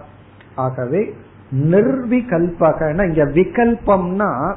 ஆகவே 0.55 1.13
நிர்விகல்பகனா 1.51 3.07
இங்க 3.07 3.25
விகல்பம்னா 3.25 4.55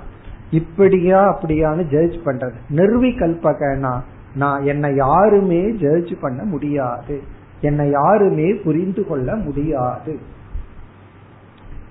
இப்படியா 0.50 1.20
அப்படியான்னு 1.28 1.82
ஜட்ஜ் 1.82 2.16
பண்றது. 2.24 2.54
நிர்விகல்பகனா 2.70 4.00
நான் 4.34 4.64
என்னை 4.64 4.94
யாருமே 4.94 5.70
ஜட்ஜ் 5.70 6.12
பண்ண 6.20 6.42
முடியாது. 6.42 7.22
என்னை 7.60 7.90
யாருமே 7.90 8.54
புரிந்து 8.54 9.06
கொள்ள 9.06 9.36
முடியாது. 9.36 10.18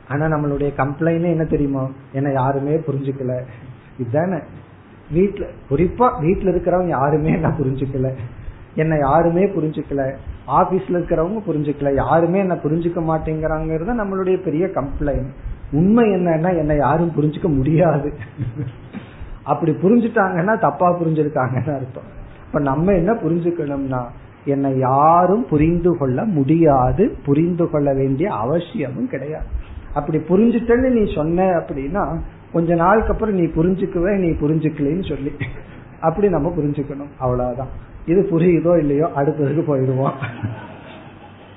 ஆனா 0.08 0.26
நம்மளுடைய 0.26 0.74
கம்ப்ளைண்ட் 0.78 1.30
என்ன 1.30 1.44
தெரியுமா? 1.44 1.90
என்ன 2.12 2.32
யாருமே 2.32 2.76
புரிஞ்சுக்கல. 2.76 3.42
இதுதானே. 4.00 4.38
வீட்டுல 5.14 5.46
குறிப்பா 5.70 6.12
வீட்டுல 6.22 6.50
இருக்கிறவங்க 6.50 6.88
யாருமே 6.88 7.32
என்ன 7.32 7.48
புரிஞ்சுக்கல. 7.48 8.14
என்ன 8.76 8.98
யாருமே 8.98 9.46
புரிஞ்சுக்கல. 9.46 10.16
ஆபீஸ்ல 10.48 10.98
இருக்கிறவங்க 10.98 11.42
புரிஞ்சுக்கல. 11.48 11.96
யாருமே 11.96 12.40
என்ன 12.40 12.54
புரிஞ்சுக்க 12.54 13.04
மாட்டேங்கிறாங்கிறது 13.12 14.04
நம்மளுடைய 14.04 14.36
பெரிய 14.36 14.66
கம்ப்ளைண்ட் 14.66 15.30
உண்மை 15.72 16.10
என்னன்னா 16.10 16.58
என்ன 16.58 16.76
யாரும் 16.76 17.14
புரிஞ்சுக்க 17.18 17.56
முடியாது. 17.56 18.14
அப்படி 19.44 19.72
புரிஞ்சுட்டாங்கன்னா 19.72 20.60
தப்பா 20.60 21.00
புரிஞ்சிருக்காங்கன்னு 21.00 21.76
அர்த்தம். 21.76 22.22
இப்ப 22.54 22.66
நம்ம 22.66 22.94
என்ன 22.94 23.14
புரிஞ்சுக்கணும்னா 23.14 24.02
என்னை 24.46 24.78
யாரும் 24.78 25.46
புரிந்து 25.50 25.98
கொள்ள 25.98 26.24
முடியாது 26.24 27.16
புரிந்து 27.26 27.70
கொள்ள 27.70 27.94
வேண்டிய 27.94 28.34
அவசியமும் 28.34 29.08
கிடையாது. 29.08 29.46
அப்படி 29.94 30.18
புரிஞ்சுட்டேன்னு 30.18 30.90
நீ 30.90 31.14
சொன்ன 31.16 31.44
அப்படின்னா 31.44 32.20
கொஞ்ச 32.54 32.76
நாளுக்கு 32.76 33.14
அப்புறம் 33.14 33.36
நீ 33.36 33.42
புரிஞ்சுக்குவே 33.42 34.18
நீ 34.18 34.30
புரிஞ்சுக்கலன்னு 34.30 35.10
சொல்லி. 35.10 35.32
அப்படி 36.00 36.30
நம்ம 36.30 36.54
புரிஞ்சுக்கணும். 36.58 37.10
அவ்வளவுதான். 37.20 37.68
இது 38.06 38.28
புரியுதோ 38.32 38.78
இல்லையோ 38.78 39.10
அடுத்ததுக்கு 39.16 39.64
போயிடுவோம். 39.68 40.14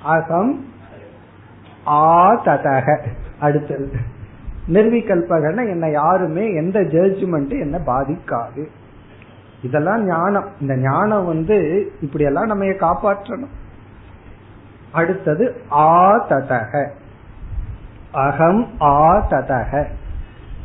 அகம் 0.03 0.65
ஆ 1.87 2.43
ததக. 2.43 3.05
அடுத்தது. 3.39 3.91
நிர்விகல்பகன்னா 4.67 5.69
என்ன 5.69 5.89
யாருமே 5.89 6.53
எந்த 6.53 6.79
ஜட்ஜ்மெண்ட் 6.79 7.49
என்ன 7.49 7.81
பாதிக்காது. 7.85 8.67
இதெல்லாம் 9.67 10.03
ஞானம். 10.05 10.47
இந்த 10.61 10.75
ஞானம் 10.77 11.25
வந்து 11.25 11.57
இப்படி 12.01 12.23
எல்லாம் 12.23 12.51
நம்ம 12.51 12.65
காப்பாற்றணும். 12.65 13.55
அடுத்தது 14.91 15.45
ஆ 15.71 15.89
ததக 16.29 16.89
அகம் 18.11 18.61
ஆ 18.81 18.99
ததக 19.29 19.85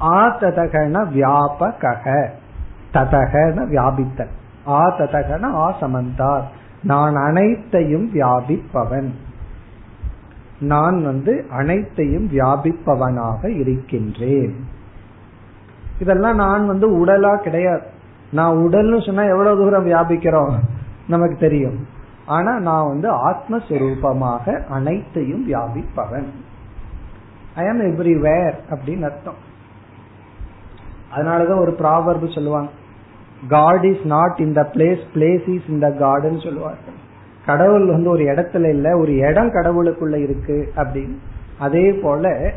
ஆ 0.01 0.19
ததகன 0.39 0.95
வியாபக 1.17 1.93
ததகன 2.93 3.59
வியாபித்தன் 3.73 4.35
ஆ 4.67 4.81
ததகன 4.99 5.43
ஆ 5.43 5.67
சமந்தார் 5.81 6.47
நான் 6.83 7.17
அனைத்தையும் 7.17 8.09
வியாபிப்பவன். 8.15 9.11
நான் 10.61 10.99
வந்து 11.05 11.35
அனைத்தையும் 11.51 12.29
வியாபிப்பவனாக 12.31 13.49
இருக்கின்றேன். 13.61 14.57
இதெல்லாம் 15.99 16.37
நான் 16.37 16.67
வந்து 16.67 16.87
உடலா 17.05 17.33
கிடையாது. 17.37 17.87
நான் 18.33 18.57
உடல்னு 18.57 19.07
சொன்னா 19.07 19.23
எவ்வளவு 19.23 19.59
தூரம் 19.59 19.87
வியாபிக்கிறோம்? 19.87 20.53
நமக்கு 21.09 21.37
தெரியும். 21.37 21.87
ஆனா 22.27 22.59
நான் 22.59 22.87
வந்து 22.87 23.31
ஆத்மஸ்வரூபமாக 23.31 24.67
அனைத்தையும் 24.67 25.49
வியாபிப்பவன். 25.49 26.25
ஐ 27.55 27.69
ஆம் 27.69 27.81
எவ்ரிவேர் 27.81 28.55
அப்படின்னு 28.71 29.03
அர்த்தம். 29.03 29.51
அதனாலதான் 31.17 31.59
ஒரு 31.59 31.71
ப்ராவர்பு 31.71 32.35
சொல்லுவாங்க. 32.35 32.71
God 33.49 33.85
is 33.85 34.05
not 34.05 34.39
in 34.39 34.53
the 34.53 34.71
place 34.73 35.01
place 35.15 35.55
is 35.55 35.63
in the 35.69 35.91
garden 35.91 36.41
சொல்லுவார்கள். 36.41 36.95
கடவுள் 37.47 37.87
வந்து 37.87 38.11
ஒரு 38.11 38.25
இடத்துல 38.25 38.69
இல்ல 38.69 38.99
ஒரு 38.99 39.17
இடம் 39.17 39.49
கடவுளுக்குள்ள 39.49 40.23
இருக்கு 40.23 40.73
அப்படின்னு. 40.77 41.17
அதே 41.59 41.93
போல 41.93 42.53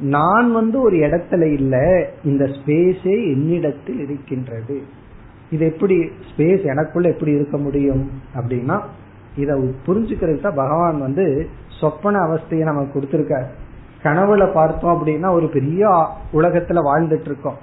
நான் 0.00 0.52
வந்து 0.52 0.82
ஒரு 0.82 0.96
இடத்துல 0.96 1.52
இல்ல 1.52 2.06
இந்த 2.24 2.44
ஸ்பேஸே 2.44 3.32
என்னிடத்தில் 3.32 3.98
இருக்கின்றது. 3.98 4.82
இது 5.50 5.64
எப்படி 5.66 5.96
ஸ்பேஸ் 6.28 6.64
எனக்குள்ள 6.64 7.08
எப்படி 7.08 7.32
இருக்க 7.32 7.56
முடியும் 7.56 8.10
அப்படின்னா 8.36 8.80
இத 9.36 9.54
புரிஞ்சுக்கிறதுக்கு 9.86 10.40
தான் 10.40 10.60
பகவான் 10.62 10.98
வந்து 11.00 11.48
சொப்பன 11.80 12.18
அவஸ்தையை 12.26 12.64
நமக்கு 12.70 12.94
கொடுத்திருக்காரு. 12.94 13.46
கனவுல 14.02 14.52
பார்த்தோம் 14.52 14.94
அப்படின்னா 14.94 15.30
ஒரு 15.30 15.46
பெரிய 15.48 15.88
உலகத்துல 16.32 16.82
வாழ்ந்துட்டு 16.90 17.28
இருக்கோம். 17.30 17.58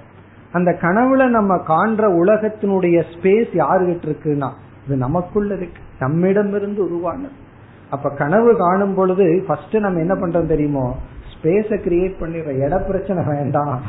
அந்த 0.52 0.70
கனவுல 0.80 1.28
நம்ம 1.28 1.54
காண்ற 1.56 2.02
உலகத்தினுடைய 2.22 3.04
ஸ்பேஸ் 3.12 3.52
யாருகிட்ட 3.62 4.04
இருக்குன்னா 4.08 4.50
இது 4.86 4.96
நமக்குள்ள 4.96 5.54
இருக்கு. 5.54 5.80
நம்மிடம் 5.98 6.54
இருந்து 6.54 6.80
உருவானது. 6.84 7.34
அப்ப 7.90 8.10
கனவு 8.10 8.56
காணும் 8.56 8.94
பொழுது 8.94 9.44
ஃபர்ஸ்ட் 9.46 9.76
நம்ம 9.76 10.00
என்ன 10.00 10.14
பண்றோம் 10.14 10.46
தெரியுமோ 10.46 10.96
ஸ்பேஸ 11.32 11.68
கிரியேட் 11.86 12.14
பண்ணிடுற 12.20 12.66
இட 12.66 12.78
பிரச்சனை 12.78 13.22
வேண்டாம் 13.24 13.80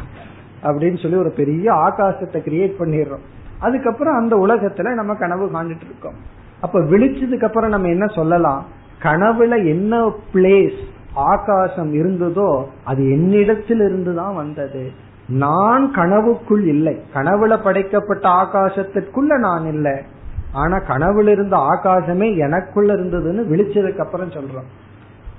அப்படின்னு 0.63 1.01
சொல்லி 1.01 1.17
ஒரு 1.17 1.31
பெரிய 1.31 1.73
ஆகாசத்தை 1.73 2.39
கிரியேட் 2.49 2.79
பண்ணிடுறோம். 2.79 3.25
அதுக்கப்புறம் 3.63 4.15
அந்த 4.15 4.35
உலகத்துல 4.35 4.93
நம்ம 4.93 5.15
கனவு 5.15 5.45
காண்டுட்டு 5.47 5.85
இருக்கோம். 5.85 6.19
அப்ப 6.61 6.79
விழிச்சதுக்கு 6.79 7.43
அப்புறம் 7.43 7.69
நம்ம 7.69 7.87
என்ன 7.87 8.05
சொல்லலாம்? 8.05 8.65
கனவுல 9.01 9.57
என்ன 9.67 10.11
பிளேஸ் 10.33 10.79
ஆகாசம் 11.13 11.93
இருந்ததோ 11.93 12.65
அது 12.83 13.11
என்னிடத்தில் 13.11 13.79
இருந்துதான் 13.79 14.35
வந்தது. 14.35 14.91
நான் 15.27 15.91
கனவுக்குள் 15.95 16.63
இல்லை. 16.65 17.01
கனவுல 17.13 17.63
படைக்கப்பட்ட 17.63 18.27
ஆகாசத்திற்குள்ள 18.29 19.37
நான் 19.39 19.65
இல்லை. 19.65 20.01
ஆனா 20.53 20.77
கனவுல 20.77 21.27
இருந்த 21.27 21.57
ஆகாசமே 21.57 22.37
எனக்குள்ள 22.37 22.93
இருந்ததுன்னு 22.93 23.43
விழிச்சதுக்கு 23.51 24.03
அப்புறம் 24.05 24.29
சொல்றோம். 24.29 24.69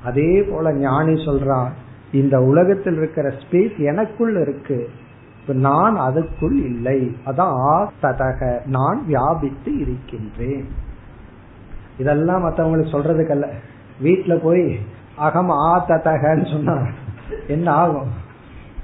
அதே 0.04 0.42
போல 0.42 0.72
ஞானி 0.72 1.12
சொல்றான் 1.12 1.70
இந்த 2.12 2.40
உலகத்தில் 2.40 2.96
இருக்கிற 2.96 3.32
ஸ்பேஸ் 3.42 3.76
எனக்குள்ள 3.78 4.40
இருக்கு. 4.40 4.88
நான் 5.52 5.98
அதுக்குள் 5.98 6.52
இல்லை. 6.52 7.16
அதான் 7.26 7.60
ஆ 7.66 7.92
ததக 8.02 8.66
நான் 8.66 9.06
வியாபித்து 9.06 9.78
இருக்கின்றேன். 9.78 10.68
இதெல்லாம் 11.98 12.44
மற்றவங்களுக்கு 12.44 12.94
சொல்றதுக்கல்ல. 12.94 13.48
வீட்டுல 14.02 14.36
போய் 14.42 14.78
அகம் 15.16 15.50
ஆ 15.50 15.84
ததகன்னு 15.88 16.52
சொன்னா 16.52 16.86
என்ன 17.48 17.72
ஆகும்? 17.72 18.08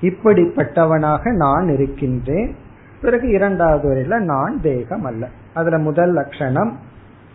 இப்படிப்பட்டவனாக 0.01 1.35
நான் 1.35 1.69
இருக்கின்றேன். 1.69 2.55
பிறகு 3.01 3.29
இரண்டாவது 3.29 3.89
வரையில 3.89 4.19
நான் 4.19 4.61
தேகம் 4.61 5.03
அல்ல. 5.03 5.27
அதுல 5.53 5.77
முதல் 5.77 6.13
லட்சணம் 6.13 6.79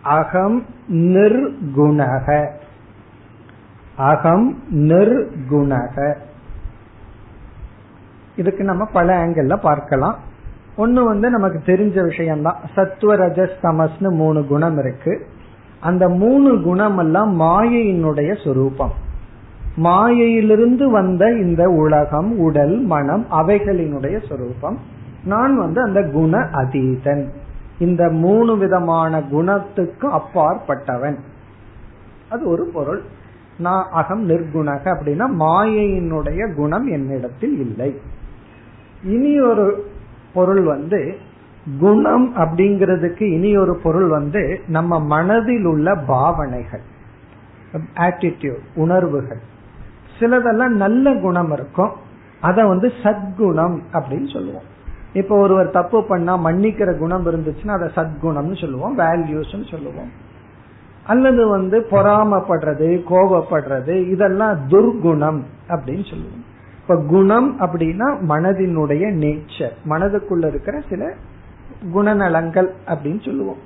அகம் 0.01 0.65
நிர்குணக. 0.87 2.49
அகம் 3.95 4.63
நிர்குணக. 4.71 6.15
இதுக்கு 8.35 8.63
நம்ம 8.63 8.85
பல 8.85 9.25
ஆங்கிள் 9.25 9.55
பார்க்கலாம். 9.55 10.17
ஒன்னு 10.77 11.03
வந்து 11.03 11.29
நமக்கு 11.29 11.61
தெரிஞ்ச 11.65 12.03
விஷயம்தான். 12.03 12.57
சத்துவ 12.75 13.15
ரஜஸ் 13.15 13.57
தமஸ்னு 13.61 14.09
மூணு 14.09 14.45
குணம் 14.45 14.77
இருக்கு. 14.77 15.25
அந்த 15.79 16.09
மூணு 16.09 16.61
குணம் 16.61 16.97
எல்லாம் 16.97 17.39
மாயையினுடைய 17.39 18.43
சொரூபம். 18.43 18.91
மாயையிலிருந்து 19.75 20.89
வந்த 20.89 21.31
இந்த 21.31 21.69
உலகம் 21.69 22.37
உடல் 22.37 22.79
மனம் 22.79 23.25
அவைகளினுடைய 23.31 24.27
சொரூபம். 24.27 24.77
நான் 25.25 25.57
வந்து 25.57 25.81
அந்த 25.81 26.09
குண 26.09 26.37
அதீதன். 26.37 27.27
இந்த 27.79 28.09
மூணு 28.09 28.57
விதமான 28.57 29.21
குணத்துக்கு 29.21 30.09
அப்பாற்பட்டவன். 30.09 31.15
அது 32.29 32.49
ஒரு 32.49 32.69
பொருள். 32.73 33.01
நான் 33.57 33.85
அகம் 33.91 34.29
நிர்குணக 34.29 34.79
அப்படின்னா 34.83 35.27
மாயையினுடைய 35.39 36.55
குணம் 36.55 36.87
என்னிடத்தில் 36.87 37.59
இல்லை. 37.59 37.99
இனி 39.03 39.41
ஒரு 39.41 39.85
பொருள் 40.37 40.63
வந்து 40.63 41.01
குணம் 41.79 42.27
அப்படிங்கிறதுக்கு 42.35 43.25
இனி 43.35 43.51
ஒரு 43.57 43.73
பொருள் 43.83 44.09
வந்து 44.09 44.41
நம்ம 44.67 44.99
மனதில் 44.99 45.65
உள்ள 45.65 45.95
பாவனைகள் 46.07 46.85
ஆட்டிடியூட் 47.97 48.63
உணர்வுகள். 48.75 49.41
சிலதெல்லாம் 50.19 50.75
நல்ல 50.85 51.15
குணம் 51.15 51.51
இருக்கும். 51.51 51.91
அத 52.41 52.65
வந்து 52.65 52.87
சத்குணம் 53.03 53.77
அப்படின்னு 53.93 54.29
சொல்லுவோம். 54.33 54.67
இப்ப 55.13 55.35
ஒருவர் 55.37 55.69
தப்பு 55.69 55.99
பண்ணா 56.03 56.33
மன்னிக்கிற 56.45 56.97
குணம் 56.97 57.25
இருந்துச்சுன்னா 57.25 57.75
அதை 57.77 57.89
சத்குணம்னு 57.95 58.61
சொல்லுவோம் 58.61 58.97
வேல்யூஸ் 58.97 59.71
சொல்லுவோம். 59.71 60.11
அல்லது 61.03 61.47
வந்து 61.47 61.77
பொறாமப்படுறது 61.91 62.87
கோபப்படுறது 63.11 63.93
இதெல்லாம் 64.09 64.57
துர்குணம் 64.69 65.41
அப்படின்னு 65.67 66.05
சொல்லுவோம். 66.11 66.45
இப்ப 66.87 67.03
குணம் 67.07 67.59
அப்படின்னா 67.59 68.17
மனதினுடைய 68.29 69.05
நேச்சர் 69.13 69.71
மனதுக்குள்ள 69.89 70.47
இருக்கிற 70.47 70.81
சில 70.89 71.13
குணநலங்கள் 71.93 72.69
அப்படின்னு 72.87 73.25
சொல்லுவோம். 73.25 73.57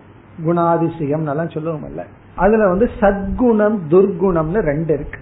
குணாதிசயம் 0.46 1.30
எல்லாம் 1.30 1.84
இல்ல 1.86 2.06
அதுல 2.36 2.68
வந்து 2.68 2.90
சத்குணம் 3.00 3.78
துர்குணம்னு 3.90 4.60
ரெண்டு 4.60 4.94
இருக்கு. 4.94 5.20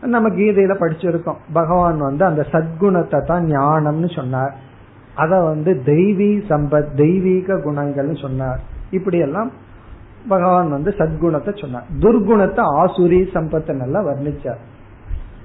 நம்ம 0.00 0.28
கீதையில 0.28 0.74
படிச்சிருக்கோம். 0.80 1.36
பகவான் 1.52 1.98
வந்து 1.98 2.24
அந்த 2.24 2.46
சத்குணத்தை 2.52 3.26
தான் 3.26 3.44
ஞானம்னு 3.44 4.14
சொன்னார். 4.14 4.54
அத 5.14 5.40
வந்து 5.40 5.82
தெய்வீ 5.86 6.42
சம்பத் 6.48 6.94
தெய்வீக 6.96 7.54
குணங்கள்னு 7.54 8.20
சொன்னார். 8.20 8.60
இப்படி 8.90 9.18
எல்லாம் 9.18 9.50
பகவான் 10.28 10.70
வந்து 10.70 10.94
சத்குணத்தை 10.98 11.60
சொன்னார். 11.60 11.84
துர்குணத்தை 11.98 12.64
ஆசுரி 12.82 13.20
சம்பத்தை 13.34 13.74
நல்லா 13.74 14.00
வர்ணிச்சார். 14.02 14.68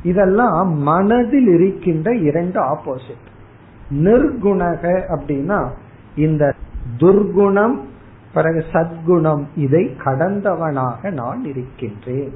இதெல்லாம் 0.06 0.70
மனதில் 0.74 1.48
இருக்கின்ற 1.48 2.14
இரண்டு 2.14 2.60
ஆப்போசிட் 2.62 3.28
நிர்குணக 3.92 4.84
அப்படின்னா 5.16 5.60
இந்த 6.16 6.54
துர்குணம் 6.98 7.76
பிறகு 8.34 8.66
சத்குணம் 8.74 9.44
இதை 9.56 9.84
கடந்தவனாக 10.04 11.12
நான் 11.12 11.44
இருக்கின்றேன். 11.46 12.34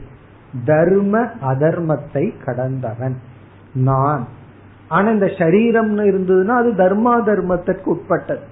தர்ம 0.65 1.22
அதர்மத்தை 1.41 2.26
கடந்தவன் 2.45 3.15
நான். 3.74 4.28
ஆனா 4.88 5.09
இந்த 5.09 5.26
சரீரம்னு 5.26 6.03
இருந்ததுன்னா 6.11 6.55
அது 6.61 6.72
தர்மா 6.74 7.13
தர்மத்திற்கு 7.24 7.86
உட்பட்டது. 7.86 8.45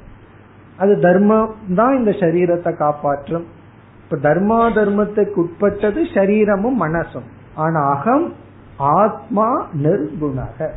அது 0.77 0.99
தர்மம் 0.99 1.55
தான் 1.75 1.97
இந்த 1.97 2.11
சரீரத்தை 2.11 2.75
காப்பாற்றும். 2.75 3.45
இப்ப 4.03 4.17
தர்மா 4.29 4.59
தர்மத்துக்கு 4.73 5.37
உட்பட்டது 5.37 6.01
சரீரமும் 6.13 6.81
மனசும். 6.81 7.29
ஆனா 7.55 7.79
அகம் 7.95 8.33
ஆத்மா 8.77 9.67
நிர்குணக. 9.83 10.69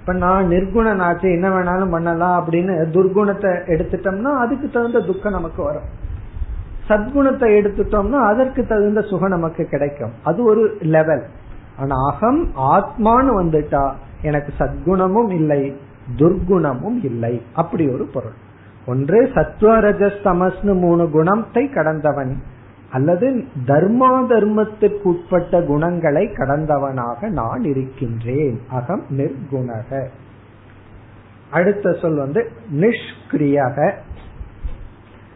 இப்ப 0.00 0.12
நான் 0.12 0.48
நிர்குணன் 0.48 1.02
ஆச்சு 1.02 1.32
என்ன 1.32 1.48
வேணாலும் 1.48 1.90
பண்ணலாம் 1.90 2.44
அப்படின்னு 2.44 2.72
துர்குணத்தை 2.90 3.50
எடுத்துட்டோம்னா 3.66 4.32
அதுக்கு 4.36 4.70
தகுந்த 4.70 5.00
துக்கம் 5.00 5.32
நமக்கு 5.32 5.62
வரும். 5.62 6.02
சத்குணத்தை 6.88 7.48
எடுத்துட்டோம்னா 7.58 8.20
அதற்கு 8.26 8.66
தகுந்த 8.66 9.00
சுகம் 9.00 9.28
நமக்கு 9.28 9.64
கிடைக்கும். 9.64 10.10
அது 10.24 10.44
ஒரு 10.44 10.76
லெவல் 10.80 11.24
ஆனா 11.78 11.94
அகம் 12.12 12.46
ஆத்மான்னு 12.56 13.32
வந்துட்டா 13.40 13.92
எனக்கு 14.22 14.52
சத்குணமும் 14.58 15.30
இல்லை 15.30 15.76
துர்குணமும் 16.16 17.04
இல்லை. 17.04 17.42
அப்படி 17.54 17.88
ஒரு 17.88 18.04
பொருள். 18.04 18.34
ஒன்று 18.86 19.30
சத்வரஜஸ்தமஸ்னு 19.34 20.80
மூணு 20.80 21.10
குணத்தை 21.10 21.68
கடந்தவன். 21.68 22.42
அல்லது 22.94 23.44
தர்மா 23.66 24.26
தர்மத்திற்கு 24.28 25.02
உட்பட்ட 25.02 25.62
குணங்களை 25.62 26.26
கடந்தவனாக 26.26 27.28
நான் 27.28 27.62
இருக்கின்றேன். 27.62 28.60
அகம் 28.68 29.02
நிர்குணக. 29.10 30.06
அடுத்த 31.50 31.92
சொல் 31.92 32.16
வந்து 32.16 32.50
நிஷ்கிரியக. 32.72 33.92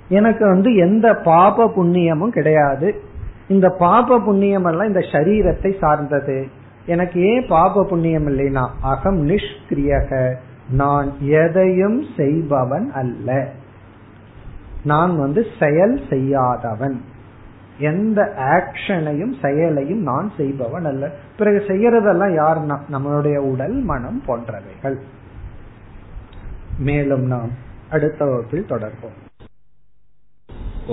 எனக்கு 0.08 0.46
வந்து 0.46 0.74
எந்த 0.74 1.14
பாப 1.14 1.72
புண்ணியமும் 1.76 2.28
கிடையாது. 2.28 3.00
இந்த 3.48 3.68
பாப 3.68 4.20
புண்ணியம் 4.20 4.64
எல்லாம் 4.64 4.86
இந்த 4.86 5.00
சரீரத்தை 5.00 5.78
சார்ந்தது. 5.78 6.46
எனக்கு 6.86 7.20
ஏன் 7.20 7.46
பாப 7.48 7.84
புண்ணியம் 7.84 8.26
இல்லைனா 8.26 8.68
அகம் 8.82 9.28
நிஷ்கிரியக. 9.28 10.34
நான் 10.70 11.12
எதையும் 11.20 12.04
செய்பவன் 12.16 12.90
அல்ல. 12.92 13.48
நான் 14.84 15.18
வந்து 15.18 15.46
செயல் 15.58 16.00
செய்யாதவன். 16.10 17.00
எந்த 17.79 18.19
ஆக்ஷனையும் 18.53 19.33
செயலையும் 19.41 20.01
நான் 20.01 20.27
செய்பவன் 20.37 20.85
அல்ல 20.85 21.05
பிறகு 21.37 21.59
செய்யறதெல்லாம் 21.67 22.33
யார் 22.33 22.61
நம்மளுடைய 22.91 23.37
உடல் 23.43 23.77
மனம் 23.83 24.19
போன்றவைகள் 24.27 24.97
மேலும் 26.77 27.25
நாம் 27.27 27.53
அடுத்த 27.89 28.19
வகுப்பில் 28.25 28.69
தொடர்போம் 28.69 29.19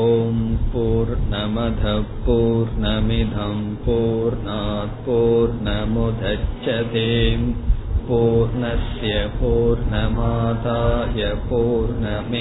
ஓம் 0.00 0.46
போர் 0.72 1.14
நமத 1.30 1.84
போர் 2.26 2.72
நமிதம் 2.80 3.66
போர் 3.86 4.38
போர் 5.06 5.54
நமுதச்சதேம் 5.64 7.48
पूर्णस्य 8.08 9.10
पूर्णमादाय 9.40 11.22
पूर्णमेवावशिष्यते 11.48 12.40